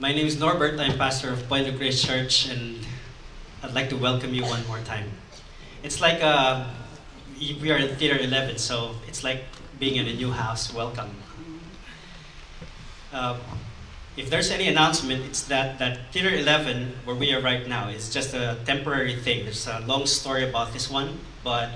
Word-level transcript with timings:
My 0.00 0.12
name 0.12 0.28
is 0.28 0.38
Norbert. 0.38 0.78
I'm 0.78 0.96
pastor 0.96 1.32
of 1.32 1.48
Point 1.48 1.66
of 1.66 1.76
Grace 1.76 2.00
Church, 2.00 2.46
and 2.46 2.86
I'd 3.64 3.74
like 3.74 3.88
to 3.88 3.96
welcome 3.96 4.32
you 4.32 4.44
one 4.44 4.64
more 4.68 4.78
time. 4.86 5.10
It's 5.82 6.00
like 6.00 6.22
uh, 6.22 6.70
we 7.36 7.72
are 7.72 7.78
in 7.78 7.96
Theater 7.96 8.16
11, 8.16 8.58
so 8.58 8.94
it's 9.08 9.24
like 9.24 9.42
being 9.80 9.96
in 9.96 10.06
a 10.06 10.14
new 10.14 10.30
house. 10.30 10.72
Welcome. 10.72 11.10
Uh, 13.12 13.40
if 14.16 14.30
there's 14.30 14.52
any 14.52 14.68
announcement, 14.68 15.24
it's 15.24 15.42
that, 15.48 15.80
that 15.80 16.12
Theater 16.12 16.30
11, 16.30 16.92
where 17.04 17.16
we 17.16 17.34
are 17.34 17.40
right 17.40 17.66
now, 17.66 17.88
is 17.88 18.08
just 18.08 18.34
a 18.34 18.56
temporary 18.66 19.16
thing. 19.16 19.42
There's 19.42 19.66
a 19.66 19.80
long 19.80 20.06
story 20.06 20.48
about 20.48 20.72
this 20.72 20.88
one, 20.88 21.18
but 21.42 21.70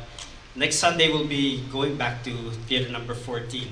next 0.54 0.76
Sunday 0.76 1.10
we'll 1.10 1.26
be 1.26 1.64
going 1.72 1.96
back 1.96 2.22
to 2.22 2.52
Theater 2.70 2.88
number 2.88 3.14
14. 3.14 3.66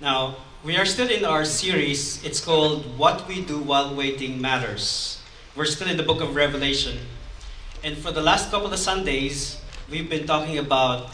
Now, 0.00 0.36
we 0.64 0.76
are 0.76 0.84
still 0.84 1.08
in 1.08 1.24
our 1.24 1.44
series. 1.44 2.22
It's 2.24 2.40
called 2.40 2.98
What 2.98 3.28
We 3.28 3.44
Do 3.44 3.58
While 3.58 3.94
Waiting 3.94 4.40
Matters. 4.40 5.22
We're 5.54 5.66
still 5.66 5.88
in 5.88 5.96
the 5.96 6.02
book 6.02 6.20
of 6.20 6.34
Revelation. 6.34 6.98
And 7.84 7.96
for 7.96 8.10
the 8.10 8.20
last 8.20 8.50
couple 8.50 8.72
of 8.72 8.78
Sundays, 8.78 9.60
we've 9.88 10.10
been 10.10 10.26
talking 10.26 10.58
about 10.58 11.10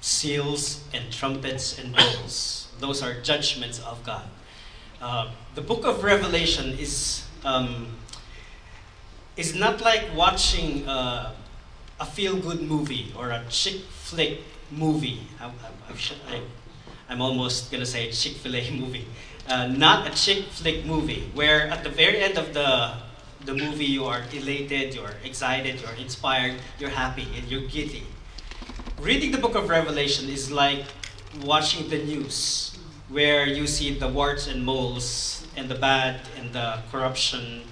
seals 0.00 0.82
and 0.92 1.12
trumpets 1.12 1.78
and 1.78 1.94
bowls. 1.94 2.68
Those 2.80 3.02
are 3.02 3.20
judgments 3.20 3.78
of 3.80 4.02
God. 4.04 4.24
Uh, 5.00 5.30
the 5.54 5.62
book 5.62 5.86
of 5.86 6.02
Revelation 6.02 6.76
is, 6.76 7.24
um, 7.44 7.86
is 9.36 9.54
not 9.54 9.80
like 9.80 10.10
watching 10.16 10.88
uh, 10.88 11.32
a 12.00 12.04
feel 12.04 12.36
good 12.36 12.62
movie 12.62 13.14
or 13.16 13.30
a 13.30 13.44
chick 13.48 13.82
flick 13.90 14.40
movie. 14.72 15.20
I, 15.40 15.46
I, 15.46 15.92
I, 16.28 16.40
I'm 17.12 17.20
almost 17.20 17.70
gonna 17.70 17.84
say 17.84 18.10
Chick 18.10 18.36
Fil 18.36 18.56
A 18.56 18.70
movie, 18.80 19.04
uh, 19.46 19.66
not 19.66 20.08
a 20.08 20.10
chick 20.16 20.44
flick 20.46 20.86
movie 20.86 21.28
where 21.34 21.68
at 21.68 21.84
the 21.84 21.90
very 21.90 22.16
end 22.24 22.38
of 22.38 22.54
the 22.54 22.94
the 23.44 23.52
movie 23.52 23.84
you 23.84 24.06
are 24.06 24.22
elated, 24.32 24.94
you're 24.94 25.12
excited, 25.22 25.78
you're 25.82 25.98
inspired, 26.00 26.54
you're 26.78 26.88
happy, 26.88 27.26
and 27.36 27.46
you're 27.50 27.68
giddy. 27.68 28.06
Reading 28.98 29.30
the 29.30 29.36
book 29.36 29.54
of 29.54 29.68
Revelation 29.68 30.30
is 30.30 30.50
like 30.50 30.84
watching 31.44 31.90
the 31.90 31.98
news 31.98 32.78
where 33.10 33.46
you 33.46 33.66
see 33.66 33.92
the 33.92 34.08
warts 34.08 34.46
and 34.46 34.64
moles 34.64 35.46
and 35.54 35.68
the 35.68 35.74
bad 35.74 36.20
and 36.38 36.54
the 36.54 36.78
corruption. 36.90 37.64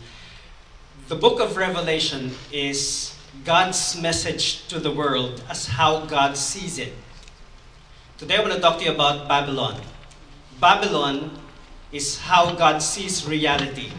The 1.09 1.17
book 1.17 1.41
of 1.41 1.57
Revelation 1.57 2.33
is 2.53 3.17
God's 3.47 3.97
message 3.97 4.69
to 4.69 4.79
the 4.79 4.93
world 4.93 5.43
as 5.49 5.67
how 5.67 6.05
God 6.05 6.37
sees 6.37 6.79
it. 6.79 6.93
Today 8.21 8.37
I 8.37 8.43
want 8.43 8.53
to 8.53 8.61
talk 8.61 8.77
to 8.81 8.85
you 8.85 8.93
about 8.93 9.29
Babylon. 9.29 9.81
Babylon 10.61 11.31
is 11.91 12.19
how 12.19 12.53
God 12.53 12.83
sees 12.83 13.27
reality. 13.27 13.93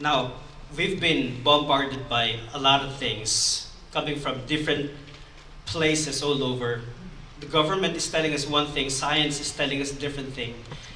Now, 0.00 0.32
we've 0.74 0.98
been 0.98 1.42
bombarded 1.44 2.08
by 2.08 2.40
a 2.54 2.58
lot 2.58 2.80
of 2.80 2.96
things 2.96 3.70
coming 3.92 4.18
from 4.18 4.40
different 4.46 4.90
places 5.66 6.22
all 6.22 6.42
over. 6.42 6.80
The 7.40 7.46
government 7.52 7.94
is 7.94 8.10
telling 8.10 8.32
us 8.32 8.48
one 8.48 8.68
thing, 8.68 8.88
science 8.88 9.38
is 9.38 9.52
telling 9.52 9.82
us 9.82 9.92
a 9.92 9.96
different 9.96 10.32
thing. 10.32 10.54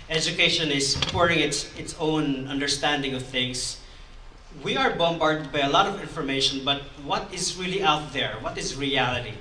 Education 0.08 0.70
is 0.70 0.96
pouring 1.12 1.40
its, 1.40 1.68
its 1.76 1.94
own 2.00 2.48
understanding 2.48 3.12
of 3.12 3.22
things. 3.22 3.82
We 4.64 4.78
are 4.78 4.96
bombarded 4.96 5.52
by 5.52 5.58
a 5.58 5.68
lot 5.68 5.86
of 5.88 6.00
information, 6.00 6.64
but 6.64 6.80
what 7.04 7.28
is 7.34 7.58
really 7.58 7.82
out 7.82 8.14
there? 8.14 8.36
What 8.40 8.56
is 8.56 8.76
reality? 8.76 9.34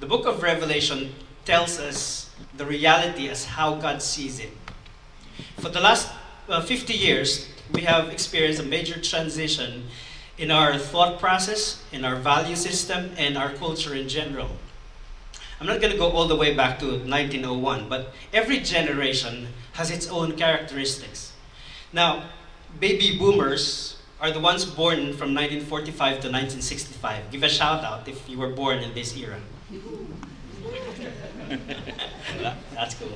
The 0.00 0.06
book 0.06 0.26
of 0.26 0.42
Revelation 0.42 1.14
tells 1.44 1.78
us 1.78 2.30
the 2.56 2.66
reality 2.66 3.28
as 3.28 3.44
how 3.44 3.74
God 3.74 4.02
sees 4.02 4.38
it. 4.38 4.50
For 5.58 5.68
the 5.68 5.80
last 5.80 6.10
uh, 6.48 6.60
50 6.60 6.92
years, 6.92 7.48
we 7.72 7.82
have 7.82 8.08
experienced 8.08 8.60
a 8.60 8.64
major 8.64 9.00
transition 9.00 9.84
in 10.38 10.50
our 10.50 10.78
thought 10.78 11.18
process, 11.18 11.82
in 11.92 12.04
our 12.04 12.16
value 12.16 12.56
system, 12.56 13.10
and 13.16 13.36
our 13.36 13.52
culture 13.52 13.94
in 13.94 14.08
general. 14.08 14.50
I'm 15.60 15.66
not 15.66 15.80
going 15.80 15.92
to 15.92 15.98
go 15.98 16.10
all 16.10 16.26
the 16.26 16.36
way 16.36 16.54
back 16.54 16.80
to 16.80 16.86
1901, 16.86 17.88
but 17.88 18.12
every 18.32 18.58
generation 18.58 19.48
has 19.74 19.90
its 19.90 20.08
own 20.08 20.32
characteristics. 20.32 21.32
Now, 21.92 22.24
baby 22.80 23.16
boomers 23.16 23.96
are 24.20 24.30
the 24.30 24.40
ones 24.40 24.64
born 24.64 25.14
from 25.14 25.34
1945 25.34 25.94
to 25.94 26.28
1965. 26.28 27.30
Give 27.30 27.42
a 27.42 27.48
shout 27.48 27.84
out 27.84 28.08
if 28.08 28.28
you 28.28 28.38
were 28.38 28.48
born 28.48 28.78
in 28.78 28.94
this 28.94 29.16
era. 29.16 29.40
That's 32.74 32.94
cool. 32.94 33.08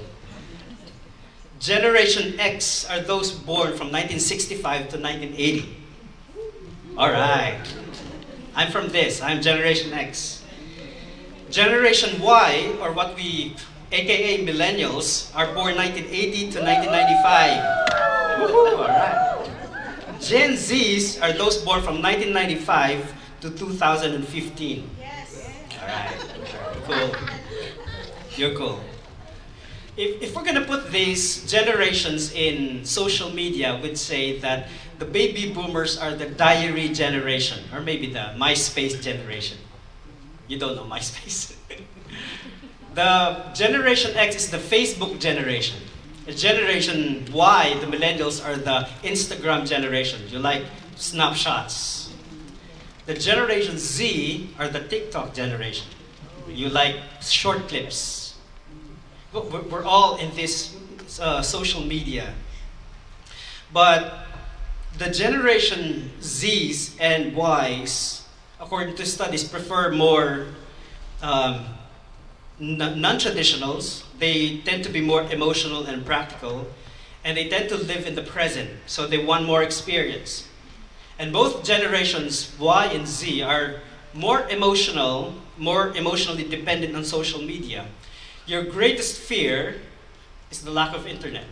Generation 1.59 2.39
X 2.39 2.89
are 2.91 3.01
those 3.01 3.33
born 3.33 3.69
from 3.69 3.89
1965 3.89 4.89
to 4.91 4.99
1980. 4.99 5.77
All 6.99 7.11
right. 7.11 7.61
I'm 8.55 8.71
from 8.71 8.89
this. 8.89 9.23
I'm 9.23 9.41
Generation 9.41 9.93
X. 9.93 10.43
Generation 11.51 12.21
Y, 12.21 12.75
or 12.81 12.93
what 12.93 13.15
we, 13.17 13.55
aka 13.93 14.45
millennials, 14.45 15.35
are 15.35 15.47
born 15.55 15.77
1980 15.77 16.51
to 16.53 16.61
1995. 16.61 18.41
Woo-hoo, 18.41 18.77
all 18.77 18.89
right. 18.89 19.51
Gen 20.21 20.53
Zs 20.53 21.23
are 21.23 21.33
those 21.33 21.59
born 21.59 21.83
from 21.83 22.03
1995 22.03 23.15
to 23.43 23.51
2015. 23.51 24.91
Yes. 24.99 25.51
All 25.81 25.89
right. 25.89 26.17
Cool. 26.87 27.36
Cool. 28.37 28.81
If, 29.97 30.21
if 30.23 30.37
we're 30.37 30.45
going 30.45 30.57
to 30.57 30.65
put 30.65 30.93
these 30.93 31.51
generations 31.51 32.33
in 32.33 32.85
social 32.85 33.31
media, 33.31 33.81
we'd 33.83 33.97
say 33.97 34.39
that 34.41 34.69
the 34.99 35.07
baby 35.07 35.53
boomers 35.53 35.97
are 35.97 36.15
the 36.15 36.27
diary 36.27 36.91
generation, 36.91 37.65
or 37.73 37.81
maybe 37.81 38.13
the 38.13 38.35
MySpace 38.37 39.01
generation. 39.01 39.57
You 40.49 40.59
don't 40.59 40.77
know 40.77 40.85
MySpace. 40.85 41.57
the 42.95 43.43
Generation 43.55 44.15
X 44.17 44.37
is 44.37 44.51
the 44.51 44.59
Facebook 44.59 45.19
generation. 45.19 45.81
The 46.27 46.35
Generation 46.35 47.25
Y, 47.33 47.77
the 47.81 47.87
millennials, 47.87 48.45
are 48.45 48.57
the 48.57 48.89
Instagram 49.03 49.67
generation. 49.67 50.21
You 50.29 50.41
like 50.41 50.65
snapshots. 50.97 52.13
The 53.07 53.15
Generation 53.15 53.79
Z 53.79 54.51
are 54.59 54.69
the 54.69 54.81
TikTok 54.81 55.33
generation. 55.33 55.87
You 56.49 56.69
like 56.69 56.97
short 57.23 57.69
clips 57.69 58.26
we're 59.41 59.85
all 59.85 60.17
in 60.17 60.35
this 60.35 60.77
uh, 61.21 61.43
social 61.43 61.83
media. 61.83 62.35
But 63.73 64.27
the 64.99 65.11
generation 65.11 66.11
Zs 66.21 66.97
and 67.01 67.37
Ys, 67.37 68.27
according 68.61 68.97
to 68.97 69.05
studies, 69.05 69.45
prefer 69.45 69.93
more 69.93 70.47
um, 71.23 71.65
non 72.59 73.19
traditionals. 73.19 74.05
They 74.19 74.59
tend 74.59 74.85
to 74.85 74.91
be 74.91 75.01
more 75.01 75.23
emotional 75.31 75.85
and 75.85 76.05
practical, 76.07 76.67
and 77.25 77.37
they 77.37 77.49
tend 77.49 77.69
to 77.69 77.77
live 77.77 78.07
in 78.07 78.15
the 78.15 78.23
present, 78.23 78.71
so 78.87 79.07
they 79.07 79.23
want 79.23 79.45
more 79.45 79.63
experience. 79.63 80.49
And 81.19 81.33
both 81.33 81.65
generations, 81.65 82.53
Y 82.59 82.87
and 82.87 83.07
Z, 83.07 83.43
are 83.43 83.81
more 84.15 84.49
emotional, 84.49 85.35
more 85.59 85.95
emotionally 85.97 86.45
dependent 86.45 86.97
on 86.97 87.05
social 87.05 87.41
media. 87.41 87.87
Your 88.47 88.63
greatest 88.63 89.19
fear 89.19 89.75
is 90.51 90.63
the 90.63 90.71
lack 90.71 90.95
of 90.95 91.07
internet. 91.07 91.45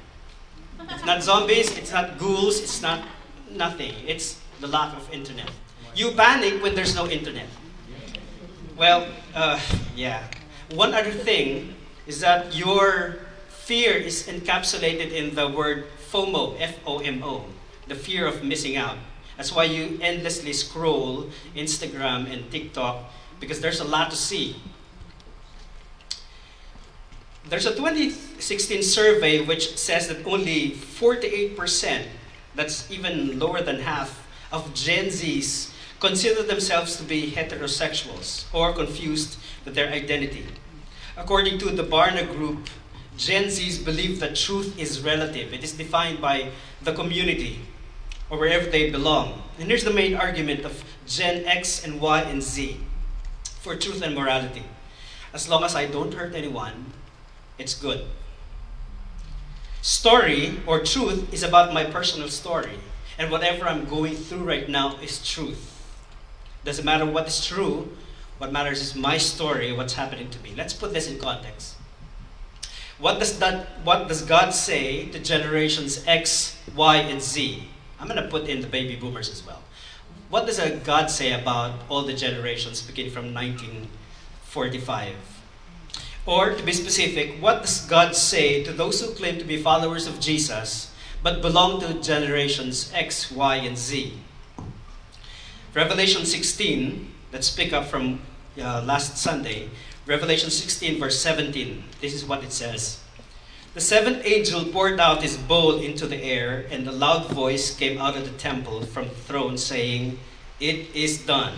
It's 0.91 1.05
not 1.05 1.23
zombies, 1.23 1.77
it's 1.77 1.91
not 1.91 2.19
ghouls, 2.19 2.61
it's 2.61 2.81
not 2.83 3.03
nothing. 3.51 3.93
It's 4.07 4.39
the 4.61 4.69
lack 4.69 4.97
of 4.97 5.11
internet. 5.13 5.51
You 5.97 6.13
panic 6.13 6.63
when 6.63 6.75
there's 6.75 6.95
no 6.95 7.09
internet. 7.09 7.47
Well, 8.77 9.09
uh, 9.35 9.59
yeah. 9.97 10.23
One 10.71 10.95
other 10.95 11.11
thing 11.11 11.75
is 12.07 12.21
that 12.21 12.55
your 12.55 13.19
fear 13.49 13.95
is 13.95 14.29
encapsulated 14.29 15.11
in 15.11 15.35
the 15.35 15.49
word 15.49 15.87
FOMO, 16.13 16.61
F 16.61 16.79
O 16.87 16.99
M 16.99 17.23
O, 17.25 17.47
the 17.89 17.95
fear 17.95 18.27
of 18.27 18.45
missing 18.45 18.77
out. 18.77 18.99
That's 19.37 19.53
why 19.53 19.65
you 19.65 19.99
endlessly 20.01 20.53
scroll 20.53 21.27
Instagram 21.57 22.31
and 22.31 22.51
TikTok 22.53 23.11
because 23.41 23.61
there's 23.61 23.81
a 23.81 23.85
lot 23.85 24.11
to 24.11 24.17
see. 24.17 24.57
There's 27.47 27.67
a 27.67 27.75
2016 27.75 28.83
survey 28.83 29.45
which 29.45 29.77
says 29.77 30.09
that 30.09 30.25
only 30.27 30.71
48%, 30.71 32.07
that's 32.55 32.91
even 32.91 33.39
lower 33.39 33.61
than 33.61 33.81
half, 33.81 34.27
of 34.51 34.73
Gen 34.73 35.07
Zs 35.07 35.73
consider 36.01 36.43
themselves 36.43 36.97
to 36.97 37.03
be 37.03 37.33
heterosexuals 37.33 38.47
or 38.53 38.73
confused 38.73 39.37
with 39.65 39.75
their 39.75 39.89
identity. 39.91 40.47
According 41.17 41.59
to 41.59 41.71
the 41.71 41.83
Barna 41.83 42.27
Group, 42.31 42.69
Gen 43.17 43.45
Zs 43.45 43.85
believe 43.85 44.21
that 44.21 44.37
truth 44.37 44.79
is 44.79 45.01
relative. 45.03 45.53
It 45.53 45.63
is 45.63 45.73
defined 45.73 46.21
by 46.21 46.51
the 46.83 46.95
community 46.95 47.61
or 48.31 48.39
wherever 48.39 48.71
they 48.71 48.91
belong. 48.91 49.43
And 49.59 49.69
here's 49.69 49.85
the 49.85 49.93
main 49.93 50.15
argument 50.15 50.65
of 50.65 50.83
Gen 51.07 51.45
X 51.45 51.85
and 51.85 52.01
Y 52.01 52.23
and 52.23 52.43
Z 52.43 52.81
for 53.61 53.77
truth 53.77 54.03
and 54.03 54.15
morality. 54.15 54.65
As 55.33 55.49
long 55.49 55.63
as 55.63 55.75
I 55.75 55.87
don't 55.87 56.15
hurt 56.15 56.35
anyone, 56.35 56.93
it's 57.59 57.75
good. 57.75 58.07
Story 59.83 60.61
or 60.67 60.81
truth 60.81 61.33
is 61.33 61.43
about 61.43 61.75
my 61.75 61.85
personal 61.85 62.29
story. 62.29 62.79
And 63.19 63.31
whatever 63.31 63.69
I'm 63.69 63.85
going 63.85 64.17
through 64.17 64.45
right 64.45 64.69
now 64.69 64.97
is 64.97 65.27
truth. 65.27 65.71
Doesn't 66.65 66.85
matter 66.85 67.05
what 67.05 67.29
is 67.29 67.47
true, 67.47 67.93
what 68.39 68.51
matters 68.51 68.81
is 68.81 68.95
my 68.95 69.19
story, 69.19 69.73
what's 69.73 69.95
happening 69.95 70.31
to 70.31 70.41
me. 70.41 70.55
Let's 70.57 70.73
put 70.73 70.93
this 70.93 71.09
in 71.09 71.19
context. 71.19 71.77
What 72.99 73.19
does 73.19 73.39
that 73.41 73.67
what 73.85 74.09
does 74.09 74.23
God 74.23 74.55
say 74.55 75.07
to 75.11 75.19
generations 75.19 76.05
X, 76.07 76.57
Y, 76.75 76.97
and 76.97 77.21
Z? 77.21 77.69
I'm 78.01 78.09
gonna 78.09 78.29
put 78.29 78.49
in 78.49 78.61
the 78.61 78.67
baby 78.67 78.97
boomers 78.97 79.31
as 79.31 79.47
well. 79.47 79.63
What 80.31 80.47
does 80.47 80.59
God 80.83 81.11
say 81.11 81.33
about 81.33 81.81
all 81.89 82.03
the 82.03 82.15
generations 82.15 82.83
beginning 82.83 83.13
from 83.13 83.35
1945? 83.35 85.34
Or 86.27 86.55
to 86.55 86.63
be 86.63 86.73
specific, 86.73 87.37
what 87.41 87.63
does 87.63 87.85
God 87.87 88.17
say 88.17 88.65
to 88.65 88.73
those 88.73 89.01
who 89.01 89.13
claim 89.13 89.39
to 89.39 89.45
be 89.45 89.61
followers 89.61 90.07
of 90.07 90.21
Jesus 90.21 90.91
but 91.23 91.43
belong 91.43 91.81
to 91.81 92.01
generations 92.01 92.91
X, 92.95 93.31
Y, 93.31 93.57
and 93.57 93.77
Z? 93.77 94.15
Revelation 95.75 96.25
16, 96.25 97.13
let's 97.33 97.51
pick 97.51 97.73
up 97.73 97.87
from 97.87 98.21
uh, 98.59 98.83
last 98.87 99.19
Sunday. 99.19 99.69
Revelation 100.07 100.51
16, 100.51 100.99
verse 100.99 101.19
17. 101.21 101.83
This 102.01 102.15
is 102.15 102.25
what 102.25 102.45
it 102.45 102.53
says. 102.53 103.01
The 103.75 103.81
seventh 103.81 104.25
angel 104.25 104.65
poured 104.67 105.01
out 105.01 105.23
his 105.23 105.37
bowl 105.37 105.81
into 105.81 106.07
the 106.07 106.23
air, 106.23 106.65
and 106.71 106.87
a 106.87 106.93
loud 106.93 107.29
voice 107.31 107.75
came 107.75 107.99
out 107.99 108.17
of 108.17 108.25
the 108.25 108.39
temple 108.39 108.83
from 108.83 109.09
the 109.09 109.15
throne 109.15 109.59
saying, 109.59 110.21
It 110.61 110.95
is 110.95 111.27
done. 111.27 111.55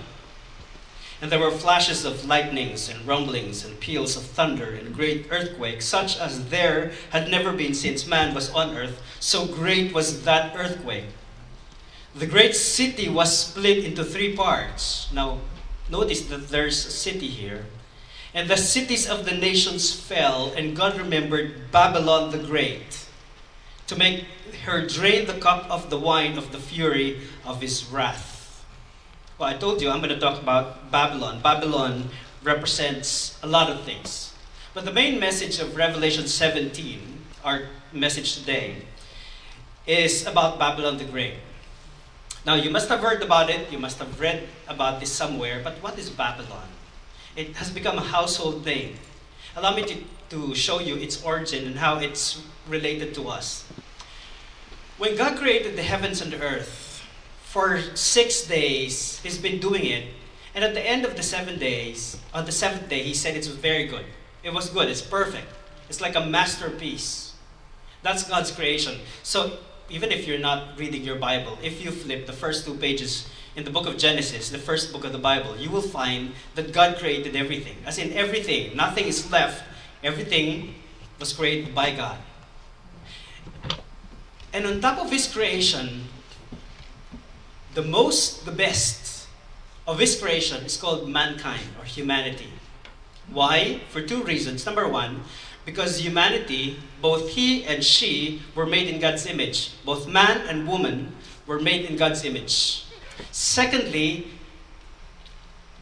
And 1.26 1.32
there 1.32 1.40
were 1.40 1.50
flashes 1.50 2.05
of 2.05 2.25
lightnings 2.25 2.88
and 2.88 3.05
rumblings 3.05 3.64
and 3.64 3.81
peals 3.81 4.17
of 4.17 4.23
thunder 4.23 4.70
and 4.70 4.94
great 4.94 5.26
earthquakes, 5.28 5.84
such 5.84 6.20
as 6.20 6.50
there 6.50 6.93
had 7.11 7.28
never 7.28 7.52
been 7.52 7.75
since 7.75 8.06
man 8.06 8.32
was 8.32 8.49
on 8.50 8.76
earth. 8.76 9.02
So 9.19 9.44
great 9.44 9.93
was 9.93 10.23
that 10.23 10.56
earthquake. 10.56 11.06
The 12.14 12.28
great 12.28 12.55
city 12.55 13.08
was 13.08 13.37
split 13.37 13.84
into 13.84 14.05
three 14.05 14.37
parts. 14.37 15.08
Now, 15.12 15.40
notice 15.90 16.20
that 16.26 16.50
there's 16.50 16.87
a 16.87 16.93
city 16.93 17.26
here. 17.26 17.67
And 18.32 18.49
the 18.49 18.56
cities 18.56 19.08
of 19.08 19.25
the 19.25 19.34
nations 19.34 19.93
fell, 19.93 20.52
and 20.56 20.76
God 20.76 20.96
remembered 20.96 21.73
Babylon 21.73 22.31
the 22.31 22.38
Great 22.38 23.05
to 23.88 23.96
make 23.96 24.26
her 24.64 24.87
drain 24.87 25.26
the 25.26 25.40
cup 25.40 25.69
of 25.69 25.90
the 25.90 25.99
wine 25.99 26.38
of 26.38 26.52
the 26.52 26.61
fury 26.61 27.23
of 27.44 27.61
his 27.61 27.84
wrath. 27.87 28.36
Well, 29.38 29.50
I 29.50 29.59
told 29.59 29.83
you 29.83 29.91
I'm 29.91 29.99
going 29.99 30.15
to 30.15 30.19
talk 30.19 30.41
about 30.41 30.91
Babylon. 30.91 31.41
Babylon 31.43 32.09
represents 32.43 33.38
a 33.43 33.47
lot 33.47 33.69
of 33.69 33.83
things. 33.83 34.33
But 34.73 34.87
the 34.87 34.93
main 34.93 35.21
message 35.21 35.59
of 35.59 35.77
Revelation 35.77 36.27
17, 36.27 37.00
our 37.44 37.69
message 37.93 38.35
today, 38.35 38.77
is 39.87 40.27
about 40.27 40.59
Babylon 40.59 40.97
the 40.97 41.05
Great. 41.05 41.35
Now, 42.47 42.55
you 42.55 42.71
must 42.71 42.88
have 42.88 43.00
heard 43.00 43.23
about 43.23 43.50
it, 43.50 43.71
you 43.71 43.79
must 43.79 43.99
have 43.99 44.19
read 44.19 44.49
about 44.69 45.00
this 45.00 45.12
somewhere, 45.12 45.61
but 45.62 45.83
what 45.83 45.99
is 45.99 46.09
Babylon? 46.09 46.69
It 47.37 47.56
has 47.56 47.71
become 47.71 47.99
a 47.99 48.09
household 48.09 48.65
name. 48.65 48.97
Allow 49.55 49.77
me 49.77 49.85
to, 49.85 49.97
to 50.31 50.55
show 50.55 50.81
you 50.81 50.97
its 50.97 51.23
origin 51.23 51.67
and 51.67 51.77
how 51.77 51.99
it's 51.99 52.41
related 52.67 53.12
to 53.17 53.29
us. 53.29 53.67
When 54.97 55.15
God 55.15 55.37
created 55.37 55.77
the 55.77 55.83
heavens 55.83 56.23
and 56.23 56.33
the 56.33 56.41
earth, 56.41 56.86
for 57.56 57.81
six 57.97 58.43
days, 58.43 59.19
He's 59.23 59.38
been 59.38 59.58
doing 59.58 59.87
it. 59.87 60.05
And 60.55 60.62
at 60.62 60.75
the 60.75 60.85
end 60.85 61.06
of 61.06 61.17
the 61.17 61.23
seven 61.23 61.58
days, 61.58 62.20
on 62.35 62.44
the 62.44 62.53
seventh 62.53 62.91
day, 62.91 63.03
He 63.03 63.14
said 63.14 63.32
it 63.32 63.49
was 63.49 63.56
very 63.56 63.87
good. 63.87 64.05
It 64.43 64.53
was 64.53 64.69
good, 64.69 64.91
it's 64.91 65.00
perfect. 65.00 65.49
It's 65.88 66.03
like 66.03 66.17
a 66.17 66.20
masterpiece. 66.20 67.32
That's 68.03 68.29
God's 68.29 68.50
creation. 68.50 69.00
So 69.23 69.56
even 69.88 70.12
if 70.12 70.29
you're 70.29 70.38
not 70.38 70.79
reading 70.79 71.03
your 71.03 71.17
Bible, 71.17 71.56
if 71.62 71.82
you 71.82 71.93
flip 71.93 72.26
the 72.26 72.35
first 72.35 72.67
two 72.67 72.75
pages 72.75 73.26
in 73.56 73.64
the 73.64 73.70
book 73.70 73.87
of 73.87 73.97
Genesis, 73.97 74.50
the 74.50 74.59
first 74.59 74.93
book 74.93 75.05
of 75.05 75.12
the 75.12 75.19
Bible, 75.19 75.56
you 75.56 75.70
will 75.70 75.81
find 75.81 76.32
that 76.56 76.75
God 76.75 76.99
created 76.99 77.37
everything. 77.37 77.79
As 77.87 77.97
in 77.97 78.12
everything, 78.12 78.76
nothing 78.76 79.06
is 79.06 79.32
left. 79.32 79.64
Everything 80.05 80.75
was 81.19 81.32
created 81.32 81.75
by 81.75 81.97
God. 81.97 82.19
And 84.52 84.67
on 84.67 84.82
top 84.82 84.99
of 84.99 85.11
His 85.11 85.26
creation, 85.26 86.06
the 87.76 87.82
most, 87.82 88.46
the 88.46 88.50
best 88.50 89.28
of 89.87 90.00
His 90.00 90.19
creation 90.19 90.64
is 90.64 90.78
called 90.78 91.08
mankind 91.08 91.76
or 91.78 91.84
humanity. 91.84 92.49
Why? 93.31 93.82
For 93.90 94.00
two 94.00 94.23
reasons. 94.25 94.64
Number 94.64 94.88
one, 94.88 95.20
because 95.67 96.00
humanity, 96.00 96.78
both 97.02 97.28
he 97.28 97.64
and 97.64 97.84
she, 97.84 98.40
were 98.55 98.64
made 98.64 98.88
in 98.88 98.99
God's 98.99 99.26
image. 99.26 99.73
Both 99.84 100.08
man 100.08 100.49
and 100.49 100.67
woman 100.67 101.12
were 101.46 101.61
made 101.61 101.84
in 101.84 101.96
God's 101.96 102.25
image. 102.25 102.87
Secondly, 103.31 104.28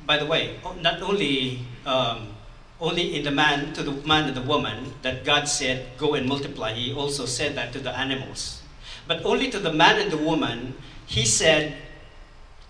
by 0.04 0.18
the 0.18 0.26
way, 0.26 0.58
not 0.80 1.00
only 1.00 1.60
um, 1.86 2.34
only 2.80 3.14
in 3.14 3.22
the 3.22 3.30
man 3.30 3.72
to 3.74 3.82
the 3.82 3.92
man 4.06 4.24
and 4.24 4.36
the 4.36 4.42
woman 4.42 4.92
that 5.02 5.24
God 5.24 5.46
said, 5.46 5.96
"Go 5.96 6.14
and 6.14 6.26
multiply." 6.26 6.72
He 6.72 6.92
also 6.92 7.24
said 7.24 7.54
that 7.54 7.72
to 7.72 7.78
the 7.78 7.96
animals, 7.96 8.62
but 9.06 9.24
only 9.24 9.48
to 9.50 9.60
the 9.60 9.72
man 9.72 10.00
and 10.00 10.10
the 10.10 10.18
woman 10.18 10.74
He 11.06 11.26
said 11.26 11.76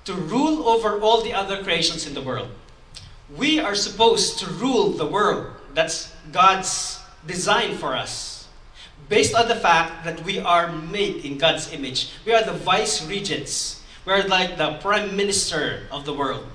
to 0.05 0.15
rule 0.15 0.69
over 0.69 1.01
all 1.01 1.23
the 1.23 1.33
other 1.33 1.63
creations 1.63 2.07
in 2.07 2.15
the 2.15 2.23
world. 2.23 2.49
We 3.37 3.59
are 3.59 3.75
supposed 3.75 4.39
to 4.41 4.47
rule 4.47 4.91
the 4.91 5.07
world. 5.07 5.47
That's 5.73 6.13
God's 6.31 7.01
design 7.27 7.77
for 7.77 7.97
us. 7.97 8.49
Based 9.09 9.35
on 9.35 9.49
the 9.49 9.57
fact 9.57 10.05
that 10.05 10.23
we 10.25 10.39
are 10.39 10.73
made 10.73 11.25
in 11.25 11.39
God's 11.39 11.73
image. 11.73 12.11
We 12.25 12.33
are 12.33 12.43
the 12.43 12.53
vice 12.53 13.07
regents. 13.07 13.83
We 14.05 14.13
are 14.13 14.23
like 14.25 14.57
the 14.57 14.75
prime 14.81 15.17
minister 15.17 15.89
of 15.91 16.05
the 16.05 16.13
world. 16.13 16.47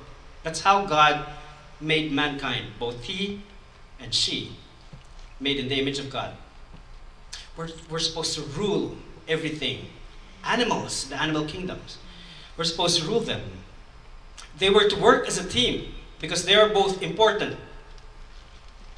That's 0.44 0.62
how 0.62 0.86
God 0.86 1.26
made 1.82 2.12
mankind, 2.12 2.66
both 2.80 3.04
he 3.04 3.42
and 4.00 4.14
she, 4.14 4.56
made 5.40 5.58
in 5.58 5.68
the 5.68 5.80
image 5.80 6.00
of 6.00 6.10
God. 6.10 6.34
We're, 7.58 7.70
we're 7.90 8.00
supposed 8.00 8.36
to 8.36 8.42
rule 8.60 8.96
everything. 9.28 9.88
Animals, 10.46 11.10
the 11.10 11.22
animal 11.22 11.46
kingdoms. 11.46 11.98
We're 12.58 12.64
supposed 12.64 13.00
to 13.00 13.08
rule 13.08 13.20
them. 13.20 13.42
They 14.58 14.70
were 14.70 14.90
to 14.90 14.96
work 15.00 15.28
as 15.28 15.38
a 15.38 15.48
team 15.48 15.94
because 16.20 16.46
they 16.46 16.56
are 16.56 16.70
both 16.70 17.02
important. 17.02 17.56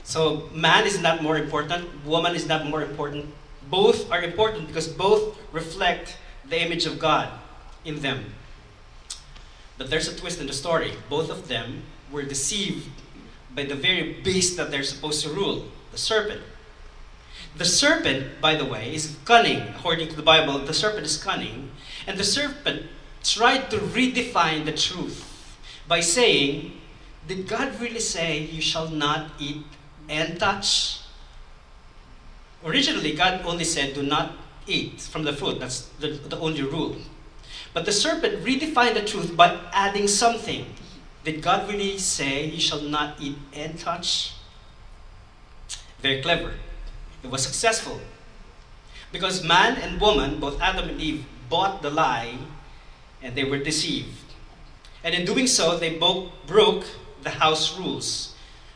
So 0.03 0.49
man 0.53 0.85
is 0.87 0.99
not 0.99 1.21
more 1.21 1.37
important, 1.37 2.05
woman 2.05 2.35
is 2.35 2.47
not 2.47 2.65
more 2.65 2.81
important. 2.81 3.25
Both 3.69 4.11
are 4.11 4.21
important 4.21 4.67
because 4.67 4.87
both 4.87 5.37
reflect 5.51 6.17
the 6.49 6.59
image 6.59 6.85
of 6.85 6.99
God 6.99 7.29
in 7.85 8.01
them. 8.01 8.33
But 9.77 9.89
there's 9.89 10.07
a 10.07 10.15
twist 10.15 10.39
in 10.39 10.47
the 10.47 10.53
story. 10.53 10.93
Both 11.09 11.29
of 11.29 11.47
them 11.47 11.83
were 12.11 12.23
deceived 12.23 12.89
by 13.55 13.63
the 13.65 13.75
very 13.75 14.13
beast 14.21 14.57
that 14.57 14.71
they're 14.71 14.83
supposed 14.83 15.23
to 15.23 15.29
rule, 15.29 15.65
the 15.91 15.97
serpent. 15.97 16.41
The 17.57 17.65
serpent, 17.65 18.41
by 18.41 18.55
the 18.55 18.65
way, 18.65 18.93
is 18.93 19.17
cunning. 19.25 19.67
According 19.75 20.09
to 20.09 20.15
the 20.15 20.23
Bible, 20.23 20.59
the 20.59 20.73
serpent 20.73 21.05
is 21.05 21.21
cunning. 21.21 21.71
And 22.07 22.17
the 22.17 22.23
serpent 22.23 22.87
tried 23.23 23.69
to 23.71 23.77
redefine 23.77 24.65
the 24.65 24.73
truth 24.73 25.27
by 25.87 25.99
saying, 25.99 26.79
Did 27.27 27.47
God 27.47 27.79
really 27.79 27.99
say 27.99 28.39
you 28.39 28.61
shall 28.61 28.87
not 28.87 29.31
eat 29.37 29.63
and 30.11 30.37
touch. 30.37 30.99
Originally, 32.63 33.13
God 33.15 33.41
only 33.45 33.63
said, 33.63 33.95
do 33.95 34.03
not 34.03 34.33
eat 34.67 35.01
from 35.01 35.23
the 35.23 35.33
fruit. 35.33 35.59
That's 35.59 35.87
the, 35.99 36.09
the 36.09 36.37
only 36.37 36.61
rule. 36.61 36.97
But 37.73 37.85
the 37.85 37.91
serpent 37.91 38.43
redefined 38.43 38.93
the 38.93 39.05
truth 39.05 39.35
by 39.35 39.57
adding 39.71 40.07
something. 40.07 40.65
Did 41.23 41.41
God 41.41 41.69
really 41.69 41.97
say, 41.97 42.45
you 42.45 42.59
shall 42.59 42.81
not 42.81 43.15
eat 43.19 43.37
and 43.53 43.79
touch? 43.79 44.33
Very 46.01 46.21
clever. 46.21 46.53
It 47.23 47.29
was 47.29 47.43
successful. 47.43 48.01
Because 49.11 49.43
man 49.43 49.75
and 49.75 49.99
woman, 49.99 50.39
both 50.39 50.61
Adam 50.61 50.89
and 50.89 50.99
Eve, 50.99 51.25
bought 51.49 51.81
the 51.81 51.89
lie 51.89 52.37
and 53.21 53.35
they 53.35 53.43
were 53.43 53.57
deceived. 53.57 54.33
And 55.03 55.13
in 55.13 55.25
doing 55.25 55.47
so, 55.47 55.77
they 55.77 55.97
both 55.97 56.31
broke 56.47 56.85
the 57.23 57.31
house 57.31 57.77
rules. 57.77 58.35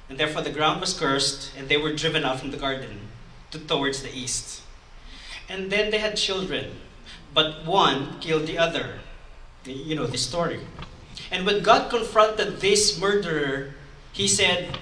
And 0.10 0.18
therefore 0.20 0.42
the 0.42 0.52
ground 0.52 0.82
was 0.82 0.94
cursed, 0.94 1.52
and 1.58 1.68
they 1.68 1.78
were 1.78 1.94
driven 1.94 2.24
out 2.24 2.40
from 2.40 2.52
the 2.52 2.58
garden 2.58 3.10
to, 3.52 3.60
towards 3.60 4.04
the 4.04 4.14
east. 4.14 4.62
And 5.50 5.72
then 5.72 5.90
they 5.92 5.98
had 5.98 6.16
children, 6.16 6.72
but 7.34 7.66
one 7.66 8.20
killed 8.20 8.46
the 8.46 8.58
other. 8.58 9.00
You 9.66 9.96
know 9.96 10.06
the 10.06 10.18
story. 10.18 10.60
And 11.32 11.46
when 11.46 11.64
God 11.64 11.90
confronted 11.90 12.62
this 12.62 13.00
murderer, 13.00 13.74
he 14.12 14.28
said, 14.28 14.78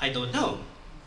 I 0.00 0.08
don't 0.08 0.32
know. 0.32 0.60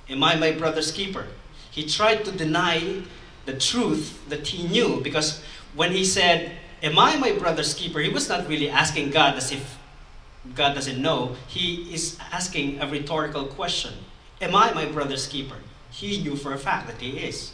Am 0.10 0.24
I 0.24 0.36
my 0.36 0.52
brother's 0.52 0.92
keeper? 0.92 1.28
He 1.74 1.88
tried 1.88 2.24
to 2.26 2.32
deny 2.32 3.02
the 3.46 3.58
truth 3.58 4.22
that 4.30 4.48
he 4.48 4.68
knew 4.68 5.02
because 5.02 5.44
when 5.74 5.92
he 5.92 6.06
said, 6.06 6.52
Am 6.84 7.00
I 7.00 7.16
my 7.16 7.32
brother's 7.32 7.74
keeper? 7.74 8.00
He 8.00 8.10
was 8.10 8.30
not 8.30 8.48
really 8.48 8.70
asking 8.70 9.10
God 9.10 9.36
as 9.36 9.52
if 9.52 9.80
God 10.56 10.76
doesn't 10.76 11.02
know, 11.02 11.36
he 11.48 11.94
is 11.94 12.20
asking 12.32 12.80
a 12.80 12.88
rhetorical 12.88 13.46
question 13.46 13.94
Am 14.42 14.56
I 14.56 14.74
my 14.74 14.86
brother's 14.86 15.26
keeper? 15.26 15.56
He 15.90 16.22
knew 16.22 16.36
for 16.36 16.54
a 16.54 16.58
fact 16.58 16.88
that 16.88 17.00
he 17.02 17.18
is. 17.18 17.54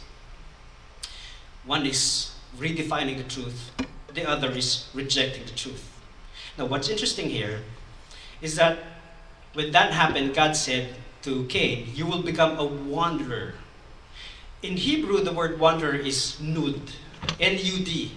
One 1.64 1.86
is 1.86 2.34
redefining 2.58 3.16
the 3.18 3.24
truth, 3.24 3.70
the 4.12 4.28
other 4.28 4.50
is 4.50 4.88
rejecting 4.92 5.44
the 5.44 5.52
truth. 5.52 5.88
Now, 6.58 6.66
what's 6.66 6.88
interesting 6.88 7.30
here 7.30 7.60
is 8.42 8.56
that 8.56 8.78
when 9.54 9.70
that 9.70 9.92
happened, 9.92 10.34
God 10.34 10.56
said 10.56 10.94
to 11.22 11.44
Cain, 11.44 11.88
You 11.94 12.06
will 12.06 12.22
become 12.22 12.58
a 12.58 12.64
wanderer. 12.64 13.54
In 14.62 14.76
Hebrew, 14.76 15.22
the 15.24 15.32
word 15.32 15.58
wanderer 15.58 15.94
is 15.94 16.36
nud, 16.40 16.80
N 17.40 17.56
U 17.56 17.84
D. 17.84 18.12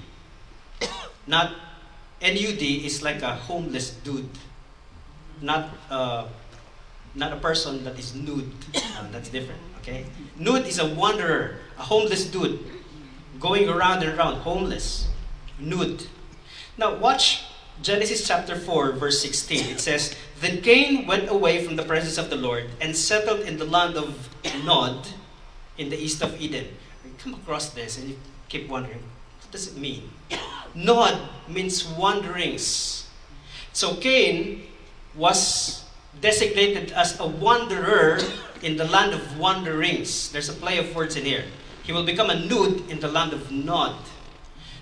Not 1.25 1.55
N 2.21 2.35
U 2.35 2.53
D 2.53 2.85
is 2.85 3.01
like 3.01 3.21
a 3.21 3.35
homeless 3.35 3.91
dude, 3.91 4.27
not 5.41 5.69
uh, 5.89 6.27
not 7.15 7.31
a 7.31 7.37
person 7.37 7.83
that 7.85 7.97
is 7.97 8.13
nude. 8.13 8.51
Uh, 8.75 9.07
that's 9.11 9.29
different. 9.29 9.61
Okay, 9.79 10.05
nude 10.37 10.67
is 10.67 10.79
a 10.79 10.87
wanderer, 10.93 11.59
a 11.77 11.83
homeless 11.83 12.25
dude, 12.25 12.59
going 13.39 13.69
around 13.69 14.03
and 14.03 14.17
around, 14.17 14.35
homeless, 14.41 15.07
nude. 15.59 16.07
Now 16.77 16.95
watch 16.95 17.43
Genesis 17.81 18.27
chapter 18.27 18.55
4, 18.55 18.93
verse 18.93 19.21
16. 19.21 19.71
It 19.71 19.79
says, 19.79 20.15
Then 20.41 20.61
Cain 20.61 21.07
went 21.07 21.29
away 21.29 21.63
from 21.63 21.75
the 21.75 21.83
presence 21.83 22.17
of 22.17 22.29
the 22.29 22.35
Lord 22.35 22.69
and 22.81 22.95
settled 22.95 23.41
in 23.41 23.57
the 23.57 23.65
land 23.65 23.95
of 23.95 24.29
Nod 24.63 25.07
in 25.77 25.89
the 25.89 25.97
east 25.97 26.21
of 26.21 26.39
Eden. 26.39 26.67
You 27.05 27.11
come 27.17 27.33
across 27.33 27.69
this 27.69 27.97
and 27.97 28.09
you 28.09 28.17
keep 28.49 28.69
wondering, 28.69 28.99
what 29.41 29.51
does 29.51 29.67
it 29.67 29.77
mean? 29.77 30.09
Nod 30.75 31.17
means 31.47 31.85
wanderings. 31.85 33.09
So 33.73 33.95
Cain 33.95 34.63
was 35.15 35.85
designated 36.21 36.91
as 36.91 37.19
a 37.19 37.25
wanderer 37.25 38.19
in 38.61 38.77
the 38.77 38.85
land 38.85 39.13
of 39.13 39.37
wanderings. 39.37 40.31
There's 40.31 40.49
a 40.49 40.53
play 40.53 40.77
of 40.77 40.95
words 40.95 41.15
in 41.15 41.25
here. 41.25 41.43
He 41.83 41.91
will 41.91 42.05
become 42.05 42.29
a 42.29 42.39
nude 42.39 42.89
in 42.89 42.99
the 42.99 43.09
land 43.09 43.33
of 43.33 43.51
Nod. 43.51 43.95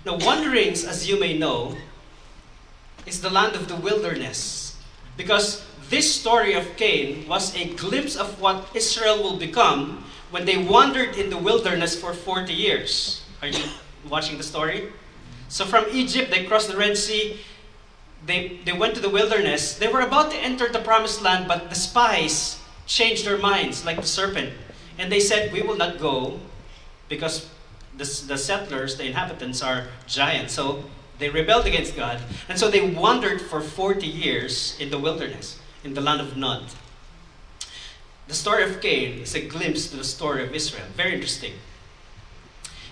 Now, 0.04 0.18
wanderings, 0.18 0.84
as 0.84 1.08
you 1.08 1.18
may 1.18 1.36
know, 1.36 1.76
is 3.06 3.20
the 3.20 3.30
land 3.30 3.56
of 3.56 3.68
the 3.68 3.76
wilderness. 3.76 4.76
Because 5.16 5.64
this 5.90 6.14
story 6.14 6.54
of 6.54 6.76
Cain 6.76 7.26
was 7.28 7.54
a 7.56 7.74
glimpse 7.74 8.16
of 8.16 8.40
what 8.40 8.68
Israel 8.74 9.22
will 9.22 9.36
become 9.36 10.04
when 10.32 10.46
they 10.46 10.56
wandered 10.56 11.16
in 11.16 11.30
the 11.30 11.36
wilderness 11.36 11.94
for 11.94 12.12
40 12.12 12.52
years. 12.52 13.22
Are 13.42 13.48
you 13.48 13.62
watching 14.08 14.38
the 14.38 14.42
story? 14.42 14.88
So 15.48 15.66
from 15.66 15.84
Egypt, 15.92 16.30
they 16.30 16.44
crossed 16.44 16.68
the 16.68 16.76
Red 16.76 16.96
Sea. 16.96 17.38
They, 18.24 18.58
they 18.64 18.72
went 18.72 18.94
to 18.94 19.00
the 19.00 19.10
wilderness. 19.10 19.76
They 19.76 19.88
were 19.88 20.00
about 20.00 20.30
to 20.30 20.36
enter 20.38 20.68
the 20.72 20.78
promised 20.78 21.20
land, 21.20 21.46
but 21.46 21.68
the 21.68 21.76
spies 21.76 22.58
changed 22.86 23.26
their 23.26 23.36
minds 23.36 23.84
like 23.84 24.00
the 24.00 24.06
serpent. 24.06 24.54
And 24.98 25.12
they 25.12 25.20
said, 25.20 25.52
We 25.52 25.60
will 25.60 25.76
not 25.76 25.98
go 25.98 26.40
because 27.10 27.50
the, 27.98 28.04
the 28.26 28.38
settlers, 28.38 28.96
the 28.96 29.04
inhabitants, 29.04 29.62
are 29.62 29.88
giants. 30.06 30.54
So 30.54 30.84
they 31.18 31.28
rebelled 31.28 31.66
against 31.66 31.94
God, 31.94 32.20
and 32.48 32.58
so 32.58 32.70
they 32.70 32.88
wandered 32.88 33.40
for 33.40 33.60
40 33.60 34.06
years 34.06 34.76
in 34.80 34.90
the 34.90 34.98
wilderness, 34.98 35.60
in 35.84 35.94
the 35.94 36.00
land 36.00 36.20
of 36.20 36.36
Nod. 36.36 36.64
The 38.32 38.38
story 38.38 38.64
of 38.64 38.80
Cain 38.80 39.18
is 39.18 39.34
a 39.34 39.46
glimpse 39.46 39.88
to 39.90 39.96
the 39.98 40.04
story 40.04 40.42
of 40.42 40.54
Israel. 40.54 40.86
Very 40.96 41.12
interesting. 41.12 41.52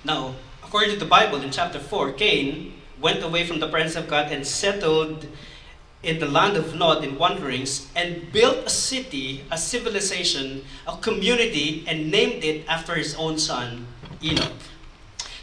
Now, 0.04 0.34
according 0.62 0.90
to 0.90 0.98
the 0.98 1.06
Bible, 1.06 1.40
in 1.40 1.50
chapter 1.50 1.78
4, 1.80 2.12
Cain 2.12 2.74
went 3.00 3.24
away 3.24 3.46
from 3.46 3.58
the 3.58 3.66
presence 3.66 3.96
of 3.96 4.06
God 4.06 4.30
and 4.30 4.46
settled 4.46 5.26
in 6.02 6.18
the 6.18 6.26
land 6.26 6.58
of 6.58 6.74
Nod 6.74 7.02
in 7.02 7.16
wanderings 7.16 7.88
and 7.96 8.30
built 8.30 8.66
a 8.66 8.68
city, 8.68 9.42
a 9.50 9.56
civilization, 9.56 10.62
a 10.86 10.98
community, 10.98 11.84
and 11.88 12.10
named 12.10 12.44
it 12.44 12.68
after 12.68 12.94
his 12.94 13.14
own 13.14 13.38
son, 13.38 13.86
Enoch. 14.22 14.52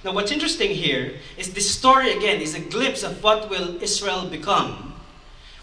Now, 0.04 0.14
what's 0.14 0.32
interesting 0.32 0.76
here 0.76 1.16
is 1.40 1.56
this 1.56 1.72
story 1.72 2.16
again 2.16 2.40
is 2.40 2.54
a 2.54 2.60
glimpse 2.60 3.02
of 3.02 3.24
what 3.24 3.50
will 3.50 3.82
Israel 3.82 4.30
become 4.30 4.94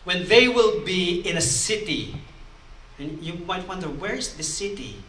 when 0.03 0.27
they 0.27 0.49
will 0.49 0.81
be 0.85 1.21
in 1.21 1.37
a 1.37 1.41
city. 1.41 2.17
And 2.99 3.23
you 3.23 3.35
might 3.47 3.67
wonder, 3.67 3.89
where 3.89 4.15
is 4.15 4.35
the 4.35 4.43
city? 4.43 5.03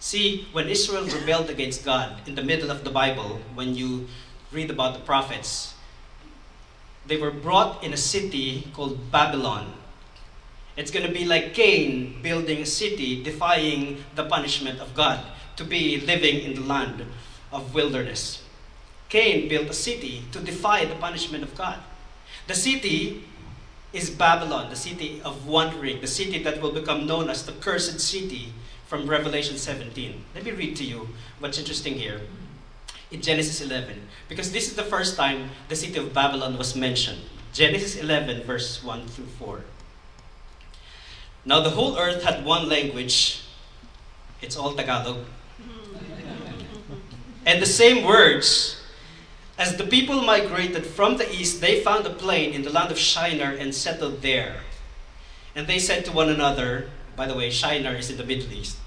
See, 0.00 0.46
when 0.52 0.68
Israel 0.68 1.04
rebelled 1.04 1.50
against 1.50 1.84
God 1.84 2.16
in 2.26 2.34
the 2.34 2.42
middle 2.42 2.70
of 2.70 2.84
the 2.84 2.90
Bible, 2.90 3.40
when 3.54 3.74
you 3.74 4.06
read 4.52 4.70
about 4.70 4.94
the 4.94 5.00
prophets, 5.00 5.74
they 7.06 7.16
were 7.16 7.30
brought 7.30 7.82
in 7.82 7.92
a 7.92 7.96
city 7.96 8.68
called 8.72 9.10
Babylon. 9.10 9.72
It's 10.76 10.90
going 10.90 11.06
to 11.06 11.12
be 11.12 11.24
like 11.24 11.54
Cain 11.54 12.22
building 12.22 12.60
a 12.62 12.66
city, 12.66 13.22
defying 13.22 14.04
the 14.14 14.24
punishment 14.24 14.78
of 14.78 14.94
God, 14.94 15.18
to 15.56 15.64
be 15.64 16.00
living 16.00 16.44
in 16.44 16.54
the 16.54 16.60
land 16.60 17.04
of 17.50 17.74
wilderness. 17.74 18.42
Cain 19.08 19.48
built 19.48 19.68
a 19.68 19.74
city 19.74 20.22
to 20.32 20.38
defy 20.38 20.84
the 20.84 20.94
punishment 20.94 21.42
of 21.42 21.54
God. 21.56 21.78
The 22.46 22.54
city 22.54 23.24
is 23.92 24.10
Babylon, 24.10 24.70
the 24.70 24.76
city 24.76 25.20
of 25.24 25.46
wandering, 25.46 26.00
the 26.00 26.06
city 26.06 26.42
that 26.42 26.60
will 26.60 26.72
become 26.72 27.06
known 27.06 27.30
as 27.30 27.46
the 27.46 27.52
cursed 27.52 28.00
city 28.00 28.52
from 28.86 29.08
Revelation 29.08 29.56
17. 29.56 30.24
Let 30.34 30.44
me 30.44 30.50
read 30.52 30.76
to 30.76 30.84
you 30.84 31.08
what's 31.40 31.58
interesting 31.58 31.94
here 31.94 32.20
in 33.10 33.22
Genesis 33.22 33.60
11, 33.60 34.00
because 34.28 34.52
this 34.52 34.68
is 34.68 34.76
the 34.76 34.82
first 34.82 35.16
time 35.16 35.50
the 35.68 35.76
city 35.76 35.98
of 35.98 36.12
Babylon 36.12 36.58
was 36.58 36.76
mentioned. 36.76 37.20
Genesis 37.52 37.96
11, 37.96 38.42
verse 38.42 38.82
1 38.84 39.06
through 39.08 39.26
4. 39.38 39.64
Now 41.44 41.60
the 41.60 41.70
whole 41.70 41.96
earth 41.98 42.22
had 42.22 42.44
one 42.44 42.68
language, 42.68 43.42
it's 44.42 44.56
all 44.56 44.74
Tagalog. 44.74 45.24
and 47.46 47.62
the 47.62 47.66
same 47.66 48.04
words 48.04 48.77
as 49.58 49.76
the 49.76 49.84
people 49.84 50.22
migrated 50.22 50.86
from 50.86 51.16
the 51.16 51.30
east, 51.34 51.60
they 51.60 51.80
found 51.80 52.06
a 52.06 52.10
plain 52.10 52.54
in 52.54 52.62
the 52.62 52.70
land 52.70 52.92
of 52.92 52.98
Shinar 52.98 53.50
and 53.50 53.74
settled 53.74 54.22
there. 54.22 54.60
And 55.54 55.66
they 55.66 55.80
said 55.80 56.04
to 56.04 56.12
one 56.12 56.28
another, 56.28 56.90
by 57.16 57.26
the 57.26 57.34
way, 57.34 57.50
Shinar 57.50 57.96
is 57.96 58.08
in 58.08 58.16
the 58.16 58.24
Middle 58.24 58.52
East. 58.52 58.78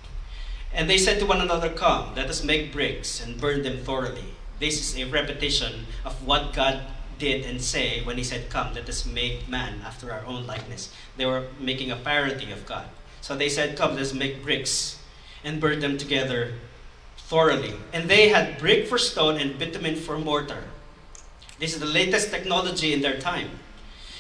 And 0.74 0.90
they 0.90 0.98
said 0.98 1.20
to 1.20 1.26
one 1.26 1.42
another, 1.42 1.70
Come, 1.70 2.16
let 2.16 2.30
us 2.30 2.46
make 2.46 2.72
bricks 2.72 3.22
and 3.22 3.40
burn 3.40 3.64
them 3.64 3.80
thoroughly. 3.80 4.34
This 4.60 4.80
is 4.80 4.98
a 4.98 5.12
repetition 5.12 5.86
of 6.06 6.26
what 6.26 6.54
God 6.54 6.84
did 7.20 7.46
and 7.46 7.62
say 7.62 8.02
when 8.06 8.18
He 8.18 8.24
said, 8.24 8.50
Come, 8.50 8.74
let 8.74 8.88
us 8.88 9.06
make 9.06 9.50
man 9.50 9.82
after 9.86 10.14
our 10.14 10.26
own 10.26 10.48
likeness. 10.48 10.94
They 11.18 11.26
were 11.26 11.48
making 11.60 11.92
a 11.92 11.98
parody 11.98 12.50
of 12.54 12.66
God. 12.66 12.86
So 13.20 13.36
they 13.36 13.50
said, 13.50 13.78
Come, 13.78 13.98
let's 13.98 14.14
make 14.14 14.42
bricks 14.42 14.98
and 15.44 15.60
burn 15.60 15.82
them 15.82 15.98
together 15.98 16.54
thoroughly. 17.32 17.74
And 17.94 18.10
they 18.10 18.28
had 18.28 18.60
brick 18.60 18.88
for 18.88 18.98
stone 18.98 19.40
and 19.40 19.58
bitumen 19.58 19.96
for 19.96 20.20
mortar. 20.20 20.66
This 21.60 21.74
is 21.74 21.80
the 21.80 21.86
latest 21.86 22.30
technology 22.30 22.92
in 22.92 23.02
their 23.02 23.18
time. 23.18 23.52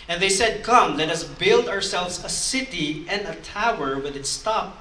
And 0.07 0.21
they 0.21 0.29
said, 0.29 0.63
Come, 0.63 0.95
let 0.95 1.09
us 1.09 1.25
build 1.25 1.67
ourselves 1.67 2.23
a 2.23 2.29
city 2.29 3.05
and 3.09 3.27
a 3.27 3.35
tower 3.35 3.99
with 3.99 4.15
its 4.15 4.41
top 4.41 4.77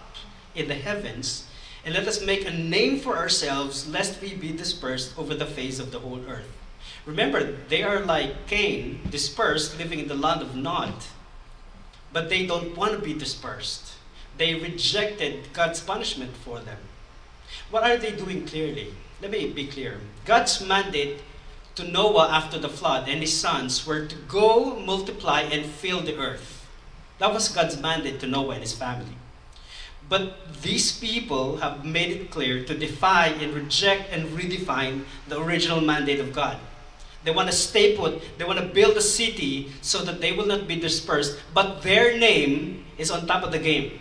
in 0.55 0.69
the 0.69 0.75
heavens, 0.75 1.49
and 1.85 1.93
let 1.93 2.07
us 2.07 2.25
make 2.25 2.47
a 2.47 2.53
name 2.53 3.01
for 3.01 3.17
ourselves, 3.17 3.89
lest 3.89 4.23
we 4.23 4.35
be 4.35 4.53
dispersed 4.53 5.19
over 5.19 5.35
the 5.35 5.47
face 5.47 5.81
of 5.81 5.91
the 5.91 5.99
whole 5.99 6.21
earth. 6.29 6.53
Remember, 7.07 7.57
they 7.69 7.83
are 7.83 8.01
like 8.01 8.47
Cain, 8.47 9.01
dispersed, 9.11 9.77
living 9.77 9.99
in 9.99 10.09
the 10.09 10.15
land 10.15 10.41
of 10.41 10.55
Nod. 10.55 10.95
But 12.13 12.29
they 12.29 12.47
don't 12.47 12.77
want 12.77 12.93
to 12.93 12.99
be 12.99 13.15
dispersed. 13.15 13.95
They 14.39 14.55
rejected 14.55 15.53
God's 15.53 15.81
punishment 15.81 16.37
for 16.45 16.61
them. 16.61 16.79
What 17.71 17.85
are 17.85 17.97
they 17.97 18.13
doing 18.13 18.47
clearly? 18.47 18.95
Let 19.23 19.31
me 19.31 19.51
be 19.51 19.67
clear. 19.67 20.01
God's 20.25 20.61
mandate 20.61 21.21
to 21.77 21.85
Noah 21.85 22.29
after 22.31 22.59
the 22.59 22.69
flood 22.69 23.09
and 23.09 23.21
his 23.21 23.39
sons 23.39 23.87
were 23.87 24.07
to 24.07 24.17
go, 24.29 24.77
multiply, 24.77 25.43
and 25.43 25.65
fill 25.65 26.01
the 26.01 26.17
earth. 26.19 26.67
That 27.19 27.33
was 27.33 27.49
God's 27.49 27.81
mandate 27.81 28.19
to 28.21 28.27
Noah 28.27 28.55
and 28.55 28.63
his 28.63 28.73
family. 28.73 29.17
But 30.09 30.63
these 30.63 30.99
people 30.99 31.59
have 31.59 31.85
made 31.85 32.11
it 32.11 32.31
clear 32.31 32.65
to 32.65 32.77
defy 32.77 33.29
and 33.29 33.55
reject 33.55 34.13
and 34.13 34.29
redefine 34.37 35.05
the 35.29 35.41
original 35.41 35.81
mandate 35.81 36.19
of 36.19 36.33
God. 36.33 36.59
They 37.23 37.31
want 37.31 37.49
to 37.49 37.55
stay 37.55 37.97
put, 37.97 38.39
they 38.39 38.45
want 38.45 38.59
to 38.59 38.65
build 38.65 38.97
a 38.97 39.03
city 39.03 39.71
so 39.83 40.03
that 40.05 40.21
they 40.21 40.33
will 40.33 40.47
not 40.47 40.67
be 40.67 40.81
dispersed, 40.81 41.39
but 41.55 41.83
their 41.83 42.19
name 42.19 42.85
is 42.99 43.11
on 43.11 43.27
top 43.27 43.45
of 43.45 43.53
the 43.53 43.59
game. 43.59 44.01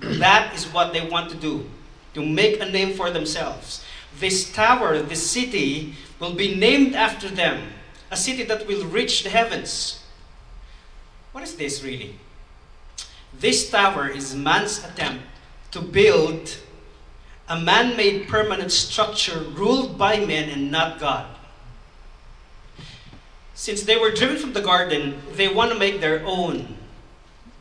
That 0.00 0.54
is 0.54 0.64
what 0.72 0.92
they 0.92 1.06
want 1.06 1.30
to 1.30 1.36
do 1.36 1.68
to 2.16 2.24
make 2.24 2.60
a 2.60 2.64
name 2.64 2.94
for 2.94 3.10
themselves. 3.10 3.84
This 4.18 4.50
tower, 4.50 4.98
this 4.98 5.30
city, 5.30 5.94
will 6.18 6.32
be 6.32 6.56
named 6.56 6.94
after 6.94 7.28
them, 7.28 7.68
a 8.10 8.16
city 8.16 8.42
that 8.44 8.66
will 8.66 8.86
reach 8.86 9.22
the 9.22 9.28
heavens. 9.28 10.02
What 11.32 11.44
is 11.44 11.56
this 11.56 11.84
really? 11.84 12.16
This 13.38 13.70
tower 13.70 14.08
is 14.08 14.34
man's 14.34 14.82
attempt 14.82 15.24
to 15.72 15.82
build 15.82 16.56
a 17.48 17.60
man 17.60 17.98
made 17.98 18.28
permanent 18.28 18.72
structure 18.72 19.38
ruled 19.38 19.98
by 19.98 20.16
men 20.16 20.48
and 20.48 20.70
not 20.70 20.98
God. 20.98 21.26
Since 23.52 23.82
they 23.82 23.98
were 23.98 24.10
driven 24.10 24.38
from 24.38 24.54
the 24.54 24.62
garden, 24.62 25.20
they 25.34 25.48
want 25.52 25.70
to 25.70 25.78
make 25.78 26.00
their 26.00 26.24
own 26.24 26.78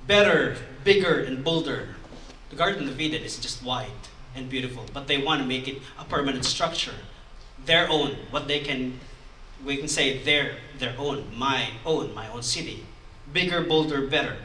better, 0.08 0.56
bigger, 0.86 1.20
and 1.20 1.44
bolder. 1.44 1.90
The 2.50 2.56
Garden 2.56 2.88
of 2.88 3.02
Eden 3.02 3.22
is 3.22 3.38
just 3.38 3.62
wide 3.62 3.92
and 4.36 4.50
beautiful, 4.50 4.86
but 4.94 5.08
they 5.08 5.18
want 5.18 5.42
to 5.42 5.48
make 5.48 5.68
it 5.68 5.82
a 6.00 6.06
permanent 6.06 6.46
structure. 6.46 6.94
their 7.66 7.90
own, 7.90 8.16
what 8.30 8.48
they 8.48 8.60
can, 8.60 9.00
we 9.66 9.78
can 9.78 9.88
say 9.88 10.20
their, 10.20 10.58
their 10.78 10.94
own, 11.00 11.26
my 11.36 11.70
own, 11.86 12.14
my 12.14 12.30
own 12.30 12.44
city. 12.44 12.86
Bigger, 13.34 13.62
bolder, 13.62 14.06
better. 14.06 14.38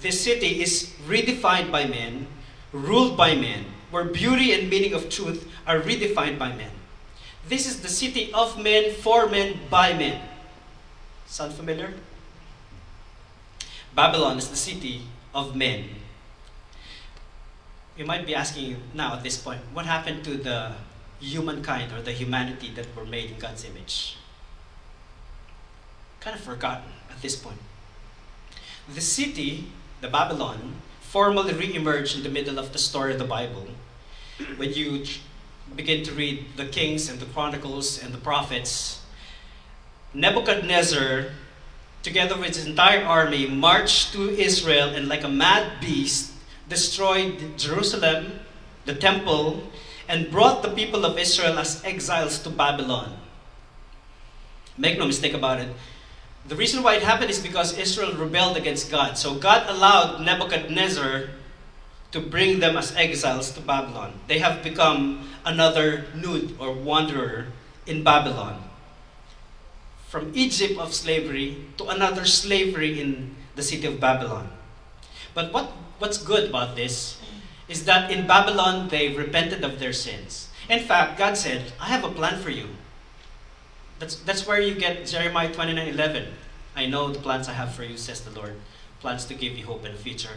This 0.00 0.20
city 0.20 0.60
is 0.62 0.92
redefined 1.06 1.70
by 1.70 1.86
men, 1.86 2.26
ruled 2.72 3.16
by 3.16 3.34
men, 3.36 3.66
where 3.90 4.04
beauty 4.04 4.52
and 4.52 4.68
meaning 4.68 4.94
of 4.94 5.08
truth 5.08 5.48
are 5.66 5.80
redefined 5.80 6.38
by 6.38 6.48
men. 6.48 6.70
This 7.48 7.66
is 7.66 7.80
the 7.80 7.88
city 7.88 8.32
of 8.32 8.60
men, 8.60 8.92
for 8.92 9.28
men, 9.28 9.60
by 9.70 9.92
men. 9.92 10.20
Sound 11.26 11.52
familiar? 11.52 11.94
Babylon 13.94 14.38
is 14.38 14.48
the 14.48 14.56
city 14.56 15.02
of 15.34 15.54
men. 15.54 15.88
You 17.96 18.04
might 18.04 18.26
be 18.26 18.34
asking 18.34 18.76
now 18.92 19.14
at 19.14 19.22
this 19.22 19.36
point, 19.36 19.60
what 19.72 19.86
happened 19.86 20.24
to 20.24 20.36
the 20.36 20.72
humankind 21.20 21.92
or 21.92 22.02
the 22.02 22.12
humanity 22.12 22.72
that 22.74 22.94
were 22.96 23.04
made 23.04 23.30
in 23.30 23.38
God's 23.38 23.64
image? 23.64 24.16
Kind 26.20 26.36
of 26.36 26.42
forgotten 26.42 26.90
at 27.10 27.22
this 27.22 27.36
point. 27.36 27.58
The 28.92 29.00
city, 29.00 29.68
the 30.00 30.08
Babylon, 30.08 30.74
formally 31.00 31.54
re-emerged 31.54 32.16
in 32.16 32.22
the 32.24 32.28
middle 32.28 32.58
of 32.58 32.72
the 32.72 32.78
story 32.78 33.12
of 33.12 33.18
the 33.18 33.24
Bible. 33.24 33.68
When 34.56 34.72
you 34.72 35.04
begin 35.76 36.02
to 36.04 36.12
read 36.12 36.56
the 36.56 36.66
Kings 36.66 37.08
and 37.08 37.20
the 37.20 37.26
Chronicles 37.26 38.02
and 38.02 38.12
the 38.12 38.18
Prophets, 38.18 39.00
Nebuchadnezzar, 40.12 41.26
together 42.02 42.36
with 42.36 42.56
his 42.56 42.66
entire 42.66 43.04
army, 43.04 43.46
marched 43.46 44.12
to 44.12 44.30
Israel 44.30 44.88
and, 44.88 45.08
like 45.08 45.22
a 45.22 45.28
mad 45.28 45.80
beast, 45.80 46.32
destroyed 46.68 47.58
Jerusalem, 47.58 48.40
the 48.84 48.94
temple, 48.94 49.62
and 50.08 50.30
brought 50.30 50.62
the 50.62 50.70
people 50.70 51.04
of 51.04 51.18
Israel 51.18 51.58
as 51.58 51.84
exiles 51.84 52.38
to 52.40 52.50
Babylon. 52.50 53.16
Make 54.76 54.98
no 54.98 55.06
mistake 55.06 55.34
about 55.34 55.60
it. 55.60 55.68
The 56.46 56.56
reason 56.56 56.82
why 56.82 56.96
it 56.96 57.02
happened 57.02 57.30
is 57.30 57.38
because 57.38 57.78
Israel 57.78 58.12
rebelled 58.12 58.56
against 58.56 58.90
God. 58.90 59.16
So 59.16 59.34
God 59.34 59.64
allowed 59.68 60.20
Nebuchadnezzar 60.20 61.30
to 62.12 62.20
bring 62.20 62.60
them 62.60 62.76
as 62.76 62.94
exiles 62.94 63.50
to 63.52 63.60
Babylon. 63.60 64.12
They 64.28 64.38
have 64.38 64.62
become 64.62 65.30
another 65.44 66.04
nude 66.14 66.54
or 66.60 66.72
wanderer 66.72 67.46
in 67.86 68.04
Babylon. 68.04 68.62
From 70.08 70.30
Egypt 70.34 70.78
of 70.78 70.94
slavery 70.94 71.64
to 71.78 71.88
another 71.88 72.24
slavery 72.24 73.00
in 73.00 73.34
the 73.56 73.62
city 73.62 73.86
of 73.86 73.98
Babylon. 73.98 74.48
But 75.34 75.52
what, 75.52 75.72
what's 75.98 76.18
good 76.18 76.48
about 76.48 76.76
this 76.76 77.20
is 77.68 77.84
that 77.84 78.10
in 78.10 78.26
Babylon 78.26 78.88
they 78.88 79.14
repented 79.14 79.64
of 79.64 79.78
their 79.78 79.92
sins. 79.92 80.48
In 80.68 80.80
fact, 80.80 81.18
God 81.18 81.36
said, 81.36 81.72
I 81.80 81.86
have 81.86 82.04
a 82.04 82.10
plan 82.10 82.40
for 82.40 82.50
you. 82.50 82.68
That's, 83.98 84.16
that's 84.16 84.46
where 84.46 84.60
you 84.60 84.74
get 84.74 85.06
Jeremiah 85.06 85.52
29 85.52 85.88
11. 85.88 86.28
I 86.76 86.86
know 86.86 87.10
the 87.10 87.20
plans 87.20 87.48
I 87.48 87.52
have 87.52 87.74
for 87.74 87.84
you, 87.84 87.96
says 87.96 88.20
the 88.20 88.30
Lord. 88.30 88.54
Plans 89.00 89.24
to 89.26 89.34
give 89.34 89.56
you 89.56 89.66
hope 89.66 89.84
in 89.84 89.92
the 89.92 89.98
future. 89.98 90.36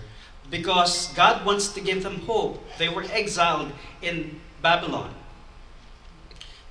Because 0.50 1.14
God 1.14 1.46
wants 1.46 1.70
to 1.70 1.82
give 1.82 2.04
them 2.04 2.22
hope. 2.22 2.64
They 2.78 2.90
were 2.90 3.06
exiled 3.12 3.72
in 4.02 4.40
Babylon. 4.62 5.14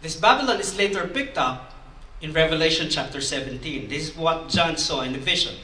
This 0.02 0.16
Babylon 0.16 0.60
is 0.60 0.76
later 0.76 1.06
picked 1.06 1.36
up 1.36 1.74
in 2.20 2.32
Revelation 2.32 2.88
chapter 2.88 3.20
17. 3.20 3.88
This 3.88 4.10
is 4.10 4.16
what 4.16 4.48
John 4.48 4.76
saw 4.76 5.02
in 5.02 5.12
the 5.12 5.18
vision. 5.18 5.56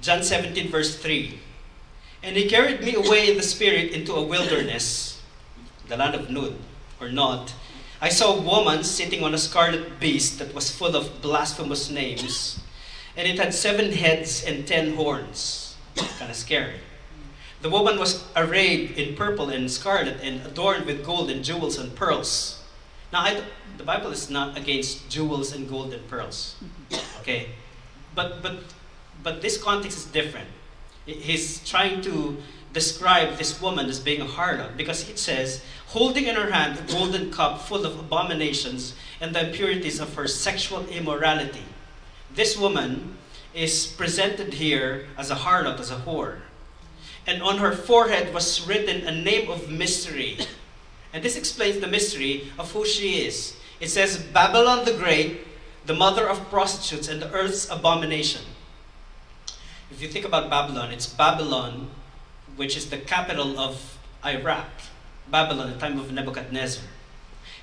John 0.00 0.22
17, 0.22 0.70
verse 0.70 0.96
3. 0.96 1.40
And 2.22 2.36
he 2.36 2.48
carried 2.48 2.82
me 2.82 2.94
away 2.94 3.30
in 3.30 3.36
the 3.36 3.42
spirit 3.42 3.92
into 3.92 4.12
a 4.14 4.22
wilderness, 4.22 5.22
the 5.86 5.96
land 5.96 6.14
of 6.14 6.28
Nud, 6.28 6.56
or 7.00 7.08
Nod. 7.08 7.52
I 8.00 8.08
saw 8.08 8.34
a 8.34 8.40
woman 8.40 8.84
sitting 8.84 9.22
on 9.22 9.34
a 9.34 9.38
scarlet 9.38 10.00
beast 10.00 10.38
that 10.38 10.54
was 10.54 10.70
full 10.70 10.96
of 10.96 11.22
blasphemous 11.22 11.90
names, 11.90 12.60
and 13.16 13.26
it 13.26 13.38
had 13.38 13.54
seven 13.54 13.92
heads 13.92 14.44
and 14.44 14.66
ten 14.66 14.94
horns. 14.94 15.76
Kind 15.96 16.30
of 16.30 16.36
scary. 16.36 16.80
The 17.62 17.70
woman 17.70 17.98
was 17.98 18.24
arrayed 18.36 18.92
in 18.92 19.16
purple 19.16 19.50
and 19.50 19.70
scarlet 19.70 20.18
and 20.22 20.46
adorned 20.46 20.86
with 20.86 21.04
gold 21.04 21.30
and 21.30 21.44
jewels 21.44 21.76
and 21.76 21.94
pearls. 21.94 22.62
Now, 23.12 23.22
I, 23.22 23.42
the 23.76 23.84
Bible 23.84 24.10
is 24.10 24.30
not 24.30 24.56
against 24.56 25.08
jewels 25.08 25.52
and 25.52 25.68
gold 25.68 25.92
and 25.92 26.06
pearls, 26.08 26.54
okay? 27.20 27.48
But 28.14 28.42
but 28.42 28.62
but 29.22 29.42
this 29.42 29.60
context 29.60 29.98
is 29.98 30.04
different 30.04 30.48
he's 31.08 31.66
trying 31.68 32.02
to 32.02 32.36
describe 32.72 33.38
this 33.38 33.60
woman 33.60 33.86
as 33.86 33.98
being 33.98 34.20
a 34.20 34.26
harlot 34.26 34.76
because 34.76 35.08
it 35.08 35.18
says, 35.18 35.62
holding 35.88 36.26
in 36.26 36.36
her 36.36 36.50
hand 36.50 36.78
a 36.78 36.92
golden 36.92 37.32
cup 37.32 37.62
full 37.62 37.86
of 37.86 37.98
abominations 37.98 38.94
and 39.20 39.34
the 39.34 39.48
impurities 39.48 40.00
of 40.00 40.14
her 40.14 40.28
sexual 40.28 40.86
immorality. 40.88 41.64
This 42.34 42.56
woman 42.58 43.16
is 43.54 43.86
presented 43.86 44.54
here 44.54 45.06
as 45.16 45.30
a 45.30 45.34
harlot, 45.34 45.80
as 45.80 45.90
a 45.90 45.96
whore. 45.96 46.40
And 47.26 47.42
on 47.42 47.58
her 47.58 47.72
forehead 47.72 48.32
was 48.34 48.66
written 48.66 49.06
a 49.06 49.10
name 49.10 49.50
of 49.50 49.70
mystery. 49.70 50.38
And 51.12 51.24
this 51.24 51.36
explains 51.36 51.80
the 51.80 51.86
mystery 51.86 52.52
of 52.58 52.70
who 52.72 52.84
she 52.84 53.26
is. 53.26 53.56
It 53.80 53.88
says, 53.88 54.18
Babylon 54.18 54.84
the 54.84 54.92
Great, 54.92 55.46
the 55.86 55.94
mother 55.94 56.28
of 56.28 56.50
prostitutes 56.50 57.08
and 57.08 57.22
the 57.22 57.32
earth's 57.32 57.68
abomination. 57.70 58.42
If 59.90 60.02
you 60.02 60.08
think 60.08 60.24
about 60.24 60.50
Babylon, 60.50 60.92
it's 60.92 61.06
Babylon, 61.06 61.88
which 62.56 62.76
is 62.76 62.90
the 62.90 62.98
capital 62.98 63.58
of 63.58 63.98
Iraq. 64.24 64.68
Babylon, 65.30 65.70
the 65.72 65.78
time 65.78 65.98
of 65.98 66.12
Nebuchadnezzar. 66.12 66.84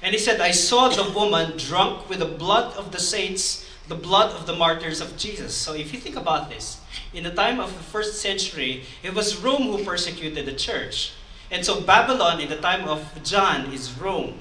And 0.02 0.14
he 0.14 0.20
said, 0.20 0.40
I 0.40 0.52
saw 0.52 0.90
the 0.90 1.12
woman 1.12 1.58
drunk 1.58 2.10
with 2.10 2.20
the 2.20 2.26
blood 2.26 2.76
of 2.78 2.92
the 2.92 3.00
saints, 3.00 3.68
the 3.88 3.96
blood 3.96 4.32
of 4.36 4.46
the 4.46 4.56
martyrs 4.56 5.02
of 5.02 5.18
Jesus. 5.18 5.56
So 5.56 5.74
if 5.74 5.94
you 5.94 6.00
think 6.00 6.16
about 6.16 6.50
this, 6.50 6.80
in 7.14 7.24
the 7.24 7.32
time 7.32 7.60
of 7.60 7.74
the 7.74 7.84
first 7.84 8.22
century, 8.22 8.84
it 9.04 9.14
was 9.14 9.38
Rome 9.38 9.64
who 9.64 9.84
persecuted 9.84 10.46
the 10.46 10.54
church. 10.54 11.14
And 11.50 11.66
so 11.66 11.82
Babylon 11.82 12.40
in 12.40 12.50
the 12.50 12.58
time 12.58 12.88
of 12.88 13.08
John 13.24 13.72
is 13.74 13.98
Rome. 13.98 14.40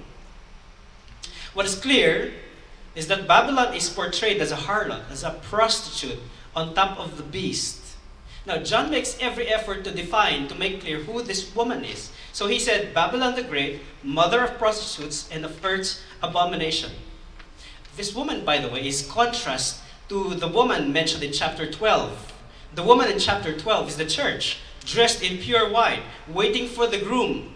What 1.52 1.66
is 1.66 1.76
clear 1.76 2.32
is 2.94 3.06
that 3.08 3.28
Babylon 3.28 3.74
is 3.74 3.88
portrayed 3.88 4.40
as 4.40 4.52
a 4.52 4.56
harlot, 4.56 5.10
as 5.10 5.22
a 5.22 5.30
prostitute, 5.30 6.20
on 6.54 6.74
top 6.74 6.98
of 6.98 7.16
the 7.16 7.22
beast. 7.22 7.80
Now, 8.46 8.58
John 8.58 8.90
makes 8.90 9.16
every 9.20 9.48
effort 9.48 9.84
to 9.84 9.90
define, 9.90 10.48
to 10.48 10.54
make 10.54 10.82
clear 10.82 10.98
who 10.98 11.22
this 11.22 11.54
woman 11.54 11.84
is. 11.84 12.12
So 12.32 12.46
he 12.46 12.58
said, 12.58 12.92
Babylon 12.92 13.36
the 13.36 13.42
Great, 13.42 13.80
mother 14.02 14.44
of 14.44 14.58
prostitutes 14.58 15.28
and 15.30 15.44
of 15.44 15.64
earth's 15.64 16.02
abomination. 16.22 16.90
This 17.96 18.14
woman, 18.14 18.44
by 18.44 18.58
the 18.58 18.68
way, 18.68 18.86
is 18.86 19.06
contrast 19.06 19.80
to 20.08 20.34
the 20.34 20.48
woman 20.48 20.92
mentioned 20.92 21.22
in 21.22 21.32
chapter 21.32 21.70
12. 21.70 22.32
The 22.74 22.82
woman 22.82 23.10
in 23.10 23.18
chapter 23.18 23.56
12 23.56 23.88
is 23.88 23.96
the 23.96 24.04
church, 24.04 24.58
dressed 24.84 25.22
in 25.22 25.38
pure 25.38 25.70
white, 25.70 26.02
waiting 26.28 26.68
for 26.68 26.86
the 26.86 26.98
groom. 26.98 27.54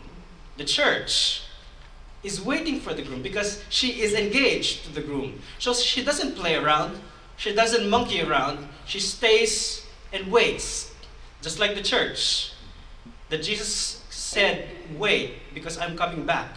The 0.56 0.64
church 0.64 1.42
is 2.22 2.40
waiting 2.40 2.80
for 2.80 2.94
the 2.94 3.02
groom 3.02 3.22
because 3.22 3.62
she 3.68 4.00
is 4.00 4.14
engaged 4.14 4.84
to 4.84 4.92
the 4.92 5.02
groom. 5.02 5.40
So 5.58 5.74
she 5.74 6.04
doesn't 6.04 6.36
play 6.36 6.54
around. 6.54 6.98
She 7.38 7.54
doesn't 7.54 7.88
monkey 7.88 8.20
around. 8.20 8.68
She 8.84 9.00
stays 9.00 9.86
and 10.12 10.30
waits, 10.30 10.92
just 11.40 11.58
like 11.58 11.74
the 11.74 11.82
church. 11.82 12.52
That 13.30 13.42
Jesus 13.42 14.04
said, 14.10 14.68
Wait, 14.96 15.54
because 15.54 15.78
I'm 15.78 15.96
coming 15.96 16.26
back. 16.26 16.56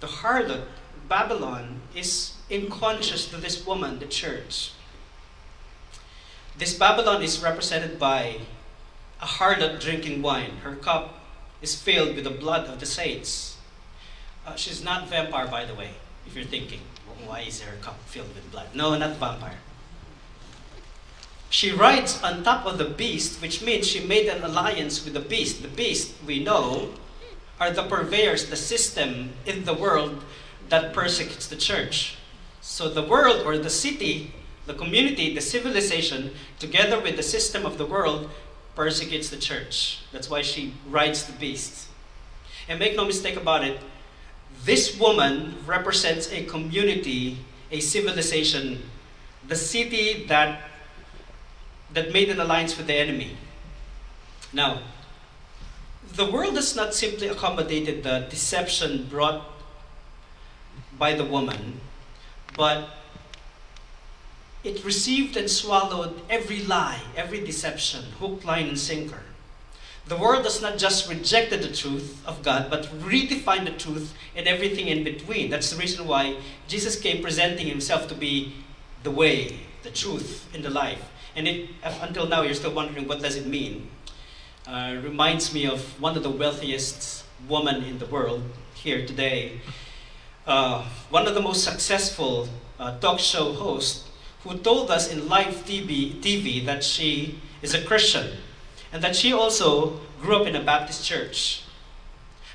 The 0.00 0.06
harlot, 0.06 0.66
Babylon, 1.08 1.80
is 1.94 2.34
unconscious 2.50 3.26
to 3.28 3.36
this 3.36 3.66
woman, 3.66 3.98
the 3.98 4.06
church. 4.06 4.72
This 6.56 6.74
Babylon 6.74 7.22
is 7.22 7.42
represented 7.42 7.98
by 7.98 8.38
a 9.20 9.26
harlot 9.26 9.80
drinking 9.80 10.22
wine. 10.22 10.58
Her 10.62 10.76
cup 10.76 11.18
is 11.60 11.74
filled 11.74 12.14
with 12.14 12.24
the 12.24 12.30
blood 12.30 12.68
of 12.68 12.78
the 12.78 12.86
saints. 12.86 13.56
Uh, 14.46 14.54
she's 14.54 14.84
not 14.84 15.08
vampire, 15.08 15.48
by 15.48 15.64
the 15.64 15.74
way, 15.74 15.90
if 16.26 16.36
you're 16.36 16.44
thinking. 16.44 16.80
Why 17.26 17.40
is 17.40 17.62
her 17.62 17.76
cup 17.80 17.98
filled 18.06 18.34
with 18.34 18.50
blood? 18.50 18.68
No, 18.74 18.96
not 18.96 19.16
vampire. 19.16 19.58
She 21.50 21.70
rides 21.70 22.20
on 22.22 22.42
top 22.42 22.66
of 22.66 22.78
the 22.78 22.84
beast, 22.84 23.40
which 23.40 23.62
means 23.62 23.86
she 23.86 24.04
made 24.04 24.28
an 24.28 24.42
alliance 24.42 25.04
with 25.04 25.14
the 25.14 25.20
beast. 25.20 25.62
The 25.62 25.68
beast, 25.68 26.14
we 26.26 26.42
know, 26.42 26.90
are 27.60 27.70
the 27.70 27.84
purveyors, 27.84 28.50
the 28.50 28.56
system 28.56 29.30
in 29.46 29.64
the 29.64 29.74
world 29.74 30.24
that 30.68 30.92
persecutes 30.92 31.46
the 31.46 31.56
church. 31.56 32.16
So 32.60 32.88
the 32.88 33.02
world 33.02 33.46
or 33.46 33.56
the 33.56 33.70
city, 33.70 34.32
the 34.66 34.74
community, 34.74 35.34
the 35.34 35.40
civilization, 35.40 36.32
together 36.58 36.98
with 36.98 37.16
the 37.16 37.22
system 37.22 37.64
of 37.64 37.78
the 37.78 37.86
world, 37.86 38.30
persecutes 38.74 39.30
the 39.30 39.36
church. 39.36 40.00
That's 40.10 40.28
why 40.28 40.42
she 40.42 40.74
rides 40.88 41.24
the 41.24 41.32
beast. 41.32 41.88
And 42.68 42.78
make 42.78 42.96
no 42.96 43.04
mistake 43.04 43.36
about 43.36 43.64
it, 43.64 43.78
this 44.64 44.98
woman 44.98 45.56
represents 45.66 46.32
a 46.32 46.44
community, 46.44 47.38
a 47.70 47.80
civilization, 47.80 48.82
the 49.46 49.56
city 49.56 50.24
that, 50.26 50.70
that 51.92 52.12
made 52.12 52.30
an 52.30 52.40
alliance 52.40 52.76
with 52.76 52.86
the 52.86 52.94
enemy. 52.94 53.36
Now, 54.52 54.80
the 56.14 56.30
world 56.30 56.54
has 56.54 56.74
not 56.74 56.94
simply 56.94 57.28
accommodated 57.28 58.04
the 58.04 58.26
deception 58.30 59.06
brought 59.10 59.50
by 60.98 61.14
the 61.14 61.24
woman, 61.24 61.80
but 62.56 62.88
it 64.62 64.82
received 64.84 65.36
and 65.36 65.50
swallowed 65.50 66.22
every 66.30 66.62
lie, 66.62 67.02
every 67.16 67.44
deception, 67.44 68.04
hook, 68.18 68.44
line, 68.44 68.68
and 68.68 68.78
sinker. 68.78 69.22
The 70.06 70.16
world 70.16 70.44
does 70.44 70.60
not 70.60 70.76
just 70.76 71.08
reject 71.08 71.50
the 71.50 71.72
truth 71.72 72.22
of 72.26 72.42
God, 72.42 72.68
but 72.68 72.84
redefined 73.00 73.64
the 73.64 73.70
truth 73.70 74.12
and 74.36 74.46
everything 74.46 74.88
in 74.88 75.02
between. 75.02 75.48
That's 75.48 75.70
the 75.70 75.78
reason 75.78 76.06
why 76.06 76.36
Jesus 76.68 77.00
came 77.00 77.22
presenting 77.22 77.66
himself 77.66 78.06
to 78.08 78.14
be 78.14 78.52
the 79.02 79.10
way, 79.10 79.60
the 79.82 79.90
truth, 79.90 80.46
and 80.54 80.62
the 80.62 80.68
life. 80.68 81.10
And 81.34 81.48
it, 81.48 81.70
until 82.02 82.26
now, 82.26 82.42
you're 82.42 82.54
still 82.54 82.74
wondering 82.74 83.08
what 83.08 83.22
does 83.22 83.36
it 83.36 83.46
mean. 83.46 83.88
Uh, 84.66 84.96
reminds 85.02 85.54
me 85.54 85.66
of 85.66 85.80
one 86.00 86.16
of 86.16 86.22
the 86.22 86.30
wealthiest 86.30 87.24
women 87.48 87.82
in 87.82 87.98
the 87.98 88.06
world 88.06 88.42
here 88.74 89.06
today. 89.06 89.60
Uh, 90.46 90.84
one 91.08 91.26
of 91.26 91.34
the 91.34 91.40
most 91.40 91.64
successful 91.64 92.48
uh, 92.78 92.98
talk 92.98 93.18
show 93.18 93.54
hosts 93.54 94.08
who 94.42 94.58
told 94.58 94.90
us 94.90 95.10
in 95.10 95.28
live 95.30 95.64
TV, 95.64 96.20
TV 96.20 96.64
that 96.66 96.84
she 96.84 97.38
is 97.62 97.72
a 97.72 97.82
Christian 97.82 98.30
and 98.94 99.02
that 99.02 99.16
she 99.16 99.32
also 99.32 99.98
grew 100.22 100.36
up 100.36 100.46
in 100.46 100.54
a 100.54 100.62
Baptist 100.62 101.04
church. 101.04 101.64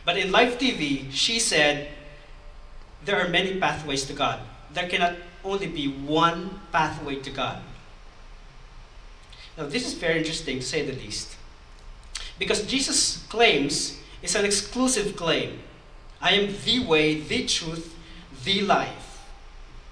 But 0.05 0.17
in 0.17 0.31
live 0.31 0.57
TV, 0.57 1.11
she 1.11 1.37
said, 1.37 1.89
There 3.03 3.19
are 3.19 3.27
many 3.27 3.59
pathways 3.59 4.05
to 4.05 4.13
God. 4.13 4.39
There 4.73 4.87
cannot 4.87 5.15
only 5.43 5.67
be 5.67 5.87
one 5.87 6.61
pathway 6.71 7.17
to 7.17 7.29
God. 7.29 7.61
Now, 9.57 9.65
this 9.65 9.85
is 9.85 9.95
very 9.95 10.19
interesting 10.19 10.59
to 10.59 10.65
say 10.65 10.85
the 10.85 10.93
least. 10.93 11.35
Because 12.39 12.65
Jesus' 12.65 13.25
claims 13.27 13.99
is 14.21 14.33
an 14.33 14.45
exclusive 14.45 15.17
claim. 15.17 15.59
I 16.21 16.31
am 16.31 16.55
the 16.63 16.85
way, 16.85 17.19
the 17.19 17.45
truth, 17.45 17.93
the 18.45 18.61
life. 18.61 19.27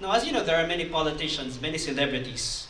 Now, 0.00 0.12
as 0.12 0.26
you 0.26 0.32
know, 0.32 0.42
there 0.42 0.56
are 0.56 0.66
many 0.66 0.86
politicians, 0.86 1.60
many 1.60 1.76
celebrities, 1.76 2.68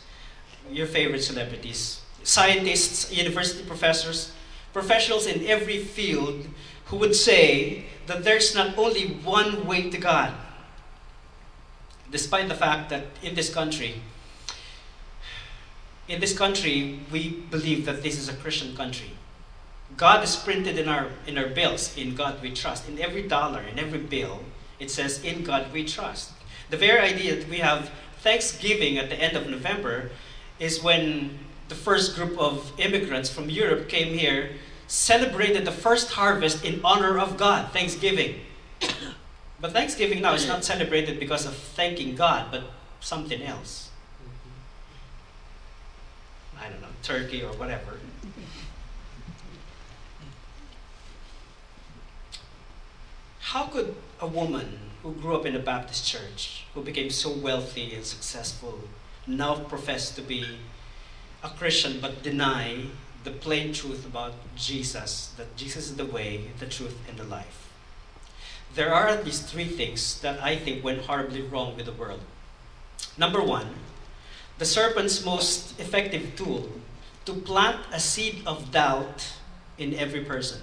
your 0.69 0.87
favorite 0.87 1.23
celebrities, 1.23 2.01
scientists, 2.29 3.11
university 3.11 3.63
professors, 3.65 4.31
professionals 4.71 5.25
in 5.25 5.45
every 5.47 5.79
field 5.79 6.45
who 6.85 6.97
would 6.97 7.15
say 7.15 7.85
that 8.05 8.23
there's 8.23 8.53
not 8.53 8.77
only 8.77 9.07
one 9.25 9.65
way 9.65 9.89
to 9.89 9.97
God. 9.97 10.33
Despite 12.11 12.47
the 12.47 12.55
fact 12.55 12.89
that 12.89 13.05
in 13.23 13.33
this 13.33 13.53
country, 13.53 14.01
in 16.07 16.19
this 16.19 16.37
country, 16.37 16.99
we 17.11 17.29
believe 17.49 17.85
that 17.85 18.01
this 18.01 18.17
is 18.17 18.29
a 18.29 18.33
Christian 18.33 18.75
country. 18.75 19.11
God 19.97 20.23
is 20.23 20.35
printed 20.35 20.77
in 20.77 20.87
our 20.87 21.09
in 21.25 21.37
our 21.37 21.49
bills. 21.49 21.97
In 21.97 22.15
God 22.15 22.41
we 22.41 22.51
trust. 22.53 22.87
In 22.87 22.99
every 22.99 23.23
dollar, 23.27 23.61
in 23.61 23.77
every 23.77 23.99
bill, 23.99 24.41
it 24.79 24.89
says, 24.89 25.21
"In 25.23 25.43
God 25.43 25.73
we 25.73 25.83
trust." 25.83 26.31
The 26.69 26.77
very 26.77 27.01
idea 27.01 27.35
that 27.35 27.49
we 27.49 27.57
have 27.57 27.91
Thanksgiving 28.21 28.97
at 28.97 29.09
the 29.09 29.17
end 29.17 29.37
of 29.37 29.49
November 29.49 30.09
is 30.59 30.81
when 30.81 31.48
the 31.69 31.75
first 31.75 32.15
group 32.15 32.37
of 32.37 32.71
immigrants 32.79 33.29
from 33.29 33.49
Europe 33.49 33.87
came 33.87 34.17
here, 34.17 34.51
celebrated 34.87 35.65
the 35.65 35.71
first 35.71 36.11
harvest 36.11 36.65
in 36.65 36.81
honor 36.83 37.19
of 37.19 37.37
God, 37.37 37.71
Thanksgiving. 37.71 38.41
but 39.61 39.71
Thanksgiving 39.71 40.21
now 40.21 40.33
is 40.33 40.47
not 40.47 40.65
celebrated 40.65 41.19
because 41.19 41.45
of 41.45 41.55
thanking 41.55 42.15
God, 42.15 42.47
but 42.51 42.63
something 42.99 43.41
else. 43.43 43.91
I 46.59 46.69
don't 46.69 46.81
know, 46.81 46.87
turkey 47.03 47.43
or 47.43 47.53
whatever. 47.53 47.99
How 53.39 53.65
could 53.65 53.95
a 54.19 54.27
woman 54.27 54.79
who 55.01 55.13
grew 55.13 55.35
up 55.35 55.45
in 55.45 55.55
a 55.55 55.59
Baptist 55.59 56.05
church, 56.05 56.65
who 56.73 56.81
became 56.81 57.09
so 57.09 57.31
wealthy 57.31 57.93
and 57.95 58.03
successful, 58.03 58.79
now 59.25 59.55
profess 59.55 60.11
to 60.11 60.21
be 60.21 60.45
a 61.43 61.49
Christian 61.49 61.99
but 61.99 62.23
deny 62.23 62.85
the 63.23 63.31
plain 63.31 63.73
truth 63.73 64.05
about 64.05 64.33
Jesus, 64.55 65.33
that 65.37 65.55
Jesus 65.55 65.89
is 65.89 65.95
the 65.95 66.05
way, 66.05 66.51
the 66.59 66.65
truth, 66.65 66.97
and 67.07 67.17
the 67.17 67.23
life. 67.23 67.69
There 68.75 68.93
are 68.93 69.07
at 69.07 69.25
least 69.25 69.47
three 69.47 69.67
things 69.67 70.21
that 70.21 70.41
I 70.41 70.55
think 70.55 70.83
went 70.83 71.01
horribly 71.01 71.41
wrong 71.41 71.75
with 71.75 71.85
the 71.85 71.91
world. 71.91 72.21
Number 73.17 73.41
one, 73.41 73.67
the 74.57 74.65
serpent's 74.65 75.25
most 75.25 75.79
effective 75.79 76.35
tool 76.35 76.69
to 77.25 77.33
plant 77.33 77.77
a 77.91 77.99
seed 77.99 78.43
of 78.45 78.71
doubt 78.71 79.33
in 79.77 79.93
every 79.95 80.23
person. 80.23 80.61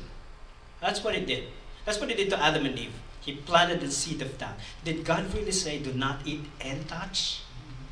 That's 0.80 1.02
what 1.02 1.14
it 1.14 1.26
did. 1.26 1.44
That's 1.84 2.00
what 2.00 2.10
it 2.10 2.16
did 2.16 2.30
to 2.30 2.42
Adam 2.42 2.66
and 2.66 2.78
Eve. 2.78 2.92
He 3.20 3.32
planted 3.34 3.80
the 3.80 3.90
seed 3.90 4.22
of 4.22 4.38
doubt. 4.38 4.54
Did 4.84 5.04
God 5.04 5.32
really 5.34 5.52
say, 5.52 5.78
do 5.78 5.92
not 5.92 6.20
eat 6.24 6.44
and 6.60 6.86
touch? 6.86 7.42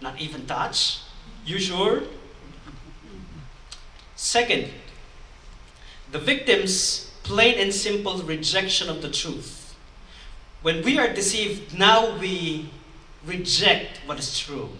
Not 0.01 0.20
even 0.20 0.47
touch? 0.47 1.01
You 1.44 1.59
sure? 1.59 2.03
Second, 4.25 4.71
the 6.11 6.19
victim's 6.19 7.11
plain 7.25 7.59
and 7.59 7.75
simple 7.75 8.17
rejection 8.23 8.89
of 8.89 9.03
the 9.03 9.11
truth. 9.11 9.77
When 10.63 10.83
we 10.83 10.99
are 10.99 11.13
deceived, 11.13 11.79
now 11.79 12.17
we 12.17 12.71
reject 13.27 14.01
what 14.07 14.19
is 14.19 14.39
true. 14.39 14.71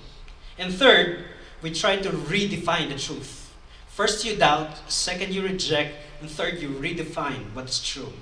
And 0.59 0.73
third, 0.73 1.27
we 1.61 1.71
try 1.71 1.97
to 1.97 2.09
redefine 2.09 2.89
the 2.89 2.99
truth. 2.99 3.53
First, 3.87 4.25
you 4.25 4.35
doubt, 4.35 4.91
second, 4.91 5.35
you 5.35 5.43
reject, 5.43 5.95
and 6.23 6.31
third, 6.31 6.63
you 6.63 6.71
redefine 6.71 7.53
what 7.53 7.69
is 7.69 7.85
true. 7.85 8.15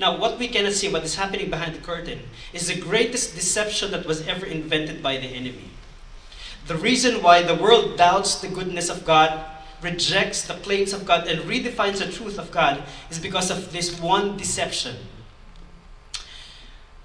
Now, 0.00 0.16
what 0.16 0.38
we 0.38 0.48
cannot 0.48 0.72
see, 0.72 0.90
what 0.90 1.04
is 1.04 1.16
happening 1.16 1.50
behind 1.50 1.74
the 1.74 1.84
curtain, 1.84 2.20
is 2.54 2.68
the 2.68 2.80
greatest 2.80 3.34
deception 3.34 3.90
that 3.90 4.06
was 4.06 4.26
ever 4.26 4.46
invented 4.46 5.02
by 5.02 5.18
the 5.18 5.28
enemy. 5.28 5.68
The 6.68 6.76
reason 6.76 7.22
why 7.22 7.42
the 7.42 7.54
world 7.54 7.98
doubts 7.98 8.36
the 8.36 8.48
goodness 8.48 8.88
of 8.88 9.04
God 9.04 9.51
rejects 9.82 10.42
the 10.42 10.54
claims 10.54 10.92
of 10.92 11.04
God 11.04 11.26
and 11.26 11.40
redefines 11.42 11.98
the 11.98 12.10
truth 12.10 12.38
of 12.38 12.50
God 12.50 12.82
is 13.10 13.18
because 13.18 13.50
of 13.50 13.72
this 13.72 14.00
one 14.00 14.36
deception. 14.36 14.96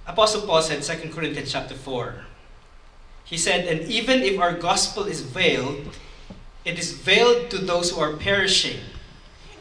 Apostle 0.05 0.41
Paul 0.41 0.61
said 0.61 0.83
2 0.83 1.09
Corinthians 1.09 1.51
chapter 1.51 1.75
4. 1.75 2.15
He 3.25 3.37
said, 3.37 3.67
And 3.67 3.81
even 3.91 4.21
if 4.21 4.39
our 4.39 4.53
gospel 4.53 5.03
is 5.03 5.21
veiled, 5.21 5.97
it 6.63 6.79
is 6.79 6.93
veiled 6.93 7.49
to 7.49 7.57
those 7.57 7.91
who 7.91 7.99
are 7.99 8.15
perishing. 8.15 8.79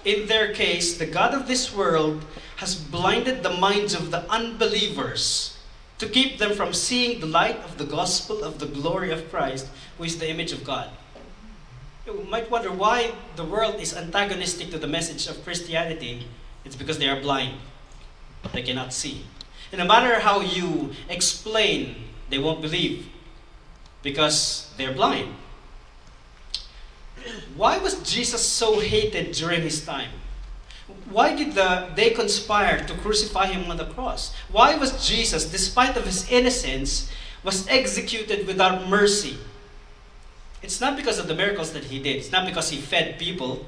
In 0.04 0.28
their 0.28 0.54
case, 0.54 0.96
the 0.96 1.06
God 1.06 1.34
of 1.34 1.48
this 1.48 1.74
world 1.74 2.24
has 2.56 2.76
blinded 2.76 3.42
the 3.42 3.50
minds 3.50 3.92
of 3.92 4.12
the 4.12 4.22
unbelievers 4.30 5.58
to 5.98 6.08
keep 6.08 6.38
them 6.38 6.54
from 6.54 6.72
seeing 6.72 7.20
the 7.20 7.26
light 7.26 7.58
of 7.64 7.78
the 7.78 7.84
gospel 7.84 8.44
of 8.44 8.58
the 8.60 8.66
glory 8.66 9.10
of 9.10 9.28
Christ, 9.30 9.66
who 9.98 10.04
is 10.04 10.18
the 10.18 10.30
image 10.30 10.52
of 10.52 10.62
God. 10.62 10.90
You 12.06 12.24
might 12.30 12.48
wonder 12.50 12.70
why 12.70 13.10
the 13.34 13.42
world 13.42 13.80
is 13.80 13.96
antagonistic 13.96 14.70
to 14.70 14.78
the 14.78 14.86
message 14.86 15.26
of 15.26 15.42
Christianity. 15.42 16.28
It's 16.64 16.76
because 16.76 16.98
they 16.98 17.08
are 17.08 17.20
blind. 17.20 17.58
They 18.52 18.62
cannot 18.62 18.92
see. 18.92 19.26
And 19.72 19.80
no 19.80 19.86
matter 19.86 20.20
how 20.20 20.40
you 20.40 20.92
explain, 21.08 21.96
they 22.30 22.38
won't 22.38 22.62
believe 22.62 23.08
because 24.04 24.72
they're 24.76 24.94
blind. 24.94 25.34
Why 27.56 27.78
was 27.78 28.00
Jesus 28.08 28.46
so 28.46 28.78
hated 28.78 29.32
during 29.32 29.62
his 29.62 29.84
time? 29.84 30.10
Why 31.10 31.34
did 31.34 31.54
the, 31.54 31.90
they 31.96 32.10
conspire 32.10 32.86
to 32.86 32.94
crucify 32.94 33.46
him 33.46 33.68
on 33.68 33.78
the 33.78 33.86
cross? 33.86 34.32
Why 34.52 34.76
was 34.76 35.04
Jesus, 35.04 35.50
despite 35.50 35.96
of 35.96 36.04
his 36.04 36.30
innocence, 36.30 37.10
was 37.42 37.66
executed 37.66 38.46
without 38.46 38.88
mercy? 38.88 39.38
It's 40.66 40.80
not 40.80 40.96
because 40.96 41.20
of 41.20 41.28
the 41.28 41.34
miracles 41.36 41.72
that 41.74 41.84
he 41.84 42.00
did. 42.00 42.16
It's 42.16 42.32
not 42.32 42.44
because 42.44 42.70
he 42.70 42.78
fed 42.78 43.20
people. 43.20 43.64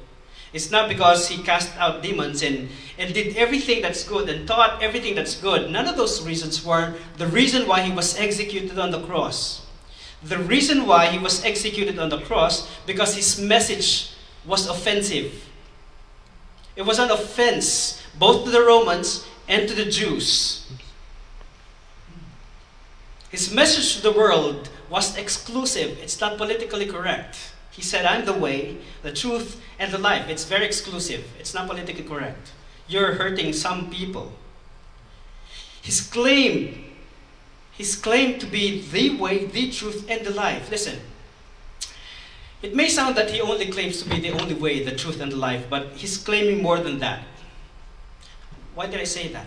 It's 0.52 0.72
not 0.72 0.88
because 0.88 1.28
he 1.28 1.40
cast 1.44 1.70
out 1.76 2.02
demons 2.02 2.42
and, 2.42 2.70
and 2.98 3.14
did 3.14 3.36
everything 3.36 3.82
that's 3.82 4.02
good 4.02 4.28
and 4.28 4.48
taught 4.48 4.82
everything 4.82 5.14
that's 5.14 5.40
good. 5.40 5.70
None 5.70 5.86
of 5.86 5.96
those 5.96 6.26
reasons 6.26 6.64
were 6.64 6.94
the 7.16 7.28
reason 7.28 7.68
why 7.68 7.82
he 7.82 7.92
was 7.92 8.18
executed 8.18 8.76
on 8.80 8.90
the 8.90 9.00
cross. 9.02 9.64
The 10.24 10.38
reason 10.38 10.88
why 10.88 11.06
he 11.06 11.20
was 11.20 11.44
executed 11.44 12.00
on 12.00 12.08
the 12.08 12.18
cross 12.18 12.68
because 12.84 13.14
his 13.14 13.40
message 13.40 14.10
was 14.44 14.66
offensive. 14.66 15.48
It 16.74 16.82
was 16.82 16.98
an 16.98 17.12
offense 17.12 18.02
both 18.18 18.44
to 18.44 18.50
the 18.50 18.62
Romans 18.62 19.24
and 19.46 19.68
to 19.68 19.74
the 19.76 19.84
Jews. 19.84 20.68
His 23.30 23.54
message 23.54 23.94
to 23.94 24.02
the 24.02 24.10
world 24.10 24.68
was 24.90 25.16
exclusive. 25.16 25.98
It's 26.02 26.20
not 26.20 26.38
politically 26.38 26.86
correct. 26.86 27.52
He 27.70 27.82
said, 27.82 28.04
I'm 28.06 28.24
the 28.24 28.32
way, 28.32 28.78
the 29.02 29.12
truth, 29.12 29.60
and 29.78 29.92
the 29.92 29.98
life. 29.98 30.28
It's 30.28 30.44
very 30.44 30.66
exclusive. 30.66 31.24
It's 31.38 31.54
not 31.54 31.68
politically 31.68 32.04
correct. 32.04 32.52
You're 32.88 33.14
hurting 33.14 33.52
some 33.52 33.90
people. 33.90 34.32
His 35.82 36.00
claim, 36.00 36.84
his 37.72 37.94
claim 37.94 38.38
to 38.40 38.46
be 38.46 38.80
the 38.80 39.16
way, 39.16 39.46
the 39.46 39.70
truth, 39.70 40.06
and 40.08 40.26
the 40.26 40.32
life. 40.32 40.70
Listen, 40.70 40.98
it 42.62 42.74
may 42.74 42.88
sound 42.88 43.16
that 43.16 43.30
he 43.30 43.40
only 43.40 43.66
claims 43.70 44.02
to 44.02 44.08
be 44.08 44.18
the 44.18 44.30
only 44.30 44.54
way, 44.54 44.82
the 44.82 44.96
truth, 44.96 45.20
and 45.20 45.30
the 45.30 45.36
life, 45.36 45.66
but 45.70 45.92
he's 45.94 46.16
claiming 46.18 46.62
more 46.62 46.80
than 46.80 46.98
that. 46.98 47.22
Why 48.74 48.86
did 48.86 49.00
I 49.00 49.04
say 49.04 49.28
that? 49.28 49.46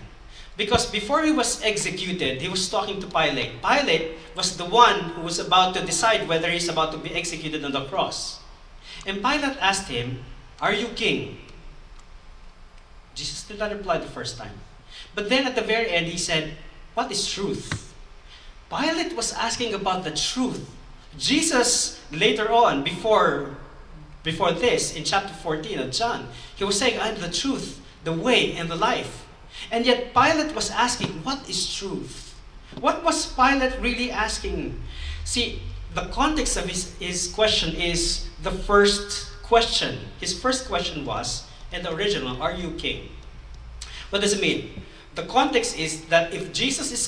Because 0.62 0.86
before 0.86 1.24
he 1.24 1.32
was 1.32 1.60
executed, 1.64 2.40
he 2.40 2.48
was 2.48 2.70
talking 2.70 3.02
to 3.02 3.08
Pilate. 3.08 3.64
Pilate 3.64 4.12
was 4.36 4.58
the 4.58 4.66
one 4.66 5.00
who 5.18 5.22
was 5.22 5.40
about 5.40 5.74
to 5.74 5.84
decide 5.84 6.28
whether 6.28 6.52
he's 6.52 6.70
about 6.70 6.92
to 6.92 7.00
be 7.00 7.10
executed 7.16 7.66
on 7.66 7.72
the 7.72 7.86
cross. 7.86 8.40
And 9.08 9.26
Pilate 9.26 9.58
asked 9.58 9.88
him, 9.88 10.20
Are 10.62 10.72
you 10.72 10.90
king? 10.90 11.40
Jesus 13.16 13.42
did 13.42 13.58
not 13.58 13.72
reply 13.72 13.98
the 13.98 14.06
first 14.06 14.38
time. 14.38 14.54
But 15.16 15.30
then 15.30 15.48
at 15.48 15.56
the 15.56 15.64
very 15.64 15.90
end, 15.90 16.06
he 16.06 16.20
said, 16.20 16.54
What 16.94 17.12
is 17.12 17.26
truth? 17.26 17.92
Pilate 18.70 19.16
was 19.16 19.34
asking 19.34 19.74
about 19.74 20.04
the 20.04 20.12
truth. 20.12 20.70
Jesus, 21.18 22.00
later 22.12 22.52
on, 22.52 22.84
before, 22.84 23.58
before 24.22 24.52
this, 24.52 24.96
in 24.96 25.06
chapter 25.06 25.34
14 25.34 25.80
of 25.80 25.90
John, 25.90 26.28
he 26.56 26.64
was 26.64 26.78
saying, 26.78 27.00
I'm 27.02 27.20
the 27.20 27.32
truth, 27.32 27.82
the 28.04 28.14
way, 28.14 28.54
and 28.54 28.70
the 28.70 28.76
life. 28.76 29.26
And 29.70 29.86
yet 29.86 30.14
Pilate 30.14 30.56
was 30.56 30.72
asking, 30.72 31.24
What 31.24 31.50
is 31.50 31.74
truth? 31.74 32.34
What 32.80 33.04
was 33.04 33.34
Pilate 33.34 33.80
really 33.80 34.12
asking? 34.12 34.82
See, 35.24 35.62
the 35.94 36.08
context 36.08 36.58
of 36.58 36.66
his, 36.66 36.96
his 36.96 37.28
question 37.28 37.76
is 37.76 38.30
the 38.42 38.52
first 38.52 39.32
question. 39.44 40.00
His 40.20 40.40
first 40.40 40.68
question 40.68 41.06
was, 41.06 41.48
in 41.72 41.84
the 41.84 41.94
original, 41.94 42.42
Are 42.42 42.54
you 42.54 42.72
king? 42.72 43.10
What 44.10 44.22
does 44.22 44.34
it 44.34 44.42
mean? 44.42 44.82
The 45.16 45.24
context 45.24 45.78
is 45.78 46.06
that 46.06 46.34
if 46.34 46.54
Jesus 46.54 46.92
is 46.92 47.08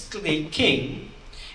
king, 0.51 1.09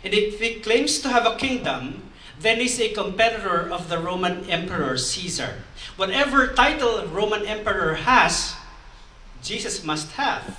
and 0.04 0.14
if 0.14 0.40
he 0.40 0.60
claims 0.60 1.00
to 1.00 1.08
have 1.08 1.26
a 1.26 1.36
kingdom, 1.36 2.02
then 2.40 2.58
he's 2.58 2.80
a 2.80 2.88
competitor 2.90 3.68
of 3.70 3.88
the 3.88 3.98
Roman 3.98 4.48
Emperor 4.48 4.96
Caesar. 4.96 5.64
Whatever 5.96 6.54
title 6.54 7.04
Roman 7.06 7.44
Emperor 7.44 7.94
has, 7.94 8.54
Jesus 9.42 9.82
must 9.82 10.12
have. 10.12 10.58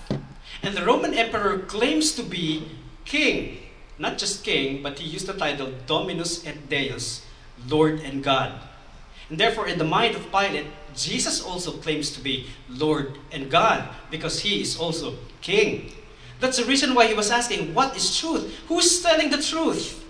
And 0.62 0.76
the 0.76 0.86
Roman 0.86 1.14
Emperor 1.14 1.60
claims 1.60 2.12
to 2.14 2.24
be 2.24 2.68
king. 3.06 3.58
Not 3.98 4.18
just 4.18 4.44
king, 4.44 4.82
but 4.82 5.00
he 5.00 5.10
used 5.10 5.28
the 5.28 5.34
title 5.34 5.74
Dominus 5.86 6.46
et 6.46 6.70
Deus, 6.70 7.26
Lord 7.68 8.00
and 8.00 8.24
God. 8.24 8.54
And 9.30 9.38
therefore, 9.38 9.68
in 9.68 9.78
the 9.78 9.86
mind 9.86 10.16
of 10.16 10.32
Pilate, 10.32 10.68
Jesus 10.96 11.44
also 11.44 11.72
claims 11.72 12.12
to 12.12 12.22
be 12.22 12.48
Lord 12.68 13.18
and 13.32 13.50
God 13.52 13.88
because 14.10 14.40
he 14.42 14.62
is 14.62 14.78
also 14.78 15.16
king. 15.42 15.94
That's 16.40 16.58
the 16.58 16.66
reason 16.66 16.96
why 16.96 17.08
he 17.08 17.14
was 17.14 17.30
asking, 17.30 17.74
What 17.74 17.96
is 17.96 18.18
truth? 18.18 18.60
Who's 18.68 19.02
telling 19.02 19.30
the 19.30 19.42
truth? 19.42 20.04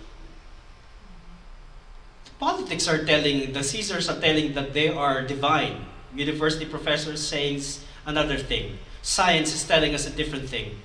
The 2.25 2.31
politics 2.39 2.87
are 2.87 3.03
telling, 3.03 3.51
the 3.51 3.63
Caesars 3.63 4.07
are 4.07 4.19
telling 4.21 4.53
that 4.53 4.73
they 4.73 4.87
are 4.89 5.21
divine. 5.21 5.85
University 6.15 6.65
professors 6.65 7.25
saying 7.25 7.61
another 8.05 8.37
thing. 8.37 8.77
Science 9.01 9.53
is 9.53 9.63
telling 9.65 9.95
us 9.95 10.07
a 10.07 10.11
different 10.11 10.47
thing. 10.49 10.75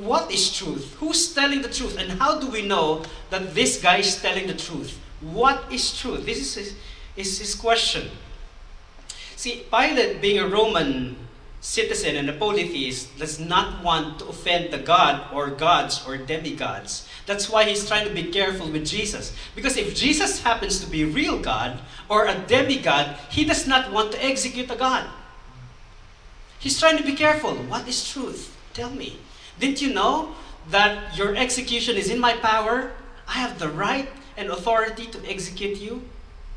What 0.00 0.32
is 0.32 0.52
truth? 0.52 0.96
Who's 0.98 1.32
telling 1.32 1.62
the 1.62 1.68
truth? 1.68 1.96
And 1.98 2.18
how 2.18 2.40
do 2.40 2.48
we 2.48 2.66
know 2.66 3.04
that 3.30 3.54
this 3.54 3.80
guy 3.80 3.98
is 3.98 4.20
telling 4.20 4.46
the 4.46 4.54
truth? 4.54 4.98
What 5.20 5.72
is 5.72 5.98
truth? 5.98 6.26
This 6.26 6.38
is 6.38 6.54
his, 6.54 6.74
is 7.16 7.38
his 7.38 7.54
question. 7.54 8.10
See, 9.36 9.64
Pilate, 9.70 10.20
being 10.20 10.38
a 10.38 10.48
Roman 10.48 11.16
citizen 11.60 12.16
and 12.16 12.28
a 12.28 12.32
polytheist, 12.32 13.18
does 13.18 13.40
not 13.40 13.82
want 13.82 14.18
to 14.18 14.26
offend 14.26 14.72
the 14.72 14.78
god 14.78 15.32
or 15.32 15.50
gods 15.50 16.04
or 16.06 16.16
demigods. 16.16 17.08
That's 17.26 17.50
why 17.50 17.64
he's 17.64 17.86
trying 17.86 18.06
to 18.06 18.14
be 18.14 18.24
careful 18.24 18.70
with 18.70 18.86
Jesus. 18.86 19.34
Because 19.54 19.76
if 19.76 19.94
Jesus 19.94 20.42
happens 20.42 20.80
to 20.80 20.86
be 20.86 21.04
real 21.04 21.38
God 21.38 21.78
or 22.08 22.26
a 22.26 22.38
demigod, 22.46 23.16
he 23.30 23.44
does 23.44 23.66
not 23.66 23.92
want 23.92 24.12
to 24.12 24.24
execute 24.24 24.70
a 24.70 24.76
god. 24.76 25.08
He's 26.58 26.78
trying 26.78 26.96
to 26.96 27.04
be 27.04 27.14
careful. 27.14 27.54
What 27.54 27.86
is 27.86 28.08
truth? 28.08 28.56
Tell 28.72 28.90
me. 28.90 29.18
Didn't 29.58 29.80
you 29.80 29.92
know 29.92 30.34
that 30.70 31.16
your 31.16 31.36
execution 31.36 31.96
is 31.96 32.10
in 32.10 32.18
my 32.18 32.34
power? 32.34 32.92
I 33.28 33.34
have 33.34 33.58
the 33.58 33.68
right 33.68 34.08
and 34.36 34.50
authority 34.50 35.06
to 35.06 35.30
execute 35.30 35.78
you? 35.78 36.02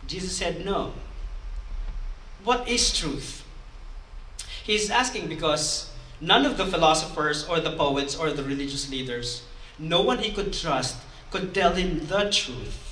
Jesus 0.08 0.36
said, 0.36 0.66
No. 0.66 0.94
What 2.44 2.68
is 2.68 2.98
truth? 2.98 3.44
He's 4.64 4.90
asking 4.90 5.28
because 5.28 5.92
none 6.22 6.46
of 6.46 6.58
the 6.58 6.66
philosophers 6.66 7.48
or 7.48 7.60
the 7.60 7.72
poets 7.72 8.16
or 8.16 8.32
the 8.32 8.44
religious 8.44 8.90
leaders, 8.90 9.44
no 9.78 10.02
one 10.02 10.20
he 10.20 10.32
could 10.32 10.54
trust, 10.54 10.98
could 11.32 11.54
tell 11.54 11.74
him 11.74 12.08
the 12.08 12.30
truth. 12.30 12.89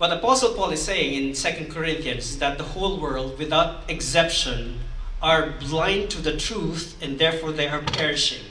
What 0.00 0.14
Apostle 0.14 0.54
Paul 0.54 0.70
is 0.70 0.80
saying 0.80 1.12
in 1.12 1.34
2 1.34 1.66
Corinthians 1.70 2.30
is 2.30 2.38
that 2.38 2.56
the 2.56 2.64
whole 2.64 2.98
world, 2.98 3.38
without 3.38 3.82
exception, 3.86 4.80
are 5.20 5.50
blind 5.60 6.08
to 6.12 6.22
the 6.22 6.38
truth 6.38 6.96
and 7.02 7.18
therefore 7.18 7.52
they 7.52 7.68
are 7.68 7.82
perishing. 7.82 8.46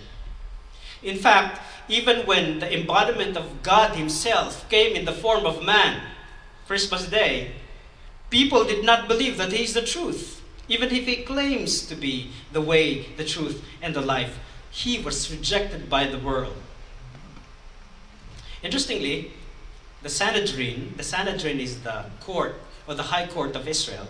In 1.01 1.17
fact, 1.17 1.59
even 1.88 2.27
when 2.27 2.59
the 2.59 2.71
embodiment 2.71 3.35
of 3.35 3.63
God 3.63 3.95
Himself 3.95 4.69
came 4.69 4.95
in 4.95 5.05
the 5.05 5.12
form 5.12 5.47
of 5.47 5.65
man, 5.65 6.03
Christmas 6.67 7.09
Day, 7.09 7.53
people 8.29 8.63
did 8.63 8.85
not 8.85 9.07
believe 9.07 9.38
that 9.38 9.51
He 9.51 9.63
is 9.63 9.73
the 9.73 9.81
truth. 9.81 10.43
Even 10.67 10.89
if 10.91 11.07
He 11.07 11.23
claims 11.23 11.81
to 11.88 11.95
be 11.95 12.29
the 12.53 12.62
way, 12.62 13.07
the 13.17 13.25
truth, 13.25 13.65
and 13.81 13.95
the 13.95 14.01
life, 14.01 14.38
He 14.69 14.99
was 15.01 15.31
rejected 15.31 15.89
by 15.89 16.05
the 16.05 16.19
world. 16.19 16.62
Interestingly, 18.62 19.31
the 20.01 20.09
Sanhedrin, 20.09 20.93
the 20.97 21.03
Sanhedrin 21.03 21.59
is 21.59 21.81
the 21.81 22.05
court 22.21 22.55
or 22.88 22.95
the 22.95 23.03
high 23.03 23.27
court 23.27 23.55
of 23.55 23.67
Israel. 23.67 24.07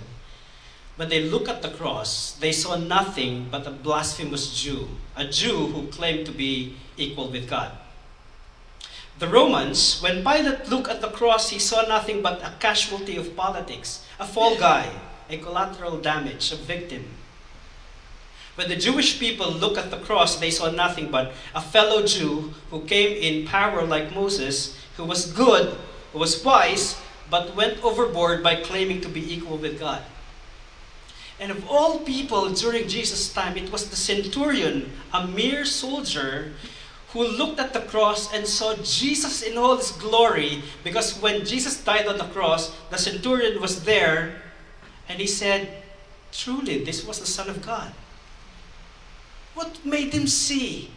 When 0.96 1.10
they 1.10 1.24
look 1.24 1.48
at 1.48 1.62
the 1.62 1.70
cross, 1.70 2.34
they 2.34 2.52
saw 2.52 2.76
nothing 2.76 3.48
but 3.50 3.66
a 3.66 3.72
blasphemous 3.72 4.62
Jew, 4.62 4.90
a 5.16 5.26
Jew 5.26 5.68
who 5.68 5.88
claimed 5.88 6.26
to 6.26 6.32
be 6.32 6.76
equal 6.98 7.30
with 7.30 7.50
God. 7.50 7.72
The 9.18 9.28
Romans, 9.28 10.02
when 10.02 10.24
Pilate 10.24 10.70
looked 10.70 10.90
at 10.90 11.02
the 11.02 11.10
cross, 11.10 11.50
he 11.50 11.60
saw 11.60 11.82
nothing 11.82 12.22
but 12.22 12.42
a 12.42 12.54
casualty 12.60 13.18
of 13.18 13.36
politics, 13.36 14.06
a 14.20 14.26
fall 14.26 14.58
guy, 14.58 14.90
a 15.30 15.38
collateral 15.38 15.98
damage, 15.98 16.52
a 16.52 16.56
victim. 16.56 17.06
When 18.56 18.70
the 18.70 18.76
Jewish 18.76 19.20
people 19.20 19.52
look 19.52 19.78
at 19.78 19.92
the 19.92 19.98
cross, 20.00 20.38
they 20.38 20.52
saw 20.52 20.70
nothing 20.70 21.10
but 21.12 21.34
a 21.56 21.62
fellow 21.62 22.06
Jew 22.06 22.54
who 22.72 22.82
came 22.84 23.16
in 23.16 23.48
power 23.48 23.86
like 23.86 24.14
Moses 24.14 24.76
who 25.00 25.06
was 25.06 25.32
good, 25.32 25.78
who 26.12 26.20
was 26.20 26.44
wise, 26.44 27.00
but 27.32 27.56
went 27.56 27.82
overboard 27.82 28.44
by 28.44 28.56
claiming 28.56 29.00
to 29.00 29.08
be 29.08 29.34
equal 29.34 29.56
with 29.56 29.80
God. 29.80 30.04
And 31.40 31.52
of 31.52 31.66
all 31.70 32.00
people 32.00 32.52
during 32.52 32.90
Jesus' 32.90 33.32
time, 33.32 33.56
it 33.56 33.72
was 33.72 33.90
the 33.90 33.96
centurion, 33.96 34.92
a 35.14 35.26
mere 35.26 35.64
soldier, 35.64 36.52
who 37.14 37.24
looked 37.24 37.62
at 37.62 37.72
the 37.72 37.80
cross 37.80 38.32
and 38.34 38.46
saw 38.46 38.76
Jesus 38.84 39.42
in 39.42 39.58
all 39.58 39.78
his 39.78 39.92
glory. 39.92 40.62
Because 40.84 41.18
when 41.22 41.46
Jesus 41.46 41.82
died 41.82 42.06
on 42.06 42.18
the 42.18 42.28
cross, 42.36 42.76
the 42.92 42.98
centurion 42.98 43.62
was 43.62 43.86
there 43.86 44.36
and 45.08 45.18
he 45.20 45.28
said, 45.28 45.82
Truly, 46.34 46.84
this 46.84 47.08
was 47.08 47.20
the 47.20 47.26
Son 47.26 47.50
of 47.50 47.66
God. 47.66 47.94
What 49.56 49.84
made 49.86 50.14
him 50.14 50.28
see 50.28 50.92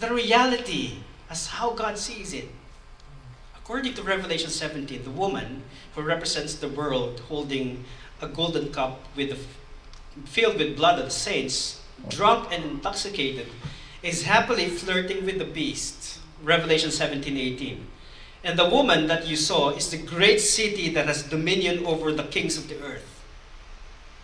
the 0.00 0.12
reality 0.12 0.98
as 1.30 1.46
how 1.46 1.70
God 1.70 1.96
sees 1.96 2.34
it? 2.34 2.50
According 3.66 3.94
to 3.94 4.02
Revelation 4.04 4.50
17, 4.50 5.02
the 5.02 5.10
woman 5.10 5.64
who 5.96 6.02
represents 6.02 6.54
the 6.54 6.68
world 6.68 7.18
holding 7.28 7.84
a 8.22 8.28
golden 8.28 8.72
cup 8.72 9.00
with 9.16 9.30
the, 9.30 9.38
filled 10.24 10.58
with 10.58 10.76
blood 10.76 11.00
of 11.00 11.06
the 11.06 11.10
saints, 11.10 11.82
drunk 12.08 12.46
and 12.52 12.62
intoxicated, 12.62 13.48
is 14.04 14.22
happily 14.22 14.68
flirting 14.68 15.26
with 15.26 15.40
the 15.40 15.44
beast. 15.44 16.20
Revelation 16.44 16.92
17, 16.92 17.36
18. 17.36 17.84
And 18.44 18.56
the 18.56 18.68
woman 18.68 19.08
that 19.08 19.26
you 19.26 19.34
saw 19.34 19.70
is 19.70 19.90
the 19.90 19.98
great 19.98 20.40
city 20.40 20.88
that 20.90 21.06
has 21.06 21.24
dominion 21.24 21.84
over 21.86 22.12
the 22.12 22.22
kings 22.22 22.56
of 22.56 22.68
the 22.68 22.80
earth. 22.80 23.20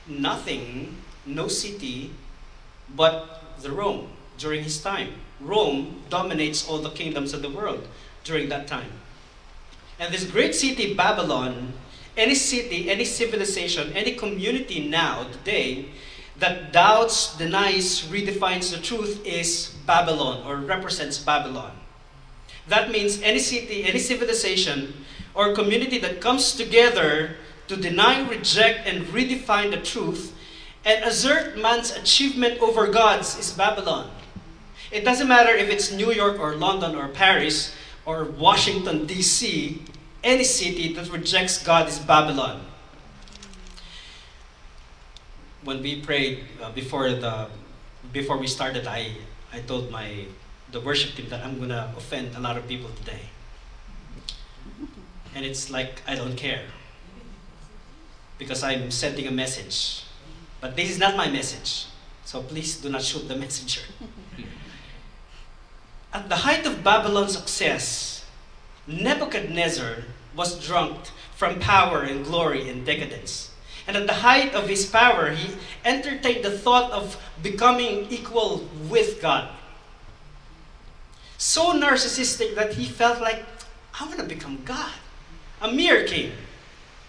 Nothing, 0.06 0.98
no 1.26 1.48
city, 1.48 2.12
but 2.94 3.42
the 3.60 3.72
Rome 3.72 4.10
during 4.38 4.62
his 4.62 4.80
time. 4.80 5.14
Rome 5.40 6.02
dominates 6.10 6.68
all 6.68 6.78
the 6.78 6.90
kingdoms 6.90 7.34
of 7.34 7.42
the 7.42 7.50
world 7.50 7.88
during 8.22 8.48
that 8.48 8.68
time. 8.68 9.01
And 10.02 10.12
this 10.12 10.24
great 10.24 10.52
city, 10.52 10.94
Babylon, 10.94 11.74
any 12.16 12.34
city, 12.34 12.90
any 12.90 13.04
civilization, 13.04 13.92
any 13.92 14.14
community 14.16 14.88
now, 14.88 15.28
today, 15.30 15.90
that 16.40 16.72
doubts, 16.72 17.36
denies, 17.38 18.02
redefines 18.10 18.74
the 18.74 18.82
truth 18.82 19.24
is 19.24 19.76
Babylon 19.86 20.42
or 20.44 20.56
represents 20.56 21.18
Babylon. 21.18 21.70
That 22.66 22.90
means 22.90 23.22
any 23.22 23.38
city, 23.38 23.84
any 23.84 24.00
civilization, 24.00 24.92
or 25.34 25.54
community 25.54 25.98
that 25.98 26.20
comes 26.20 26.56
together 26.56 27.36
to 27.68 27.76
deny, 27.76 28.28
reject, 28.28 28.88
and 28.88 29.06
redefine 29.06 29.70
the 29.70 29.80
truth 29.80 30.34
and 30.84 31.04
assert 31.04 31.56
man's 31.56 31.92
achievement 31.92 32.60
over 32.60 32.88
God's 32.88 33.38
is 33.38 33.52
Babylon. 33.52 34.10
It 34.90 35.04
doesn't 35.04 35.28
matter 35.28 35.54
if 35.54 35.70
it's 35.70 35.92
New 35.92 36.10
York 36.10 36.40
or 36.40 36.56
London 36.56 36.96
or 36.96 37.06
Paris 37.06 37.72
or 38.04 38.24
Washington, 38.24 39.06
D.C., 39.06 39.82
any 40.24 40.44
city 40.44 40.92
that 40.94 41.10
rejects 41.10 41.62
God 41.62 41.88
is 41.88 41.98
Babylon. 41.98 42.60
When 45.64 45.82
we 45.82 46.00
prayed 46.00 46.44
uh, 46.62 46.70
before 46.72 47.10
the 47.10 47.48
before 48.12 48.36
we 48.36 48.46
started, 48.46 48.86
I 48.86 49.12
I 49.52 49.60
told 49.60 49.90
my 49.90 50.26
the 50.70 50.80
worship 50.80 51.14
team 51.14 51.28
that 51.28 51.44
I'm 51.44 51.58
gonna 51.58 51.92
offend 51.96 52.34
a 52.34 52.40
lot 52.40 52.56
of 52.56 52.66
people 52.66 52.90
today. 52.90 53.30
And 55.34 55.44
it's 55.44 55.70
like 55.70 56.02
I 56.06 56.14
don't 56.14 56.36
care. 56.36 56.62
Because 58.38 58.62
I'm 58.62 58.90
sending 58.90 59.26
a 59.26 59.30
message. 59.30 60.04
But 60.60 60.74
this 60.74 60.90
is 60.90 60.98
not 60.98 61.16
my 61.16 61.28
message. 61.28 61.86
So 62.24 62.42
please 62.42 62.80
do 62.80 62.88
not 62.88 63.02
shoot 63.02 63.28
the 63.28 63.36
messenger. 63.44 63.82
At 66.12 66.28
the 66.28 66.36
height 66.36 66.66
of 66.66 66.84
Babylon's 66.84 67.36
success, 67.36 68.24
Nebuchadnezzar 68.86 70.04
was 70.34 70.64
drunk 70.64 70.96
from 71.34 71.58
power 71.58 72.02
and 72.02 72.24
glory 72.24 72.68
and 72.68 72.84
decadence. 72.84 73.50
And 73.86 73.96
at 73.96 74.06
the 74.06 74.12
height 74.12 74.54
of 74.54 74.68
his 74.68 74.86
power, 74.86 75.30
he 75.30 75.54
entertained 75.84 76.44
the 76.44 76.56
thought 76.56 76.90
of 76.92 77.20
becoming 77.42 78.06
equal 78.10 78.68
with 78.88 79.20
God. 79.20 79.48
So 81.38 81.72
narcissistic 81.72 82.54
that 82.54 82.74
he 82.74 82.84
felt 82.84 83.20
like, 83.20 83.44
I 83.98 84.06
want 84.06 84.20
to 84.20 84.24
become 84.24 84.62
God, 84.64 84.92
a 85.60 85.72
mere 85.72 86.04
king, 86.06 86.32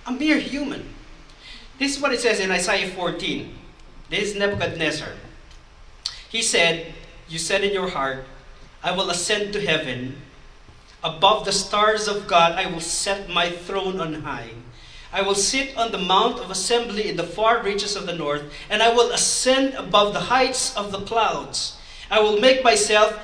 a 0.07 0.11
mere 0.11 0.39
human. 0.39 0.89
This 1.77 1.95
is 1.95 2.01
what 2.01 2.13
it 2.13 2.19
says 2.19 2.39
in 2.39 2.49
Isaiah 2.49 2.89
14. 2.89 3.53
This 4.09 4.31
is 4.31 4.35
Nebuchadnezzar. 4.35 5.09
He 6.29 6.41
said, 6.41 6.93
You 7.27 7.37
said 7.37 7.63
in 7.63 7.73
your 7.73 7.89
heart, 7.89 8.25
I 8.83 8.91
will 8.91 9.09
ascend 9.09 9.53
to 9.53 9.65
heaven. 9.65 10.17
Above 11.03 11.45
the 11.45 11.51
stars 11.51 12.07
of 12.07 12.27
God, 12.27 12.53
I 12.53 12.65
will 12.65 12.81
set 12.81 13.29
my 13.29 13.49
throne 13.49 13.99
on 13.99 14.13
high. 14.21 14.51
I 15.11 15.21
will 15.21 15.35
sit 15.35 15.77
on 15.77 15.91
the 15.91 15.97
mount 15.97 16.39
of 16.39 16.49
assembly 16.49 17.07
in 17.07 17.17
the 17.17 17.23
far 17.23 17.61
reaches 17.61 17.95
of 17.95 18.07
the 18.07 18.15
north, 18.15 18.43
and 18.69 18.81
I 18.81 18.93
will 18.93 19.11
ascend 19.11 19.75
above 19.75 20.13
the 20.13 20.27
heights 20.31 20.75
of 20.75 20.91
the 20.91 21.01
clouds. 21.01 21.77
I 22.09 22.19
will 22.19 22.39
make 22.39 22.63
myself 22.63 23.19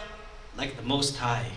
like 0.56 0.78
the 0.78 0.84
Most 0.84 1.17
High. 1.17 1.52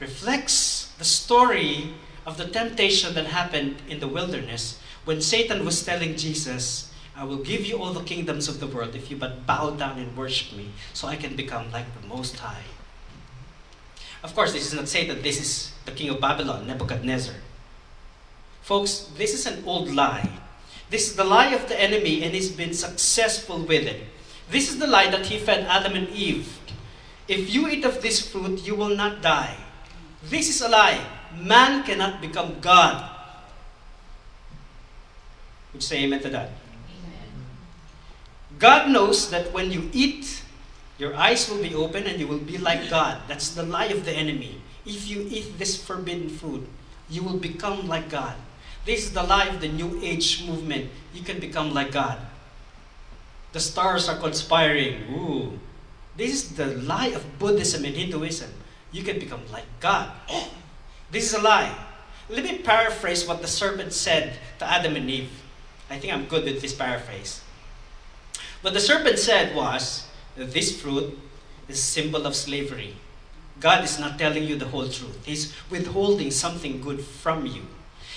Reflects 0.00 0.92
the 0.98 1.04
story 1.04 1.92
of 2.24 2.38
the 2.38 2.46
temptation 2.46 3.14
that 3.14 3.26
happened 3.26 3.82
in 3.88 4.00
the 4.00 4.08
wilderness 4.08 4.78
when 5.04 5.20
Satan 5.20 5.64
was 5.64 5.84
telling 5.84 6.16
Jesus, 6.16 6.87
I 7.18 7.24
will 7.24 7.42
give 7.42 7.66
you 7.66 7.82
all 7.82 7.92
the 7.92 8.04
kingdoms 8.04 8.46
of 8.46 8.60
the 8.60 8.68
world 8.68 8.94
if 8.94 9.10
you 9.10 9.16
but 9.16 9.44
bow 9.44 9.70
down 9.70 9.98
and 9.98 10.16
worship 10.16 10.56
me, 10.56 10.70
so 10.94 11.08
I 11.08 11.16
can 11.16 11.34
become 11.34 11.72
like 11.72 11.86
the 12.00 12.06
Most 12.06 12.38
High. 12.38 12.62
Of 14.22 14.36
course, 14.36 14.52
this 14.52 14.66
is 14.66 14.74
not 14.74 14.88
say 14.88 15.04
that 15.08 15.24
this 15.24 15.40
is 15.40 15.72
the 15.84 15.90
king 15.90 16.10
of 16.10 16.20
Babylon, 16.20 16.68
Nebuchadnezzar. 16.68 17.34
Folks, 18.62 19.10
this 19.16 19.34
is 19.34 19.46
an 19.46 19.64
old 19.66 19.90
lie. 19.92 20.30
This 20.90 21.10
is 21.10 21.16
the 21.16 21.24
lie 21.24 21.52
of 21.54 21.68
the 21.68 21.80
enemy, 21.80 22.22
and 22.22 22.32
he's 22.32 22.52
been 22.52 22.72
successful 22.72 23.58
with 23.58 23.82
it. 23.82 24.04
This 24.50 24.70
is 24.70 24.78
the 24.78 24.86
lie 24.86 25.10
that 25.10 25.26
he 25.26 25.38
fed 25.38 25.66
Adam 25.66 25.94
and 25.94 26.08
Eve. 26.10 26.56
If 27.26 27.52
you 27.52 27.68
eat 27.68 27.84
of 27.84 28.00
this 28.00 28.30
fruit, 28.30 28.64
you 28.64 28.76
will 28.76 28.94
not 28.94 29.22
die. 29.22 29.56
This 30.22 30.48
is 30.48 30.62
a 30.62 30.68
lie. 30.68 31.04
Man 31.36 31.82
cannot 31.82 32.20
become 32.20 32.60
God. 32.60 33.10
Would 35.72 35.82
say 35.82 36.04
amen 36.04 36.22
to 36.22 36.30
that? 36.30 36.50
God 38.58 38.90
knows 38.90 39.30
that 39.30 39.52
when 39.52 39.70
you 39.70 39.88
eat 39.92 40.42
your 40.98 41.14
eyes 41.14 41.48
will 41.48 41.62
be 41.62 41.74
open 41.74 42.04
and 42.10 42.18
you 42.18 42.26
will 42.26 42.42
be 42.42 42.58
like 42.58 42.90
God. 42.90 43.22
That's 43.28 43.54
the 43.54 43.62
lie 43.62 43.86
of 43.94 44.04
the 44.04 44.12
enemy. 44.12 44.60
If 44.84 45.08
you 45.08 45.26
eat 45.30 45.56
this 45.56 45.80
forbidden 45.80 46.28
food, 46.28 46.66
you 47.08 47.22
will 47.22 47.38
become 47.38 47.86
like 47.86 48.10
God. 48.10 48.34
This 48.84 49.06
is 49.06 49.12
the 49.12 49.22
lie 49.22 49.46
of 49.46 49.60
the 49.60 49.68
New 49.68 50.00
Age 50.02 50.44
movement. 50.44 50.90
You 51.14 51.22
can 51.22 51.38
become 51.38 51.72
like 51.72 51.92
God. 51.92 52.18
The 53.52 53.60
stars 53.60 54.08
are 54.08 54.18
conspiring. 54.18 55.06
Ooh. 55.14 55.58
This 56.16 56.32
is 56.32 56.56
the 56.56 56.66
lie 56.66 57.14
of 57.14 57.38
Buddhism 57.38 57.84
and 57.84 57.94
Hinduism. 57.94 58.50
You 58.90 59.04
can 59.04 59.20
become 59.20 59.42
like 59.52 59.66
God. 59.78 60.10
This 61.12 61.30
is 61.30 61.34
a 61.34 61.40
lie. 61.40 61.72
Let 62.28 62.42
me 62.42 62.58
paraphrase 62.58 63.26
what 63.26 63.40
the 63.40 63.46
serpent 63.46 63.92
said 63.92 64.36
to 64.58 64.64
Adam 64.64 64.96
and 64.96 65.08
Eve. 65.08 65.30
I 65.88 65.98
think 65.98 66.12
I'm 66.12 66.26
good 66.26 66.44
with 66.44 66.60
this 66.60 66.74
paraphrase. 66.74 67.40
What 68.62 68.74
the 68.74 68.80
serpent 68.80 69.18
said 69.18 69.54
was, 69.54 70.06
this 70.36 70.80
fruit 70.80 71.18
is 71.68 71.78
a 71.78 71.82
symbol 71.82 72.26
of 72.26 72.34
slavery. 72.34 72.96
God 73.60 73.84
is 73.84 73.98
not 73.98 74.18
telling 74.18 74.44
you 74.44 74.56
the 74.56 74.68
whole 74.68 74.88
truth. 74.88 75.18
He's 75.24 75.54
withholding 75.70 76.30
something 76.30 76.80
good 76.80 77.00
from 77.00 77.46
you. 77.46 77.62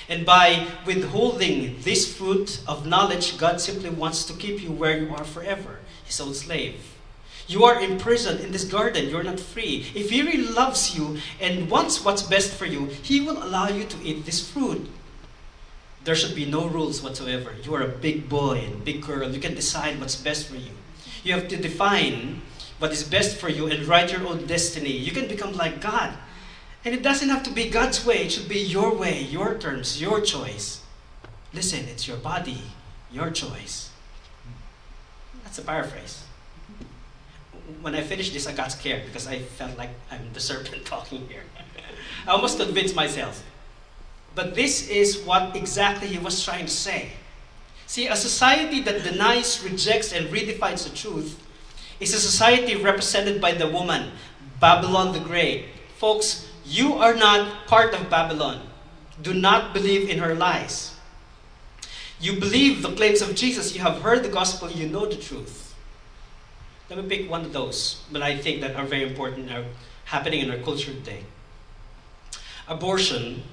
And 0.09 0.25
by 0.25 0.67
withholding 0.85 1.77
this 1.81 2.11
fruit 2.15 2.61
of 2.67 2.85
knowledge, 2.85 3.37
God 3.37 3.61
simply 3.61 3.89
wants 3.89 4.25
to 4.25 4.33
keep 4.33 4.61
you 4.61 4.71
where 4.71 4.97
you 4.97 5.13
are 5.15 5.23
forever, 5.23 5.79
His 6.05 6.19
own 6.19 6.33
slave. 6.33 6.95
You 7.47 7.63
are 7.65 7.79
imprisoned 7.79 8.39
in 8.39 8.51
this 8.51 8.65
garden. 8.65 9.09
You're 9.09 9.23
not 9.23 9.39
free. 9.39 9.85
If 9.93 10.09
He 10.09 10.21
really 10.21 10.47
loves 10.47 10.95
you 10.95 11.17
and 11.39 11.69
wants 11.69 12.03
what's 12.03 12.23
best 12.23 12.53
for 12.53 12.65
you, 12.65 12.85
He 13.03 13.21
will 13.21 13.43
allow 13.43 13.67
you 13.69 13.83
to 13.83 14.03
eat 14.03 14.25
this 14.25 14.47
fruit. 14.47 14.89
There 16.03 16.15
should 16.15 16.35
be 16.35 16.45
no 16.45 16.67
rules 16.67 17.01
whatsoever. 17.01 17.53
You 17.63 17.75
are 17.75 17.83
a 17.83 17.87
big 17.87 18.27
boy 18.27 18.59
and 18.65 18.83
big 18.83 19.03
girl. 19.03 19.29
You 19.29 19.39
can 19.39 19.53
decide 19.53 19.99
what's 19.99 20.15
best 20.15 20.47
for 20.47 20.55
you. 20.55 20.71
You 21.23 21.33
have 21.33 21.47
to 21.49 21.57
define 21.57 22.41
what 22.79 22.91
is 22.91 23.03
best 23.03 23.37
for 23.37 23.49
you 23.49 23.67
and 23.67 23.85
write 23.85 24.11
your 24.11 24.25
own 24.25 24.47
destiny. 24.47 24.91
You 24.91 25.11
can 25.11 25.27
become 25.27 25.53
like 25.53 25.79
God. 25.79 26.13
And 26.83 26.95
it 26.95 27.03
doesn't 27.03 27.29
have 27.29 27.43
to 27.43 27.51
be 27.51 27.69
God's 27.69 28.03
way, 28.03 28.23
it 28.25 28.31
should 28.31 28.49
be 28.49 28.59
your 28.59 28.95
way, 28.95 29.21
your 29.21 29.55
terms, 29.55 30.01
your 30.01 30.19
choice. 30.19 30.81
Listen, 31.53 31.85
it's 31.85 32.07
your 32.07 32.17
body, 32.17 32.63
your 33.11 33.29
choice. 33.29 33.91
That's 35.43 35.59
a 35.59 35.61
paraphrase. 35.61 36.23
When 37.81 37.93
I 37.93 38.01
finished 38.01 38.33
this, 38.33 38.47
I 38.47 38.53
got 38.53 38.71
scared 38.71 39.05
because 39.05 39.27
I 39.27 39.39
felt 39.39 39.77
like 39.77 39.91
I'm 40.09 40.33
the 40.33 40.39
serpent 40.49 40.85
talking 40.85 41.27
here. 41.27 41.43
I 42.25 42.31
almost 42.31 42.57
convinced 42.57 42.95
myself. 42.95 43.43
But 44.33 44.55
this 44.55 44.87
is 44.87 45.19
what 45.19 45.55
exactly 45.55 46.07
he 46.07 46.17
was 46.17 46.43
trying 46.43 46.65
to 46.65 46.71
say. 46.71 47.09
See, 47.85 48.07
a 48.07 48.15
society 48.15 48.81
that 48.81 49.03
denies, 49.03 49.63
rejects, 49.63 50.13
and 50.13 50.27
redefines 50.27 50.89
the 50.89 50.95
truth 50.95 51.37
is 51.99 52.13
a 52.13 52.19
society 52.19 52.75
represented 52.75 53.41
by 53.41 53.51
the 53.51 53.67
woman, 53.67 54.11
Babylon 54.59 55.11
the 55.11 55.19
Great. 55.19 55.65
Folks, 55.97 56.47
you 56.65 56.93
are 56.93 57.13
not 57.13 57.67
part 57.67 57.93
of 57.93 58.09
Babylon. 58.09 58.61
Do 59.21 59.33
not 59.33 59.73
believe 59.73 60.09
in 60.09 60.19
her 60.19 60.33
lies. 60.33 60.95
You 62.19 62.39
believe 62.39 62.81
the 62.81 62.95
claims 62.95 63.21
of 63.21 63.35
Jesus, 63.35 63.75
you 63.75 63.81
have 63.81 64.01
heard 64.01 64.23
the 64.23 64.29
gospel, 64.29 64.71
you 64.71 64.87
know 64.87 65.05
the 65.05 65.15
truth. 65.15 65.75
Let 66.89 67.03
me 67.03 67.09
pick 67.09 67.29
one 67.29 67.41
of 67.41 67.53
those, 67.53 68.03
but 68.11 68.21
I 68.21 68.37
think 68.37 68.61
that 68.61 68.75
are 68.75 68.85
very 68.85 69.03
important, 69.03 69.51
are 69.51 69.65
happening 70.05 70.41
in 70.41 70.51
our 70.51 70.57
culture 70.57 70.93
today. 70.93 71.23
Abortion 72.67 73.43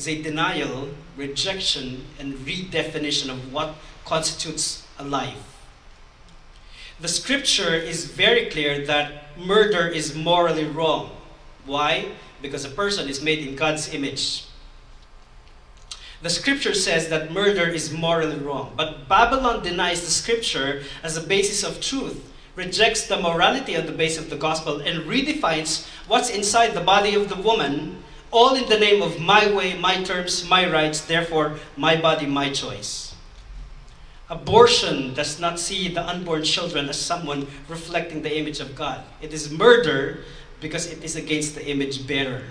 is 0.00 0.08
a 0.08 0.22
denial, 0.22 0.88
rejection, 1.14 2.06
and 2.18 2.34
redefinition 2.46 3.28
of 3.28 3.52
what 3.52 3.74
constitutes 4.06 4.86
a 4.98 5.04
life. 5.04 5.36
The 7.00 7.08
scripture 7.08 7.74
is 7.74 8.06
very 8.06 8.46
clear 8.46 8.86
that 8.86 9.36
murder 9.38 9.86
is 9.86 10.14
morally 10.14 10.64
wrong. 10.64 11.10
Why? 11.66 12.12
Because 12.40 12.64
a 12.64 12.70
person 12.70 13.08
is 13.10 13.22
made 13.22 13.46
in 13.46 13.56
God's 13.56 13.92
image. 13.92 14.46
The 16.22 16.30
scripture 16.30 16.74
says 16.74 17.08
that 17.08 17.32
murder 17.32 17.68
is 17.68 17.92
morally 17.92 18.36
wrong, 18.36 18.72
but 18.76 19.06
Babylon 19.08 19.62
denies 19.62 20.00
the 20.02 20.10
scripture 20.10 20.82
as 21.02 21.16
a 21.16 21.22
basis 21.22 21.62
of 21.62 21.80
truth, 21.80 22.30
rejects 22.56 23.06
the 23.06 23.20
morality 23.20 23.76
on 23.76 23.84
the 23.84 23.92
basis 23.92 24.24
of 24.24 24.30
the 24.30 24.36
gospel, 24.36 24.80
and 24.80 25.04
redefines 25.04 25.86
what's 26.08 26.30
inside 26.30 26.72
the 26.72 26.80
body 26.80 27.14
of 27.14 27.28
the 27.28 27.40
woman 27.40 28.02
all 28.30 28.54
in 28.54 28.68
the 28.68 28.78
name 28.78 29.02
of 29.02 29.20
my 29.20 29.50
way, 29.52 29.78
my 29.78 30.02
terms, 30.02 30.48
my 30.48 30.70
rights, 30.70 31.00
therefore, 31.02 31.56
my 31.76 31.96
body, 32.00 32.26
my 32.26 32.50
choice. 32.50 33.14
Abortion 34.28 35.12
does 35.14 35.40
not 35.40 35.58
see 35.58 35.88
the 35.88 36.06
unborn 36.06 36.44
children 36.44 36.88
as 36.88 37.00
someone 37.00 37.48
reflecting 37.68 38.22
the 38.22 38.38
image 38.38 38.60
of 38.60 38.76
God. 38.76 39.02
It 39.20 39.32
is 39.32 39.50
murder 39.50 40.22
because 40.60 40.86
it 40.86 41.02
is 41.02 41.16
against 41.16 41.56
the 41.56 41.66
image 41.66 42.06
bearer. 42.06 42.44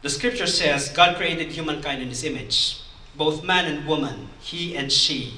The 0.00 0.08
scripture 0.08 0.46
says 0.46 0.88
God 0.88 1.16
created 1.16 1.48
humankind 1.48 2.00
in 2.00 2.08
his 2.08 2.24
image, 2.24 2.80
both 3.16 3.44
man 3.44 3.66
and 3.66 3.86
woman, 3.86 4.28
he 4.40 4.76
and 4.76 4.90
she. 4.90 5.34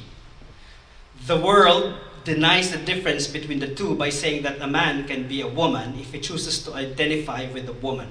The 1.27 1.37
world 1.37 1.95
denies 2.31 2.71
the 2.71 2.79
difference 2.79 3.27
between 3.27 3.59
the 3.59 3.75
two 3.75 3.97
by 3.97 4.09
saying 4.09 4.43
that 4.43 4.63
a 4.63 4.67
man 4.67 5.03
can 5.05 5.27
be 5.27 5.41
a 5.41 5.49
woman 5.49 5.99
if 5.99 6.13
he 6.13 6.21
chooses 6.21 6.63
to 6.63 6.73
identify 6.75 7.51
with 7.51 7.69
a 7.69 7.73
woman. 7.73 8.07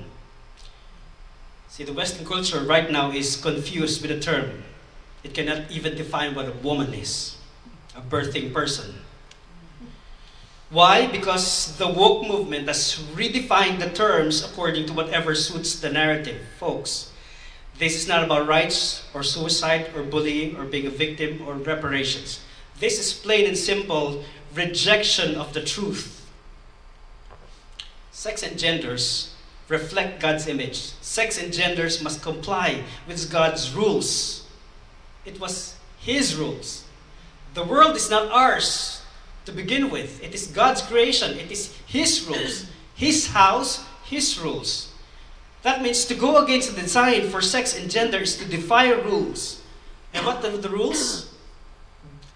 See, 1.70 1.86
the 1.86 1.94
Western 1.94 2.26
culture 2.26 2.60
right 2.60 2.92
now 2.92 3.12
is 3.12 3.38
confused 3.40 4.02
with 4.02 4.12
the 4.12 4.20
term. 4.20 4.64
It 5.24 5.34
cannot 5.34 5.72
even 5.72 5.96
define 5.96 6.36
what 6.36 6.50
a 6.50 6.60
woman 6.60 6.94
is 6.94 7.38
a 7.96 8.02
birthing 8.02 8.54
person. 8.54 8.96
Why? 10.70 11.08
Because 11.08 11.78
the 11.78 11.88
woke 11.88 12.28
movement 12.28 12.68
has 12.68 13.00
redefined 13.16 13.80
the 13.80 13.90
terms 13.90 14.44
according 14.44 14.86
to 14.88 14.94
whatever 14.94 15.34
suits 15.34 15.80
the 15.80 15.90
narrative. 15.90 16.42
Folks, 16.60 17.12
this 17.80 17.96
is 17.96 18.08
not 18.08 18.26
about 18.26 18.48
rights 18.48 19.08
or 19.14 19.24
suicide 19.24 19.90
or 19.96 20.04
bullying 20.04 20.58
or 20.58 20.66
being 20.66 20.86
a 20.86 20.92
victim 20.92 21.42
or 21.48 21.56
reparations. 21.56 22.42
This 22.80 23.00
is 23.00 23.14
plain 23.14 23.46
and 23.46 23.58
simple 23.58 24.24
rejection 24.54 25.36
of 25.36 25.54
the 25.54 25.62
truth. 25.62 26.28
Sex 28.12 28.44
and 28.44 28.58
genders 28.58 29.34
reflect 29.68 30.20
God's 30.20 30.48
image. 30.48 30.94
Sex 31.02 31.42
and 31.42 31.54
genders 31.54 32.02
must 32.02 32.22
comply 32.22 32.84
with 33.08 33.32
God's 33.32 33.74
rules. 33.74 34.48
It 35.26 35.40
was 35.40 35.76
His 36.00 36.36
rules. 36.36 36.86
The 37.54 37.64
world 37.64 37.96
is 37.96 38.10
not 38.10 38.32
ours 38.32 39.02
to 39.46 39.52
begin 39.52 39.90
with, 39.90 40.24
it 40.24 40.34
is 40.36 40.48
God's 40.48 40.82
creation, 40.82 41.38
it 41.38 41.52
is 41.52 41.76
His 41.86 42.26
rules, 42.28 42.66
His 42.96 43.28
house, 43.28 43.84
His 44.04 44.40
rules. 44.40 44.92
That 45.64 45.82
means 45.82 46.06
to 46.06 46.16
go 46.16 46.44
against 46.44 46.76
the 46.76 46.82
design 46.82 47.30
for 47.30 47.42
sex 47.42 47.78
and 47.78 47.90
gender 47.90 48.20
is 48.20 48.38
to 48.38 48.46
defy 48.46 48.92
rules. 48.92 49.62
And 50.14 50.26
what 50.26 50.44
are 50.46 50.58
the 50.58 50.70
rules? 50.70 51.29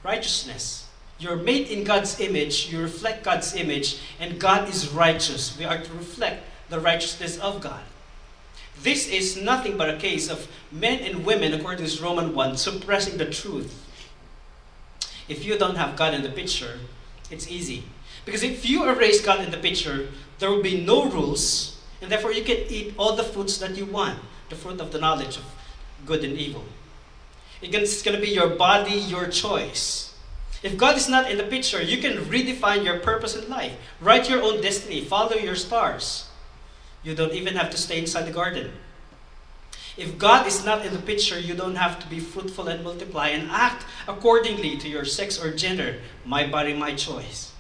Righteousness. 0.04 0.88
You're 1.20 1.38
made 1.38 1.68
in 1.68 1.84
God's 1.84 2.20
image, 2.20 2.72
you 2.72 2.82
reflect 2.82 3.24
God's 3.24 3.56
image, 3.56 4.00
and 4.20 4.40
God 4.40 4.68
is 4.68 4.90
righteous. 4.90 5.58
We 5.58 5.64
are 5.64 5.78
to 5.78 5.94
reflect 5.94 6.44
the 6.70 6.80
righteousness 6.80 7.38
of 7.40 7.62
God. 7.62 7.84
This 8.82 9.08
is 9.08 9.38
nothing 9.38 9.78
but 9.78 9.90
a 9.90 9.98
case 9.98 10.30
of 10.30 10.52
men 10.72 11.00
and 11.00 11.26
women, 11.26 11.54
according 11.54 11.86
to 11.86 12.04
Romans 12.04 12.36
1, 12.36 12.58
suppressing 12.58 13.18
the 13.18 13.30
truth. 13.30 13.80
If 15.30 15.46
you 15.46 15.58
don't 15.58 15.78
have 15.78 15.96
God 15.96 16.14
in 16.14 16.24
the 16.24 16.30
picture, 16.30 16.80
it's 17.32 17.50
easy. 17.50 17.84
Because 18.26 18.44
if 18.44 18.70
you 18.70 18.90
erase 18.90 19.24
God 19.24 19.42
in 19.42 19.52
the 19.52 19.58
picture, 19.58 20.10
there 20.40 20.50
will 20.50 20.64
be 20.64 20.84
no 20.84 21.06
rules, 21.06 21.82
and 22.02 22.12
therefore 22.12 22.34
you 22.34 22.44
can 22.44 22.58
eat 22.68 22.94
all 22.98 23.16
the 23.16 23.24
foods 23.24 23.60
that 23.60 23.78
you 23.78 23.86
want 23.86 24.20
the 24.50 24.56
fruit 24.56 24.82
of 24.82 24.92
the 24.92 25.00
knowledge 25.00 25.38
of 25.38 25.46
good 26.06 26.24
and 26.24 26.38
evil. 26.38 26.64
It's 27.64 28.02
going 28.02 28.16
to 28.16 28.22
be 28.22 28.32
your 28.32 28.50
body, 28.50 28.94
your 28.94 29.28
choice. 29.28 30.14
If 30.62 30.78
God 30.78 30.98
is 30.98 31.10
not 31.10 31.32
in 31.32 31.38
the 31.38 31.44
picture, 31.44 31.82
you 31.82 31.98
can 31.98 32.26
redefine 32.26 32.84
your 32.84 33.00
purpose 33.00 33.36
in 33.36 33.50
life, 33.50 33.74
write 34.00 34.30
your 34.30 34.42
own 34.42 34.62
destiny, 34.62 35.04
follow 35.04 35.36
your 35.36 35.56
stars. 35.56 36.28
You 37.04 37.16
don't 37.16 37.34
even 37.34 37.56
have 37.56 37.70
to 37.72 37.78
stay 37.78 38.00
inside 38.00 38.24
the 38.24 38.32
garden. 38.32 38.72
If 39.96 40.18
God 40.18 40.48
is 40.48 40.66
not 40.66 40.86
in 40.86 40.94
the 40.94 41.02
picture, 41.02 41.40
you 41.40 41.54
don't 41.54 41.76
have 41.76 42.00
to 42.00 42.08
be 42.08 42.20
fruitful 42.20 42.68
and 42.68 42.84
multiply 42.84 43.28
and 43.30 43.52
act 43.52 43.86
accordingly 44.08 44.78
to 44.78 44.90
your 44.90 45.06
sex 45.06 45.40
or 45.42 45.54
gender. 45.54 46.00
My 46.26 46.48
body, 46.48 46.74
my 46.74 46.96
choice. 46.96 47.52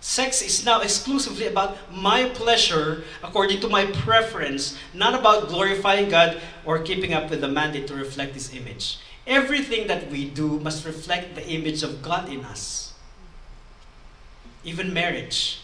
Sex 0.00 0.42
is 0.42 0.64
now 0.64 0.80
exclusively 0.80 1.46
about 1.46 1.78
my 1.94 2.28
pleasure 2.30 3.04
according 3.22 3.60
to 3.60 3.68
my 3.68 3.86
preference, 3.86 4.76
not 4.92 5.14
about 5.14 5.48
glorifying 5.48 6.08
God 6.08 6.40
or 6.64 6.80
keeping 6.80 7.14
up 7.14 7.30
with 7.30 7.40
the 7.40 7.46
mandate 7.46 7.86
to 7.86 7.94
reflect 7.94 8.34
His 8.34 8.52
image. 8.52 8.98
Everything 9.26 9.86
that 9.86 10.10
we 10.10 10.28
do 10.28 10.58
must 10.60 10.84
reflect 10.84 11.34
the 11.34 11.48
image 11.48 11.82
of 11.82 12.02
God 12.02 12.28
in 12.28 12.44
us. 12.44 12.94
Even 14.64 14.92
marriage. 14.92 15.60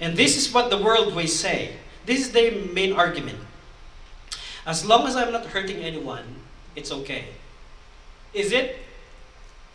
And 0.00 0.16
this 0.16 0.36
is 0.36 0.52
what 0.52 0.70
the 0.70 0.78
world 0.78 1.14
will 1.14 1.26
say. 1.26 1.76
This 2.06 2.20
is 2.20 2.32
their 2.32 2.52
main 2.52 2.92
argument. 2.92 3.38
As 4.64 4.84
long 4.84 5.06
as 5.06 5.16
I'm 5.16 5.32
not 5.32 5.46
hurting 5.46 5.78
anyone, 5.78 6.24
it's 6.76 6.92
okay. 6.92 7.24
Is 8.32 8.52
it? 8.52 8.76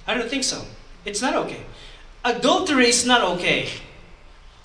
I 0.08 0.14
don't 0.14 0.30
think 0.30 0.44
so. 0.44 0.64
It's 1.06 1.22
not 1.22 1.36
okay. 1.36 1.64
Adultery 2.24 2.88
is 2.88 3.06
not 3.06 3.22
okay. 3.36 3.70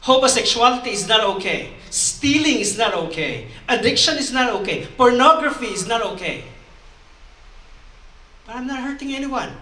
Homosexuality 0.03 0.91
is 0.91 1.09
not 1.09 1.25
okay. 1.37 1.75
Stealing 1.91 2.61
is 2.61 2.79
not 2.79 2.95
okay. 2.95 3.49
Addiction 3.69 4.17
is 4.19 4.33
not 4.33 4.53
okay. 4.61 4.87
Pornography 4.97 5.67
is 5.67 5.87
not 5.87 6.03
okay. 6.03 6.45
But 8.49 8.57
I'm 8.57 8.67
not 8.67 8.81
hurting 8.81 9.15
anyone. 9.15 9.53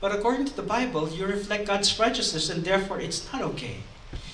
But 0.00 0.12
according 0.12 0.46
to 0.46 0.56
the 0.56 0.62
Bible, 0.62 1.10
you 1.10 1.26
reflect 1.26 1.66
God's 1.66 1.98
righteousness, 1.98 2.48
and 2.48 2.64
therefore 2.64 2.98
it's 2.98 3.30
not 3.30 3.42
okay. 3.42 3.84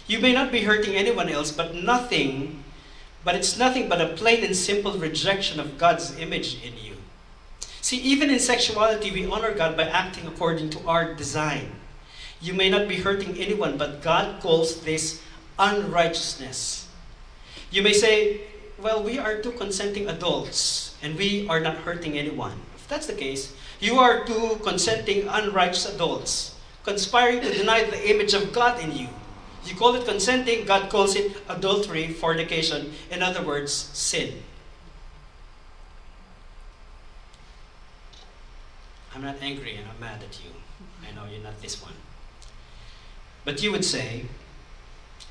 You 0.06 0.20
may 0.20 0.32
not 0.32 0.52
be 0.52 0.62
hurting 0.62 0.94
anyone 0.94 1.28
else, 1.28 1.50
but 1.50 1.74
nothing, 1.74 2.62
but 3.24 3.34
it's 3.34 3.58
nothing 3.58 3.88
but 3.88 4.00
a 4.00 4.14
plain 4.14 4.44
and 4.44 4.54
simple 4.54 4.92
rejection 4.92 5.58
of 5.58 5.78
God's 5.78 6.16
image 6.16 6.62
in 6.62 6.74
you. 6.78 6.94
See, 7.80 7.96
even 7.96 8.30
in 8.30 8.38
sexuality, 8.38 9.10
we 9.10 9.26
honor 9.26 9.52
God 9.52 9.76
by 9.76 9.88
acting 9.88 10.28
according 10.28 10.70
to 10.70 10.86
our 10.86 11.12
design. 11.12 11.72
You 12.40 12.54
may 12.54 12.70
not 12.70 12.86
be 12.86 13.02
hurting 13.02 13.36
anyone, 13.36 13.76
but 13.76 14.00
God 14.00 14.40
calls 14.42 14.82
this 14.82 15.20
unrighteousness. 15.58 16.86
You 17.72 17.82
may 17.82 17.94
say, 17.94 18.42
well, 18.78 19.02
we 19.02 19.18
are 19.18 19.42
two 19.42 19.50
consenting 19.50 20.08
adults, 20.08 20.94
and 21.02 21.18
we 21.18 21.48
are 21.48 21.58
not 21.58 21.78
hurting 21.78 22.16
anyone. 22.16 22.60
If 22.84 22.88
that's 22.90 23.06
the 23.06 23.14
case, 23.14 23.56
you 23.80 23.98
are 23.98 24.26
two 24.26 24.60
consenting 24.62 25.26
unrighteous 25.26 25.88
adults, 25.88 26.54
conspiring 26.84 27.40
to 27.40 27.50
deny 27.50 27.82
the 27.82 28.10
image 28.10 28.34
of 28.34 28.52
God 28.52 28.78
in 28.78 28.92
you. 28.92 29.08
You 29.64 29.74
call 29.74 29.94
it 29.94 30.04
consenting, 30.04 30.66
God 30.66 30.90
calls 30.90 31.16
it 31.16 31.32
adultery, 31.48 32.08
fornication, 32.08 32.92
in 33.10 33.22
other 33.22 33.42
words, 33.42 33.72
sin. 33.72 34.42
I'm 39.14 39.22
not 39.22 39.36
angry 39.40 39.76
and 39.76 39.86
I'm 39.88 39.98
mad 39.98 40.22
at 40.22 40.38
you. 40.44 40.50
I 41.08 41.14
know 41.14 41.24
you're 41.32 41.42
not 41.42 41.62
this 41.62 41.82
one. 41.82 41.94
But 43.46 43.62
you 43.62 43.72
would 43.72 43.86
say, 43.86 44.26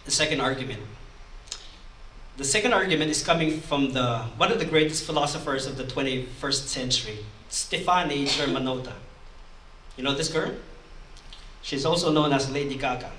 the 0.05 0.11
second 0.11 0.41
argument. 0.41 0.81
The 2.37 2.43
second 2.43 2.73
argument 2.73 3.11
is 3.11 3.23
coming 3.23 3.59
from 3.59 3.91
the 3.93 4.21
one 4.37 4.51
of 4.51 4.57
the 4.57 4.65
greatest 4.65 5.05
philosophers 5.05 5.67
of 5.67 5.77
the 5.77 5.83
21st 5.83 6.67
century, 6.67 7.19
Stefani 7.53 8.25
Germanotta. 8.25 8.93
You 9.95 10.03
know 10.03 10.15
this 10.15 10.29
girl? 10.29 10.51
She's 11.61 11.85
also 11.85 12.11
known 12.11 12.33
as 12.33 12.49
Lady 12.49 12.75
Gaga 12.75 13.11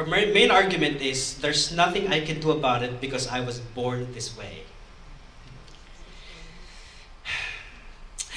her 0.00 0.06
main 0.06 0.50
argument 0.50 1.02
is 1.02 1.38
there's 1.38 1.72
nothing 1.74 2.08
I 2.08 2.20
can 2.20 2.40
do 2.40 2.50
about 2.52 2.82
it 2.82 3.00
because 3.00 3.26
I 3.28 3.40
was 3.40 3.60
born 3.60 4.12
this 4.14 4.36
way. 4.36 4.62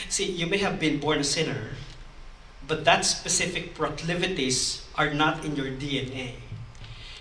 See, 0.09 0.26
you 0.26 0.47
may 0.47 0.57
have 0.57 0.80
been 0.80 0.99
born 0.99 1.19
a 1.19 1.24
sinner, 1.24 1.71
but 2.67 2.84
that 2.86 3.05
specific 3.05 3.76
proclivities 3.76 4.86
are 4.95 5.13
not 5.13 5.45
in 5.45 5.55
your 5.55 5.67
DNA. 5.67 6.34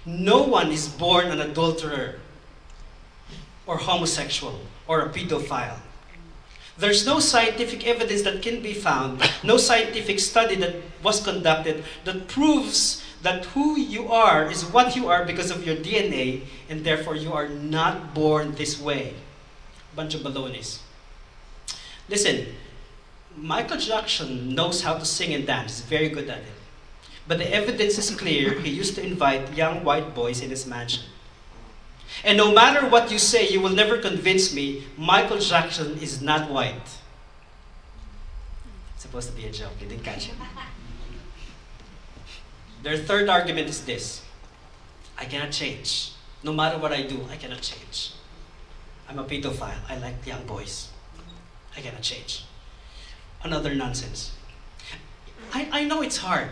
No 0.05 0.43
one 0.43 0.73
is 0.73 0.89
born 0.89 1.27
an 1.27 1.41
adulterer 1.41 2.19
or 3.67 3.77
homosexual 3.77 4.61
or 4.89 5.03
a 5.03 5.09
pedophile. 5.11 5.79
There's 6.79 7.07
no 7.07 7.21
scientific 7.21 7.87
evidence 7.87 8.23
that 8.23 8.43
can 8.43 8.63
be 8.63 8.73
found, 8.73 9.21
no 9.45 9.57
scientific 9.57 10.19
study 10.19 10.55
that 10.57 10.77
was 11.03 11.23
conducted 11.23 11.85
that 12.05 12.29
proves 12.29 13.05
that 13.23 13.45
who 13.47 13.79
you 13.79 14.09
are 14.09 14.51
is 14.51 14.65
what 14.65 14.97
you 14.97 15.09
are 15.09 15.25
because 15.25 15.51
of 15.51 15.67
your 15.67 15.77
DNA, 15.77 16.43
and 16.69 16.85
therefore 16.85 17.15
you 17.15 17.33
are 17.33 17.49
not 17.49 18.15
born 18.15 18.55
this 18.55 18.81
way. 18.81 19.15
Bunch 19.95 20.15
of 20.15 20.25
balonies. 20.25 20.81
Listen, 22.09 22.47
Michael 23.37 23.79
Jackson 23.79 24.55
knows 24.55 24.83
how 24.83 24.95
to 24.95 25.05
sing 25.05 25.33
and 25.35 25.47
dance, 25.47 25.79
He's 25.79 25.89
very 25.89 26.09
good 26.09 26.29
at 26.29 26.39
it. 26.39 26.59
But 27.29 27.39
the 27.39 27.55
evidence 27.55 27.99
is 27.99 28.11
clear, 28.11 28.59
he 28.59 28.71
used 28.71 28.97
to 28.97 29.05
invite 29.05 29.55
young 29.55 29.85
white 29.85 30.15
boys 30.15 30.43
in 30.43 30.51
his 30.51 30.67
mansion. 30.67 31.05
And 32.25 32.37
no 32.37 32.53
matter 32.53 32.87
what 32.89 33.11
you 33.11 33.19
say, 33.19 33.49
you 33.49 33.61
will 33.61 33.75
never 33.75 33.99
convince 33.99 34.55
me 34.55 34.85
Michael 34.97 35.39
Jackson 35.39 35.99
is 35.99 36.23
not 36.23 36.51
white. 36.51 36.99
It's 38.95 39.03
supposed 39.03 39.31
to 39.31 39.37
be 39.37 39.47
a 39.47 39.53
joke, 39.53 39.73
you 39.81 39.89
didn't 39.89 40.05
catch 40.05 40.29
it. 40.29 40.35
Their 42.83 42.97
third 42.97 43.29
argument 43.29 43.69
is 43.69 43.85
this 43.85 44.23
I 45.19 45.25
cannot 45.25 45.53
change. 45.53 46.13
No 46.43 46.53
matter 46.53 46.79
what 46.79 46.93
I 46.93 47.03
do, 47.03 47.27
I 47.31 47.37
cannot 47.37 47.61
change. 47.63 48.13
I'm 49.09 49.19
a 49.19 49.25
pedophile. 49.25 49.79
I 49.89 49.99
like 49.99 50.27
young 50.27 50.45
boys. 50.47 50.91
I 51.77 51.81
cannot 51.81 52.03
change. 52.03 52.45
Another 53.45 53.75
nonsense. 53.75 54.33
I, 55.53 55.69
I 55.71 55.85
know 55.85 56.03
it's 56.03 56.17
hard. 56.17 56.49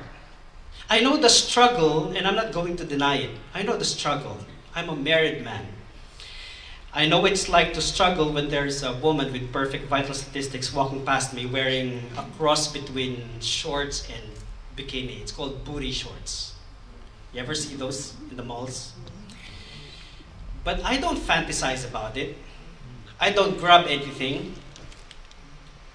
I 0.89 1.01
know 1.01 1.17
the 1.17 1.29
struggle, 1.29 2.11
and 2.13 2.27
I'm 2.27 2.35
not 2.35 2.53
going 2.53 2.77
to 2.77 2.85
deny 2.85 3.17
it. 3.17 3.31
I 3.55 3.63
know 3.63 3.77
the 3.77 3.85
struggle. 3.85 4.39
I'm 4.75 4.89
a 4.89 4.97
married 4.97 5.45
man. 5.45 5.67
I 6.93 7.07
know 7.07 7.25
it's 7.25 7.49
like 7.49 7.73
to 7.75 7.81
struggle 7.81 8.33
when 8.33 8.49
there's 8.49 8.83
a 8.83 8.93
woman 8.95 9.33
with 9.33 9.53
perfect 9.53 9.87
vital 9.87 10.15
statistics 10.15 10.73
walking 10.73 11.05
past 11.05 11.35
me 11.35 11.47
wearing 11.47 12.03
a 12.17 12.25
cross 12.37 12.71
between 12.71 13.29
shorts 13.41 14.09
and 14.11 14.23
bikini. 14.77 15.21
It's 15.21 15.33
called 15.33 15.65
booty 15.65 15.93
shorts. 15.93 16.55
You 17.33 17.41
ever 17.41 17.55
see 17.55 17.77
those 17.77 18.15
in 18.31 18.37
the 18.37 18.43
malls? 18.43 18.93
But 20.65 20.85
I 20.85 20.97
don't 20.99 21.19
fantasize 21.19 21.89
about 21.89 22.17
it. 22.17 22.37
I 23.21 23.31
don't 23.31 23.59
grab 23.59 23.87
anything. 23.89 24.55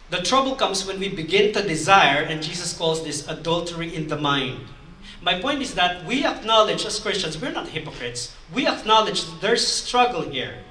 The 0.09 0.21
trouble 0.21 0.55
comes 0.55 0.85
when 0.85 0.99
we 0.99 1.09
begin 1.09 1.51
to 1.53 1.61
desire, 1.61 2.21
and 2.21 2.41
Jesus 2.41 2.77
calls 2.77 3.03
this 3.03 3.27
adultery 3.27 3.93
in 3.93 4.07
the 4.07 4.17
mind. 4.17 4.59
My 5.25 5.41
point 5.41 5.63
is 5.63 5.73
that 5.73 6.05
we 6.05 6.23
acknowledge 6.23 6.85
as 6.85 6.99
Christians, 6.99 7.41
we're 7.41 7.51
not 7.51 7.69
hypocrites. 7.69 8.35
We 8.53 8.67
acknowledge 8.67 9.25
there's 9.41 9.65
struggle 9.65 10.21
here. 10.21 10.61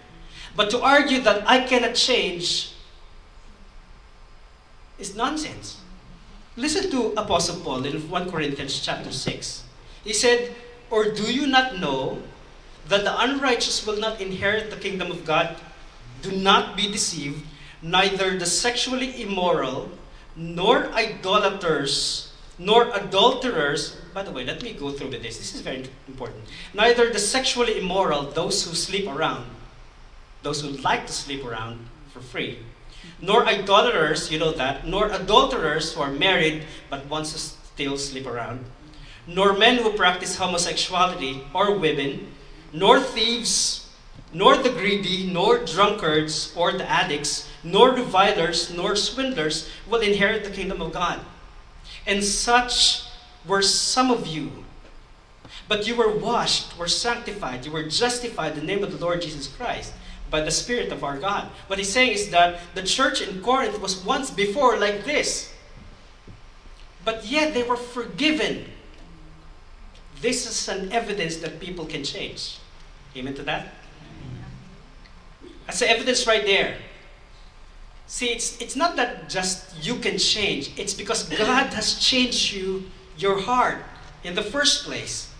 But 0.54 0.70
to 0.70 0.80
argue 0.80 1.20
that 1.22 1.42
I 1.44 1.66
cannot 1.66 1.96
change 1.96 2.70
is 4.96 5.16
nonsense. 5.16 5.82
Listen 6.56 6.88
to 6.92 7.18
Apostle 7.18 7.66
Paul 7.66 7.84
in 7.84 8.08
1 8.08 8.30
Corinthians 8.30 8.78
chapter 8.78 9.10
6. 9.10 9.64
He 10.04 10.12
said, 10.12 10.54
Or 10.88 11.10
do 11.10 11.34
you 11.34 11.48
not 11.48 11.80
know 11.80 12.22
that 12.86 13.02
the 13.02 13.20
unrighteous 13.20 13.84
will 13.84 13.98
not 13.98 14.20
inherit 14.20 14.70
the 14.70 14.76
kingdom 14.76 15.10
of 15.10 15.24
God? 15.24 15.56
Do 16.22 16.30
not 16.30 16.76
be 16.76 16.86
deceived, 16.86 17.42
neither 17.82 18.38
the 18.38 18.46
sexually 18.46 19.20
immoral, 19.20 19.90
nor 20.36 20.86
idolaters, 20.94 22.30
nor 22.56 22.94
adulterers. 22.94 23.96
By 24.14 24.22
the 24.22 24.30
way, 24.30 24.44
let 24.44 24.62
me 24.62 24.72
go 24.74 24.92
through 24.92 25.10
with 25.10 25.24
this. 25.24 25.38
This 25.38 25.56
is 25.56 25.60
very 25.60 25.90
important. 26.06 26.44
Neither 26.72 27.12
the 27.12 27.18
sexually 27.18 27.80
immoral, 27.80 28.22
those 28.30 28.64
who 28.64 28.72
sleep 28.76 29.08
around, 29.08 29.44
those 30.44 30.62
who 30.62 30.68
like 30.68 31.08
to 31.08 31.12
sleep 31.12 31.44
around 31.44 31.88
for 32.12 32.20
free, 32.20 32.60
nor 33.20 33.44
idolaters, 33.44 34.30
you 34.30 34.38
know 34.38 34.52
that, 34.52 34.86
nor 34.86 35.10
adulterers 35.10 35.92
who 35.92 36.00
are 36.00 36.12
married 36.12 36.62
but 36.88 37.06
want 37.06 37.26
to 37.26 37.38
still 37.38 37.98
sleep 37.98 38.24
around, 38.24 38.64
nor 39.26 39.52
men 39.52 39.82
who 39.82 39.90
practice 39.92 40.36
homosexuality 40.36 41.42
or 41.52 41.76
women, 41.76 42.28
nor 42.72 43.00
thieves, 43.00 43.90
nor 44.32 44.56
the 44.56 44.70
greedy, 44.70 45.26
nor 45.26 45.64
drunkards 45.64 46.54
or 46.56 46.70
the 46.70 46.88
addicts, 46.88 47.48
nor 47.64 47.90
revilers, 47.90 48.72
nor 48.72 48.94
swindlers 48.94 49.68
will 49.88 50.00
inherit 50.00 50.44
the 50.44 50.50
kingdom 50.50 50.80
of 50.80 50.92
God. 50.92 51.18
And 52.06 52.22
such 52.22 53.04
were 53.46 53.62
some 53.62 54.10
of 54.10 54.26
you. 54.26 54.50
But 55.68 55.86
you 55.86 55.96
were 55.96 56.14
washed, 56.16 56.76
were 56.78 56.88
sanctified, 56.88 57.64
you 57.64 57.72
were 57.72 57.84
justified 57.84 58.52
in 58.52 58.60
the 58.60 58.66
name 58.66 58.84
of 58.84 58.92
the 58.92 59.04
Lord 59.04 59.22
Jesus 59.22 59.46
Christ 59.46 59.92
by 60.30 60.40
the 60.40 60.50
Spirit 60.50 60.92
of 60.92 61.04
our 61.04 61.18
God. 61.18 61.48
What 61.68 61.78
he's 61.78 61.92
saying 61.92 62.12
is 62.12 62.30
that 62.30 62.60
the 62.74 62.82
church 62.82 63.22
in 63.22 63.40
Corinth 63.40 63.80
was 63.80 64.04
once 64.04 64.30
before 64.30 64.76
like 64.76 65.04
this, 65.04 65.52
but 67.04 67.24
yet 67.26 67.54
they 67.54 67.62
were 67.62 67.76
forgiven. 67.76 68.66
This 70.20 70.46
is 70.46 70.68
an 70.68 70.92
evidence 70.92 71.36
that 71.36 71.60
people 71.60 71.86
can 71.86 72.02
change. 72.02 72.58
Amen 73.16 73.34
to 73.34 73.42
that? 73.42 73.74
That's 75.66 75.78
the 75.78 75.88
evidence 75.88 76.26
right 76.26 76.44
there. 76.44 76.76
See, 78.06 78.26
it's, 78.26 78.60
it's 78.60 78.76
not 78.76 78.96
that 78.96 79.28
just 79.28 79.84
you 79.84 79.96
can 79.96 80.18
change, 80.18 80.72
it's 80.76 80.94
because 80.94 81.28
God 81.28 81.72
has 81.72 81.98
changed 81.98 82.52
you, 82.52 82.84
your 83.16 83.40
heart, 83.40 83.78
in 84.22 84.34
the 84.34 84.42
first 84.42 84.84
place. 84.84 85.30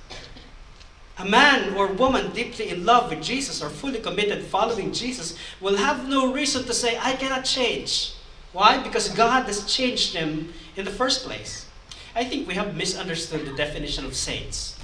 A 1.17 1.25
man 1.25 1.75
or 1.75 1.89
woman 1.89 2.33
deeply 2.33 2.71
in 2.71 2.85
love 2.85 3.11
with 3.11 3.23
Jesus 3.23 3.63
or 3.63 3.71
fully 3.71 4.01
committed 4.01 4.45
following 4.45 4.93
Jesus 4.93 5.39
will 5.61 5.77
have 5.77 6.09
no 6.09 6.33
reason 6.33 6.65
to 6.65 6.75
say, 6.75 6.99
I 7.01 7.15
cannot 7.15 7.45
change. 7.45 8.15
Why? 8.53 8.83
Because 8.83 9.09
God 9.09 9.47
has 9.47 9.65
changed 9.73 10.15
them 10.15 10.53
in 10.77 10.85
the 10.85 10.91
first 10.91 11.25
place. 11.25 11.67
I 12.15 12.25
think 12.25 12.47
we 12.47 12.55
have 12.55 12.77
misunderstood 12.77 13.47
the 13.47 13.57
definition 13.57 14.05
of 14.05 14.15
saints. 14.15 14.79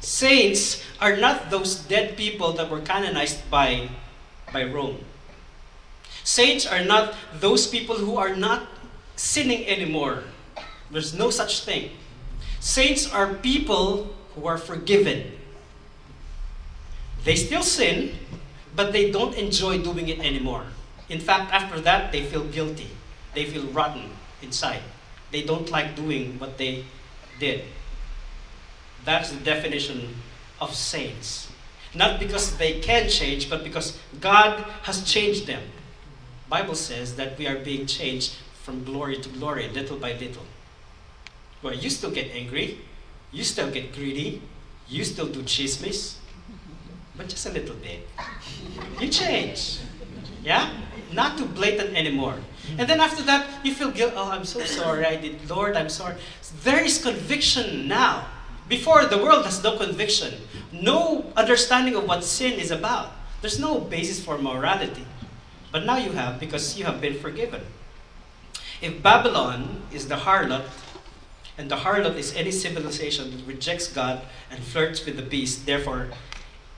Saints 0.00 0.82
are 1.00 1.16
not 1.16 1.50
those 1.50 1.76
dead 1.76 2.16
people 2.16 2.52
that 2.52 2.70
were 2.70 2.80
canonized 2.80 3.48
by, 3.50 3.90
by 4.52 4.64
Rome. 4.64 4.98
Saints 6.24 6.66
are 6.66 6.84
not 6.84 7.14
those 7.34 7.66
people 7.66 7.96
who 7.96 8.16
are 8.16 8.34
not 8.34 8.66
sinning 9.16 9.66
anymore. 9.66 10.24
There's 10.90 11.14
no 11.14 11.30
such 11.30 11.64
thing. 11.64 11.90
Saints 12.60 13.10
are 13.10 13.34
people 13.34 14.14
who 14.34 14.46
are 14.46 14.58
forgiven 14.58 15.40
they 17.24 17.36
still 17.36 17.62
sin, 17.62 18.14
but 18.74 18.92
they 18.92 19.10
don't 19.10 19.34
enjoy 19.34 19.82
doing 19.82 20.08
it 20.08 20.20
anymore. 20.20 20.64
In 21.08 21.20
fact, 21.20 21.52
after 21.52 21.80
that, 21.80 22.12
they 22.12 22.24
feel 22.24 22.44
guilty. 22.44 22.88
They 23.34 23.44
feel 23.44 23.64
rotten 23.66 24.10
inside. 24.42 24.82
They 25.30 25.42
don't 25.42 25.70
like 25.70 25.96
doing 25.96 26.38
what 26.38 26.56
they 26.56 26.84
did. 27.38 27.64
That's 29.04 29.30
the 29.30 29.40
definition 29.40 30.14
of 30.60 30.74
saints. 30.74 31.50
Not 31.94 32.20
because 32.20 32.56
they 32.56 32.80
can 32.80 33.08
change, 33.08 33.50
but 33.50 33.64
because 33.64 33.98
God 34.20 34.64
has 34.82 35.04
changed 35.04 35.46
them. 35.46 35.62
Bible 36.48 36.74
says 36.74 37.16
that 37.16 37.38
we 37.38 37.46
are 37.46 37.58
being 37.58 37.86
changed 37.86 38.36
from 38.62 38.84
glory 38.84 39.16
to 39.18 39.28
glory, 39.28 39.68
little 39.68 39.96
by 39.96 40.12
little. 40.12 40.44
Well, 41.62 41.74
you 41.74 41.90
still 41.90 42.10
get 42.10 42.30
angry, 42.32 42.78
you 43.32 43.44
still 43.44 43.70
get 43.70 43.94
greedy, 43.94 44.42
you 44.88 45.04
still 45.04 45.26
do 45.26 45.42
chismes, 45.42 46.16
but 47.16 47.28
just 47.28 47.46
a 47.46 47.50
little 47.50 47.76
bit. 47.76 48.08
You 48.98 49.08
change. 49.08 49.78
Yeah? 50.42 50.70
Not 51.12 51.36
too 51.36 51.46
blatant 51.46 51.96
anymore. 51.96 52.36
And 52.78 52.88
then 52.88 53.00
after 53.00 53.22
that, 53.24 53.46
you 53.64 53.74
feel 53.74 53.90
guilt. 53.90 54.12
Oh, 54.16 54.30
I'm 54.30 54.44
so 54.44 54.60
sorry. 54.60 55.04
I 55.04 55.16
did. 55.16 55.50
Lord, 55.50 55.76
I'm 55.76 55.88
sorry. 55.88 56.16
There 56.62 56.82
is 56.82 57.02
conviction 57.02 57.88
now. 57.88 58.26
Before, 58.68 59.04
the 59.04 59.18
world 59.18 59.44
has 59.44 59.62
no 59.64 59.76
conviction, 59.76 60.34
no 60.70 61.32
understanding 61.36 61.96
of 61.96 62.06
what 62.06 62.22
sin 62.22 62.58
is 62.60 62.70
about. 62.70 63.10
There's 63.40 63.58
no 63.58 63.80
basis 63.80 64.22
for 64.24 64.38
morality. 64.38 65.04
But 65.72 65.84
now 65.84 65.96
you 65.96 66.12
have 66.12 66.38
because 66.38 66.78
you 66.78 66.84
have 66.84 67.00
been 67.00 67.18
forgiven. 67.18 67.62
If 68.80 69.02
Babylon 69.02 69.82
is 69.92 70.06
the 70.06 70.14
harlot, 70.14 70.62
and 71.58 71.70
the 71.70 71.76
harlot 71.76 72.16
is 72.16 72.34
any 72.34 72.50
civilization 72.50 73.30
that 73.30 73.46
rejects 73.46 73.92
God 73.92 74.22
and 74.50 74.62
flirts 74.62 75.04
with 75.04 75.16
the 75.16 75.22
beast, 75.22 75.66
therefore 75.66 76.08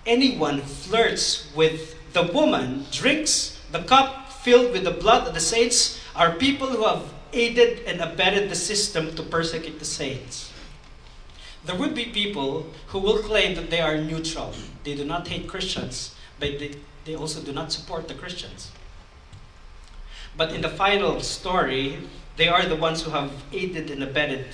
anyone 0.07 0.61
flirts 0.61 1.51
with 1.55 1.97
the 2.13 2.25
woman 2.25 2.87
drinks 2.91 3.61
the 3.71 3.83
cup 3.83 4.31
filled 4.31 4.73
with 4.73 4.85
the 4.85 4.91
blood 4.91 5.27
of 5.27 5.35
the 5.35 5.41
saints 5.41 6.01
are 6.15 6.33
people 6.33 6.69
who 6.69 6.85
have 6.85 7.13
aided 7.33 7.85
and 7.87 8.01
abetted 8.01 8.51
the 8.51 8.55
system 8.55 9.15
to 9.15 9.23
persecute 9.23 9.79
the 9.79 9.85
saints. 9.85 10.53
There 11.65 11.77
would 11.77 11.95
be 11.95 12.07
people 12.07 12.67
who 12.89 12.99
will 12.99 13.19
claim 13.19 13.55
that 13.55 13.71
they 13.71 13.81
are 13.81 13.97
neutral. 13.97 14.53
They 14.85 14.95
do 14.95 15.05
not 15.05 15.29
hate 15.29 15.49
Christians, 15.49 16.15
but 16.39 16.59
they, 16.59 16.75
they 17.05 17.15
also 17.15 17.41
do 17.41 17.53
not 17.53 17.73
support 17.73 18.09
the 18.09 18.15
Christians. 18.15 18.73
But 20.37 20.53
in 20.53 20.61
the 20.61 20.69
final 20.69 21.21
story, 21.21 21.99
they 22.37 22.49
are 22.49 22.67
the 22.67 22.77
ones 22.77 23.03
who 23.03 23.11
have 23.11 23.31
aided 23.53 23.91
and 23.91 24.03
abetted 24.03 24.47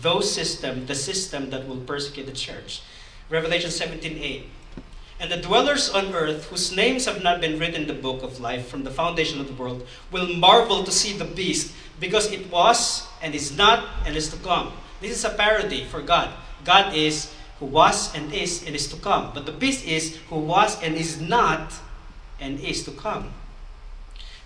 those 0.00 0.30
system, 0.32 0.86
the 0.86 0.94
system 0.94 1.50
that 1.50 1.68
will 1.68 1.80
persecute 1.80 2.26
the 2.26 2.32
church. 2.32 2.80
Revelation 3.28 3.70
17:8. 3.70 4.44
And 5.20 5.30
the 5.30 5.36
dwellers 5.36 5.90
on 5.90 6.12
earth, 6.14 6.46
whose 6.46 6.74
names 6.74 7.06
have 7.06 7.22
not 7.22 7.40
been 7.40 7.58
written 7.58 7.82
in 7.82 7.86
the 7.86 7.94
book 7.94 8.22
of 8.22 8.40
life 8.40 8.66
from 8.66 8.82
the 8.82 8.90
foundation 8.90 9.40
of 9.40 9.46
the 9.46 9.54
world, 9.54 9.86
will 10.10 10.26
marvel 10.26 10.82
to 10.82 10.90
see 10.90 11.12
the 11.12 11.24
beast, 11.24 11.72
because 12.00 12.32
it 12.32 12.50
was, 12.50 13.06
and 13.22 13.34
is 13.34 13.56
not, 13.56 13.86
and 14.04 14.16
is 14.16 14.28
to 14.30 14.36
come. 14.38 14.72
This 15.00 15.12
is 15.12 15.24
a 15.24 15.30
parody 15.30 15.84
for 15.84 16.02
God. 16.02 16.30
God 16.64 16.94
is 16.94 17.32
who 17.60 17.66
was, 17.66 18.14
and 18.14 18.32
is, 18.32 18.66
and 18.66 18.74
is 18.74 18.88
to 18.88 18.96
come. 18.96 19.30
But 19.32 19.46
the 19.46 19.52
beast 19.52 19.86
is 19.86 20.16
who 20.28 20.38
was, 20.40 20.82
and 20.82 20.96
is 20.96 21.20
not, 21.20 21.72
and 22.40 22.58
is 22.58 22.82
to 22.84 22.90
come. 22.90 23.32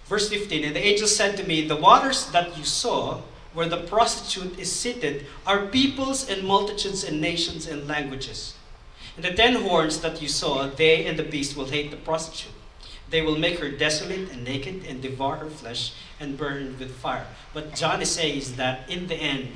Verse 0.09 0.29
15 0.29 0.65
And 0.65 0.75
the 0.75 0.85
angel 0.85 1.07
said 1.07 1.37
to 1.37 1.47
me, 1.47 1.67
The 1.67 1.77
waters 1.77 2.31
that 2.31 2.57
you 2.57 2.65
saw, 2.65 3.21
where 3.53 3.69
the 3.69 3.77
prostitute 3.77 4.59
is 4.59 4.73
seated, 4.73 5.27
are 5.47 5.67
peoples 5.67 6.29
and 6.29 6.47
multitudes 6.47 7.05
and 7.05 7.21
nations 7.21 7.67
and 7.67 7.87
languages. 7.87 8.55
And 9.17 9.25
the 9.25 9.33
ten 9.33 9.55
horns 9.57 10.01
that 10.01 10.23
you 10.23 10.29
saw, 10.29 10.69
they 10.69 11.05
and 11.05 11.19
the 11.19 11.25
beast 11.25 11.57
will 11.57 11.67
hate 11.67 11.91
the 11.91 11.97
prostitute. 11.97 12.53
They 13.11 13.23
will 13.23 13.39
make 13.39 13.59
her 13.59 13.71
desolate 13.71 14.31
and 14.31 14.45
naked 14.45 14.85
and 14.87 15.03
devour 15.03 15.37
her 15.37 15.51
flesh 15.51 15.93
and 16.21 16.37
burn 16.37 16.79
with 16.79 16.95
fire. 16.97 17.27
What 17.53 17.75
John 17.75 18.03
is 18.03 18.11
saying 18.11 18.39
is 18.39 18.57
that 18.57 18.89
in 18.89 19.09
the 19.09 19.17
end, 19.17 19.49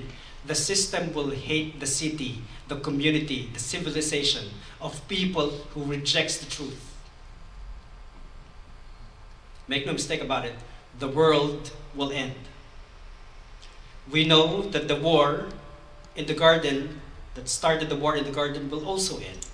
the 0.45 0.55
system 0.55 1.13
will 1.15 1.31
hate 1.31 1.79
the 1.79 1.87
city, 1.87 2.43
the 2.69 2.81
community, 2.81 3.51
the 3.53 3.61
civilization 3.61 4.49
of 4.81 5.07
people 5.07 5.51
who 5.75 5.85
rejects 5.85 6.39
the 6.39 6.51
truth. 6.51 6.92
Make 9.69 9.87
no 9.87 9.93
mistake 9.93 10.23
about 10.23 10.45
it, 10.45 10.55
the 10.99 11.09
world 11.09 11.71
will 11.95 12.13
end. 12.13 12.35
We 14.11 14.25
know 14.25 14.63
that 14.63 14.89
the 14.89 14.97
war 14.97 15.47
in 16.17 16.27
the 16.27 16.35
garden 16.35 17.01
that 17.35 17.49
started 17.49 17.89
the 17.89 17.97
war 17.97 18.17
in 18.17 18.25
the 18.25 18.31
garden 18.31 18.71
will 18.71 18.87
also 18.87 19.19
end 19.19 19.47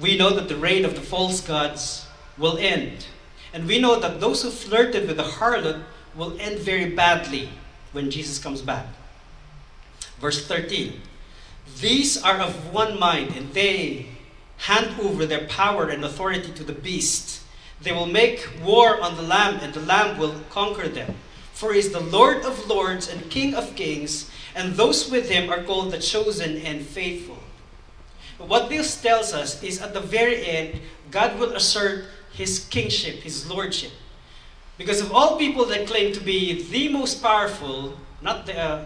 we 0.00 0.16
know 0.16 0.30
that 0.30 0.48
the 0.48 0.56
reign 0.56 0.84
of 0.84 0.94
the 0.94 1.00
false 1.00 1.40
gods 1.40 2.06
will 2.36 2.58
end. 2.58 3.06
And 3.52 3.66
we 3.66 3.80
know 3.80 4.00
that 4.00 4.20
those 4.20 4.42
who 4.42 4.50
flirted 4.50 5.06
with 5.06 5.16
the 5.16 5.22
harlot 5.22 5.82
will 6.14 6.36
end 6.40 6.58
very 6.58 6.90
badly 6.90 7.50
when 7.92 8.10
Jesus 8.10 8.38
comes 8.38 8.62
back. 8.62 8.86
Verse 10.18 10.46
13 10.46 11.00
These 11.80 12.22
are 12.22 12.38
of 12.38 12.72
one 12.72 12.98
mind, 12.98 13.34
and 13.36 13.52
they 13.52 14.06
hand 14.58 15.00
over 15.00 15.26
their 15.26 15.46
power 15.46 15.88
and 15.88 16.04
authority 16.04 16.52
to 16.52 16.64
the 16.64 16.72
beast. 16.72 17.42
They 17.82 17.92
will 17.92 18.06
make 18.06 18.48
war 18.64 19.00
on 19.00 19.16
the 19.16 19.22
Lamb, 19.22 19.58
and 19.60 19.74
the 19.74 19.80
Lamb 19.80 20.18
will 20.18 20.34
conquer 20.50 20.88
them. 20.88 21.14
For 21.52 21.72
he 21.72 21.78
is 21.78 21.92
the 21.92 22.00
Lord 22.00 22.44
of 22.44 22.66
lords 22.66 23.08
and 23.08 23.30
King 23.30 23.54
of 23.54 23.76
kings, 23.76 24.30
and 24.54 24.74
those 24.74 25.10
with 25.10 25.28
him 25.28 25.50
are 25.50 25.62
called 25.62 25.92
the 25.92 25.98
chosen 25.98 26.58
and 26.58 26.84
faithful. 26.84 27.38
What 28.38 28.68
this 28.68 29.00
tells 29.00 29.32
us 29.32 29.62
is 29.62 29.80
at 29.80 29.94
the 29.94 30.00
very 30.00 30.44
end, 30.46 30.80
God 31.10 31.38
will 31.38 31.54
assert 31.54 32.06
his 32.32 32.66
kingship, 32.70 33.22
his 33.22 33.48
lordship. 33.48 33.92
Because 34.76 35.00
of 35.00 35.12
all 35.12 35.38
people 35.38 35.64
that 35.66 35.86
claim 35.86 36.12
to 36.12 36.20
be 36.20 36.62
the 36.64 36.88
most 36.88 37.22
powerful, 37.22 37.96
not 38.20 38.46
the 38.46 38.58
uh, 38.58 38.84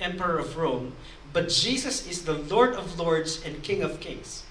emperor 0.00 0.38
of 0.38 0.56
Rome, 0.56 0.94
but 1.32 1.48
Jesus 1.48 2.08
is 2.08 2.24
the 2.24 2.34
Lord 2.34 2.74
of 2.74 2.98
Lords 2.98 3.42
and 3.44 3.62
King 3.62 3.82
of 3.82 4.00
Kings. 4.00 4.42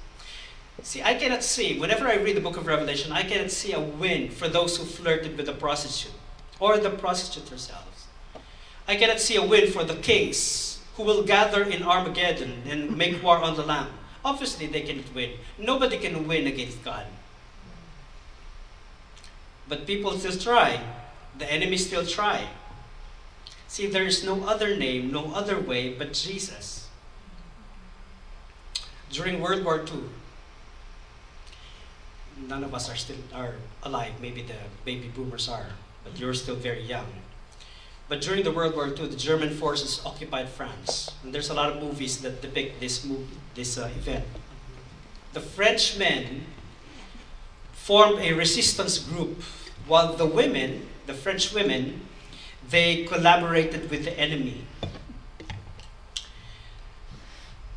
See, 0.84 1.02
I 1.02 1.16
cannot 1.16 1.44
see, 1.44 1.80
whenever 1.80 2.08
I 2.08 2.16
read 2.16 2.38
the 2.38 2.42
book 2.42 2.58
of 2.58 2.68
Revelation, 2.68 3.12
I 3.12 3.24
cannot 3.24 3.52
see 3.52 3.74
a 3.74 3.80
win 3.80 4.30
for 4.30 4.48
those 4.48 4.78
who 4.78 4.86
flirted 4.86 5.36
with 5.36 5.48
the 5.48 5.54
prostitute 5.54 6.14
or 6.60 6.78
the 6.78 6.90
prostitute 6.90 7.50
herself. 7.50 8.08
I 8.88 8.96
cannot 8.96 9.20
see 9.20 9.36
a 9.36 9.46
win 9.46 9.70
for 9.70 9.84
the 9.84 9.96
kings 9.96 10.80
who 10.96 11.04
will 11.04 11.24
gather 11.24 11.64
in 11.64 11.84
Armageddon 11.84 12.64
and 12.68 12.96
make 12.98 13.22
war 13.22 13.38
on 13.38 13.56
the 13.56 13.64
Lamb. 13.64 13.90
Obviously, 14.24 14.68
they 14.68 14.82
cannot 14.82 15.14
win. 15.14 15.32
Nobody 15.58 15.98
can 15.98 16.28
win 16.28 16.48
against 16.48 16.84
God. 16.84 17.06
But 19.68 19.86
people 19.86 20.18
still 20.18 20.38
try. 20.38 20.80
The 21.38 21.52
enemy 21.52 21.78
still 21.78 22.06
try. 22.06 22.48
See, 23.68 23.88
there 23.88 24.06
is 24.06 24.24
no 24.24 24.46
other 24.46 24.76
name, 24.76 25.12
no 25.12 25.34
other 25.34 25.60
way 25.60 25.94
but 25.94 26.14
Jesus. 26.14 26.88
During 29.12 29.42
World 29.42 29.66
War 29.66 29.80
II, 29.86 30.04
none 32.48 32.64
of 32.64 32.74
us 32.74 32.90
are 32.90 32.96
still 32.96 33.18
are 33.34 33.56
alive. 33.84 34.14
Maybe 34.22 34.42
the 34.42 34.60
baby 34.86 35.10
boomers 35.10 35.50
are, 35.50 35.68
but 36.04 36.20
you're 36.20 36.34
still 36.34 36.56
very 36.56 36.84
young. 36.84 37.08
But 38.10 38.22
during 38.22 38.44
the 38.44 38.52
World 38.52 38.76
War 38.76 38.88
II, 38.88 39.08
the 39.08 39.18
German 39.18 39.50
forces 39.50 40.02
occupied 40.06 40.48
France, 40.50 41.12
and 41.24 41.34
there's 41.34 41.50
a 41.50 41.54
lot 41.54 41.70
of 41.70 41.84
movies 41.84 42.22
that 42.22 42.42
depict 42.42 42.80
this 42.80 43.04
move, 43.04 43.28
this 43.54 43.78
uh, 43.78 43.90
event. 43.98 44.26
The 45.34 45.42
Frenchmen 45.42 46.46
formed 47.74 48.20
a 48.20 48.32
resistance 48.34 48.98
group, 48.98 49.42
while 49.88 50.16
the 50.16 50.26
women, 50.26 50.88
the 51.06 51.14
French 51.14 51.54
women, 51.54 52.02
they 52.70 53.04
collaborated 53.06 53.90
with 53.90 54.06
the 54.06 54.18
enemy. 54.18 54.66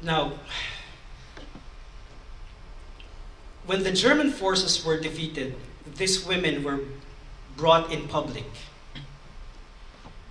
Now, 0.02 0.32
when 3.71 3.85
the 3.85 3.93
German 3.93 4.33
forces 4.33 4.85
were 4.85 4.99
defeated, 4.99 5.55
these 5.95 6.27
women 6.27 6.64
were 6.64 6.81
brought 7.57 7.93
in 7.93 8.09
public. 8.09 8.51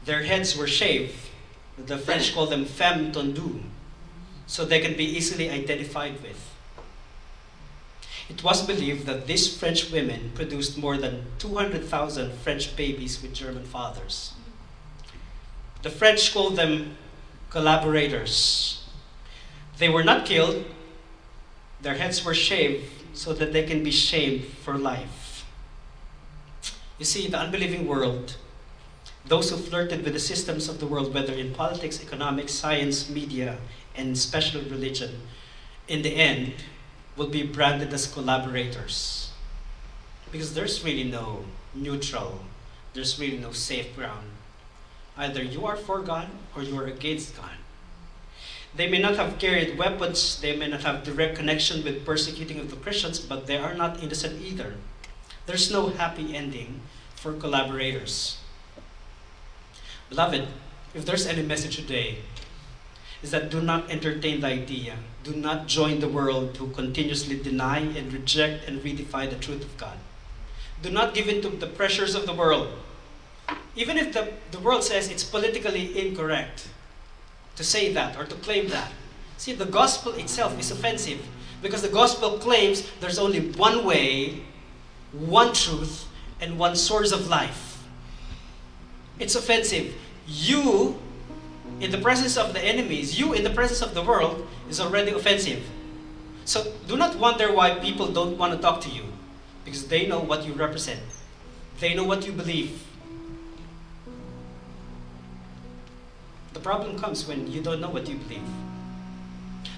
Their 0.03 0.23
heads 0.23 0.57
were 0.57 0.67
shaved. 0.67 1.29
The 1.77 1.97
French 1.97 2.33
call 2.33 2.47
them 2.47 2.65
femme 2.65 3.13
tondue, 3.13 3.61
so 4.45 4.65
they 4.65 4.81
can 4.81 4.97
be 4.97 5.05
easily 5.05 5.49
identified 5.49 6.21
with. 6.21 6.53
It 8.27 8.43
was 8.43 8.67
believed 8.67 9.05
that 9.05 9.25
these 9.25 9.57
French 9.57 9.89
women 9.89 10.33
produced 10.35 10.77
more 10.77 10.97
than 10.97 11.23
200,000 11.39 12.33
French 12.39 12.75
babies 12.75 13.21
with 13.21 13.33
German 13.33 13.63
fathers. 13.63 14.33
The 15.81 15.89
French 15.89 16.33
called 16.33 16.57
them 16.57 16.97
collaborators. 17.49 18.83
They 19.77 19.87
were 19.87 20.03
not 20.03 20.25
killed, 20.25 20.65
their 21.81 21.95
heads 21.95 22.25
were 22.25 22.33
shaved 22.33 22.98
so 23.19 23.33
that 23.33 23.51
they 23.51 23.63
can 23.63 23.83
be 23.83 23.91
shamed 23.91 24.45
for 24.45 24.77
life. 24.77 25.43
You 26.97 27.03
see, 27.03 27.27
the 27.27 27.37
unbelieving 27.37 27.85
world, 27.85 28.37
those 29.27 29.49
who 29.49 29.57
flirted 29.57 30.05
with 30.05 30.13
the 30.13 30.21
systems 30.21 30.69
of 30.69 30.79
the 30.79 30.87
world, 30.87 31.13
whether 31.13 31.33
in 31.33 31.53
politics, 31.53 32.01
economics, 32.01 32.53
science, 32.53 33.09
media, 33.09 33.57
and 33.93 34.17
special 34.17 34.61
religion, 34.61 35.19
in 35.89 36.01
the 36.01 36.15
end, 36.15 36.53
will 37.17 37.27
be 37.27 37.43
branded 37.43 37.93
as 37.93 38.07
collaborators. 38.07 39.31
Because 40.31 40.53
there's 40.53 40.81
really 40.85 41.03
no 41.03 41.43
neutral, 41.75 42.39
there's 42.93 43.19
really 43.19 43.37
no 43.37 43.51
safe 43.51 43.93
ground. 43.97 44.27
Either 45.17 45.43
you 45.43 45.65
are 45.65 45.75
for 45.75 45.99
God 45.99 46.29
or 46.55 46.63
you 46.63 46.79
are 46.79 46.87
against 46.87 47.35
God. 47.35 47.58
They 48.79 48.87
may 48.87 48.99
not 48.99 49.17
have 49.17 49.39
carried 49.39 49.77
weapons, 49.77 50.39
they 50.39 50.55
may 50.55 50.69
not 50.69 50.83
have 50.83 51.03
direct 51.03 51.35
connection 51.35 51.83
with 51.83 52.05
persecuting 52.05 52.61
of 52.61 52.69
the 52.69 52.77
Christians, 52.77 53.19
but 53.19 53.45
they 53.45 53.57
are 53.57 53.73
not 53.73 54.01
innocent 54.01 54.41
either. 54.41 54.75
There's 55.47 55.69
no 55.69 55.89
happy 55.89 56.33
ending 56.33 56.79
for 57.13 57.33
collaborators. 57.33 58.37
Beloved, 60.09 60.47
if 60.93 61.05
there's 61.05 61.27
any 61.27 61.43
message 61.43 61.75
today, 61.75 62.19
is 63.21 63.31
that 63.31 63.51
do 63.51 63.59
not 63.59 63.91
entertain 63.91 64.39
the 64.39 64.47
idea, 64.47 64.95
do 65.25 65.35
not 65.35 65.67
join 65.67 65.99
the 65.99 66.07
world 66.07 66.55
who 66.55 66.71
continuously 66.71 67.37
deny 67.37 67.79
and 67.79 68.13
reject 68.13 68.65
and 68.65 68.79
redefine 68.81 69.29
the 69.29 69.35
truth 69.35 69.61
of 69.61 69.75
God. 69.75 69.97
Do 70.81 70.89
not 70.89 71.13
give 71.13 71.27
in 71.27 71.41
to 71.41 71.49
the 71.49 71.67
pressures 71.67 72.15
of 72.15 72.25
the 72.25 72.33
world. 72.33 72.69
Even 73.75 73.97
if 73.97 74.13
the, 74.13 74.31
the 74.51 74.59
world 74.61 74.85
says 74.85 75.11
it's 75.11 75.25
politically 75.25 75.99
incorrect, 75.99 76.69
to 77.59 77.63
say 77.65 77.91
that 77.91 78.15
or 78.15 78.23
to 78.23 78.35
claim 78.35 78.69
that. 78.69 78.89
See, 79.35 79.51
the 79.51 79.65
gospel 79.65 80.13
itself 80.13 80.57
is 80.57 80.71
offensive 80.71 81.19
because 81.61 81.81
the 81.81 81.89
gospel 81.89 82.39
claims 82.39 82.89
there's 83.01 83.19
only 83.19 83.51
one 83.51 83.83
way, 83.83 84.43
one 85.11 85.51
truth, 85.51 86.07
and 86.39 86.57
one 86.57 86.77
source 86.77 87.11
of 87.11 87.27
life. 87.27 87.83
It's 89.19 89.35
offensive. 89.35 89.93
You, 90.25 90.97
in 91.81 91.91
the 91.91 91.97
presence 91.97 92.37
of 92.37 92.53
the 92.53 92.63
enemies, 92.63 93.19
you 93.19 93.33
in 93.33 93.43
the 93.43 93.49
presence 93.49 93.81
of 93.81 93.93
the 93.93 94.03
world, 94.03 94.47
is 94.69 94.79
already 94.79 95.11
offensive. 95.11 95.61
So 96.45 96.71
do 96.87 96.95
not 96.95 97.17
wonder 97.19 97.51
why 97.53 97.75
people 97.75 98.07
don't 98.07 98.37
want 98.37 98.53
to 98.53 98.59
talk 98.59 98.79
to 98.87 98.89
you 98.89 99.03
because 99.65 99.89
they 99.89 100.07
know 100.07 100.21
what 100.21 100.45
you 100.45 100.53
represent, 100.53 101.01
they 101.81 101.93
know 101.93 102.05
what 102.05 102.25
you 102.25 102.31
believe. 102.31 102.85
The 106.53 106.59
problem 106.59 106.97
comes 106.97 107.27
when 107.27 107.51
you 107.51 107.61
don't 107.61 107.79
know 107.79 107.89
what 107.89 108.07
you 108.09 108.15
believe. 108.15 108.47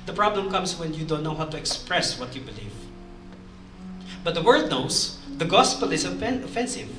The 0.05 0.13
problem 0.13 0.49
comes 0.49 0.77
when 0.77 0.93
you 0.93 1.05
don't 1.05 1.23
know 1.23 1.35
how 1.35 1.45
to 1.45 1.57
express 1.57 2.19
what 2.19 2.35
you 2.35 2.41
believe. 2.41 2.73
But 4.23 4.35
the 4.35 4.41
world 4.41 4.69
knows 4.69 5.19
the 5.37 5.45
gospel 5.45 5.91
is 5.91 6.05
offensive. 6.05 6.89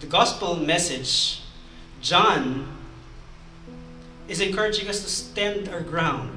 The 0.00 0.06
gospel 0.06 0.56
message, 0.56 1.42
John 2.00 2.68
is 4.28 4.40
encouraging 4.40 4.88
us 4.88 5.02
to 5.02 5.08
stand 5.08 5.68
our 5.68 5.80
ground. 5.80 6.34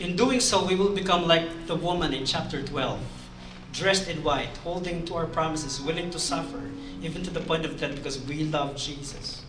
In 0.00 0.16
doing 0.16 0.40
so, 0.40 0.64
we 0.64 0.74
will 0.74 0.92
become 0.92 1.28
like 1.28 1.66
the 1.66 1.76
woman 1.76 2.12
in 2.12 2.26
chapter 2.26 2.62
12, 2.62 2.98
dressed 3.72 4.08
in 4.08 4.24
white, 4.24 4.56
holding 4.58 5.04
to 5.06 5.14
our 5.14 5.26
promises, 5.26 5.80
willing 5.80 6.10
to 6.10 6.18
suffer, 6.18 6.70
even 7.00 7.22
to 7.22 7.30
the 7.30 7.40
point 7.40 7.64
of 7.64 7.78
death, 7.78 7.94
because 7.94 8.20
we 8.24 8.44
love 8.44 8.74
Jesus. 8.76 9.43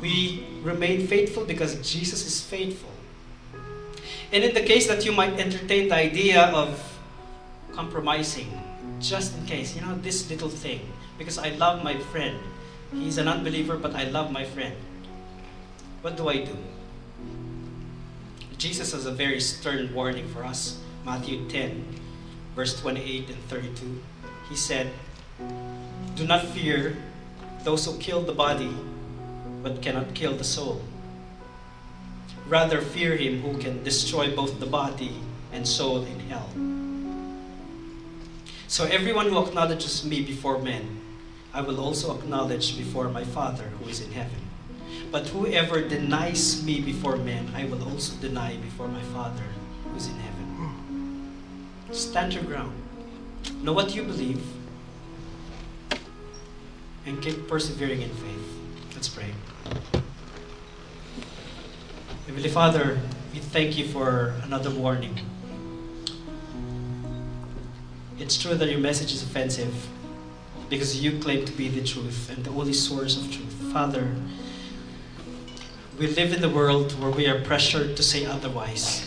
We 0.00 0.46
remain 0.62 1.06
faithful 1.06 1.44
because 1.44 1.74
Jesus 1.88 2.26
is 2.26 2.40
faithful. 2.40 2.90
And 4.32 4.44
in 4.44 4.54
the 4.54 4.62
case 4.62 4.86
that 4.86 5.04
you 5.04 5.12
might 5.12 5.38
entertain 5.38 5.88
the 5.88 5.96
idea 5.96 6.44
of 6.54 6.98
compromising, 7.72 8.48
just 9.00 9.36
in 9.36 9.46
case, 9.46 9.74
you 9.74 9.82
know, 9.82 9.96
this 9.96 10.30
little 10.30 10.48
thing, 10.48 10.80
because 11.18 11.38
I 11.38 11.50
love 11.50 11.82
my 11.84 11.96
friend. 12.12 12.38
He's 12.92 13.18
an 13.18 13.28
unbeliever, 13.28 13.76
but 13.76 13.94
I 13.94 14.04
love 14.04 14.32
my 14.32 14.44
friend. 14.44 14.74
What 16.02 16.16
do 16.16 16.28
I 16.28 16.44
do? 16.44 16.56
Jesus 18.56 18.92
has 18.92 19.06
a 19.06 19.12
very 19.12 19.40
stern 19.40 19.92
warning 19.94 20.28
for 20.28 20.44
us. 20.44 20.78
Matthew 21.04 21.48
10, 21.48 21.84
verse 22.54 22.78
28 22.80 23.28
and 23.28 23.42
32. 23.48 24.00
He 24.48 24.56
said, 24.56 24.90
Do 26.14 26.26
not 26.26 26.44
fear 26.44 26.96
those 27.64 27.86
who 27.86 27.96
kill 27.98 28.22
the 28.22 28.32
body, 28.32 28.70
but 29.62 29.82
cannot 29.82 30.14
kill 30.14 30.34
the 30.36 30.44
soul. 30.44 30.82
Rather, 32.46 32.80
fear 32.80 33.16
him 33.16 33.42
who 33.42 33.58
can 33.58 33.82
destroy 33.84 34.34
both 34.34 34.58
the 34.58 34.66
body 34.66 35.14
and 35.52 35.66
soul 35.66 36.02
in 36.04 36.20
hell. 36.28 36.48
So, 38.66 38.84
everyone 38.84 39.28
who 39.28 39.38
acknowledges 39.38 40.04
me 40.04 40.22
before 40.22 40.58
men, 40.58 41.00
I 41.52 41.60
will 41.60 41.80
also 41.80 42.16
acknowledge 42.16 42.78
before 42.78 43.08
my 43.08 43.24
Father 43.24 43.64
who 43.80 43.88
is 43.88 44.00
in 44.00 44.12
heaven. 44.12 44.40
But 45.10 45.26
whoever 45.28 45.80
denies 45.80 46.62
me 46.64 46.80
before 46.80 47.16
men, 47.16 47.52
I 47.54 47.64
will 47.64 47.82
also 47.82 48.14
deny 48.20 48.56
before 48.56 48.88
my 48.88 49.02
Father 49.14 49.42
who 49.84 49.96
is 49.96 50.06
in 50.06 50.14
heaven. 50.14 50.30
Stand 51.90 52.34
your 52.34 52.44
ground. 52.44 52.72
Know 53.62 53.72
what 53.72 53.94
you 53.94 54.04
believe. 54.04 54.42
And 57.06 57.20
keep 57.20 57.48
persevering 57.48 58.02
in 58.02 58.10
faith. 58.10 58.60
Let's 58.94 59.08
pray. 59.08 59.32
Heavenly 62.26 62.48
Father, 62.48 62.98
we 63.32 63.40
thank 63.40 63.76
you 63.76 63.86
for 63.86 64.34
another 64.44 64.70
warning. 64.70 65.18
It's 68.18 68.40
true 68.40 68.54
that 68.54 68.70
your 68.70 68.78
message 68.78 69.12
is 69.12 69.22
offensive 69.22 69.88
because 70.68 71.02
you 71.02 71.18
claim 71.18 71.44
to 71.44 71.52
be 71.52 71.68
the 71.68 71.82
truth 71.82 72.30
and 72.30 72.44
the 72.44 72.50
only 72.50 72.72
source 72.72 73.16
of 73.16 73.30
truth. 73.32 73.52
Father, 73.72 74.14
we 75.98 76.06
live 76.06 76.32
in 76.32 76.40
the 76.40 76.48
world 76.48 76.92
where 77.00 77.10
we 77.10 77.26
are 77.26 77.40
pressured 77.40 77.96
to 77.96 78.02
say 78.02 78.24
otherwise. 78.24 79.06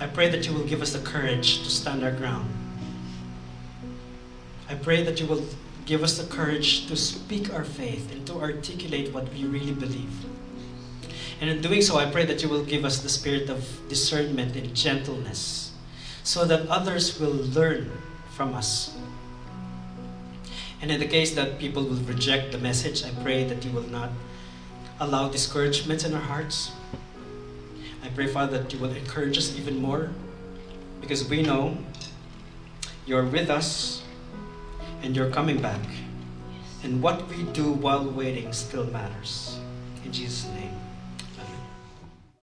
I 0.00 0.06
pray 0.06 0.28
that 0.28 0.46
you 0.46 0.52
will 0.52 0.64
give 0.64 0.82
us 0.82 0.92
the 0.92 0.98
courage 0.98 1.62
to 1.62 1.70
stand 1.70 2.02
our 2.02 2.10
ground. 2.10 2.50
I 4.68 4.74
pray 4.74 5.02
that 5.02 5.20
you 5.20 5.26
will 5.26 5.44
give 5.86 6.02
us 6.02 6.18
the 6.18 6.24
courage 6.24 6.86
to 6.86 6.96
speak 6.96 7.52
our 7.52 7.64
faith 7.64 8.12
and 8.12 8.26
to 8.26 8.34
articulate 8.34 9.12
what 9.12 9.32
we 9.32 9.44
really 9.44 9.72
believe. 9.72 10.12
And 11.40 11.48
in 11.48 11.62
doing 11.62 11.80
so, 11.82 11.96
I 11.96 12.10
pray 12.10 12.24
that 12.26 12.42
you 12.42 12.48
will 12.48 12.64
give 12.64 12.84
us 12.84 13.00
the 13.02 13.08
spirit 13.08 13.48
of 13.48 13.66
discernment 13.88 14.56
and 14.56 14.74
gentleness 14.74 15.72
so 16.22 16.44
that 16.44 16.68
others 16.68 17.18
will 17.18 17.32
learn 17.32 17.90
from 18.30 18.54
us. 18.54 18.96
And 20.82 20.90
in 20.90 21.00
the 21.00 21.06
case 21.06 21.34
that 21.34 21.58
people 21.58 21.82
will 21.82 22.02
reject 22.04 22.52
the 22.52 22.58
message, 22.58 23.04
I 23.04 23.10
pray 23.22 23.44
that 23.44 23.64
you 23.64 23.70
will 23.70 23.88
not 23.88 24.10
allow 24.98 25.28
discouragement 25.28 26.04
in 26.04 26.14
our 26.14 26.20
hearts. 26.20 26.72
I 28.04 28.08
pray, 28.08 28.26
Father, 28.26 28.58
that 28.58 28.72
you 28.72 28.78
will 28.78 28.92
encourage 28.92 29.36
us 29.38 29.56
even 29.56 29.80
more 29.80 30.10
because 31.00 31.28
we 31.28 31.42
know 31.42 31.76
you're 33.06 33.24
with 33.24 33.50
us 33.50 33.99
and 35.02 35.14
you're 35.14 35.30
coming 35.30 35.60
back. 35.60 35.80
And 36.82 37.02
what 37.02 37.28
we 37.28 37.42
do 37.52 37.72
while 37.72 38.04
waiting 38.04 38.52
still 38.52 38.84
matters. 38.86 39.58
In 40.04 40.12
Jesus' 40.12 40.46
name. 40.54 40.79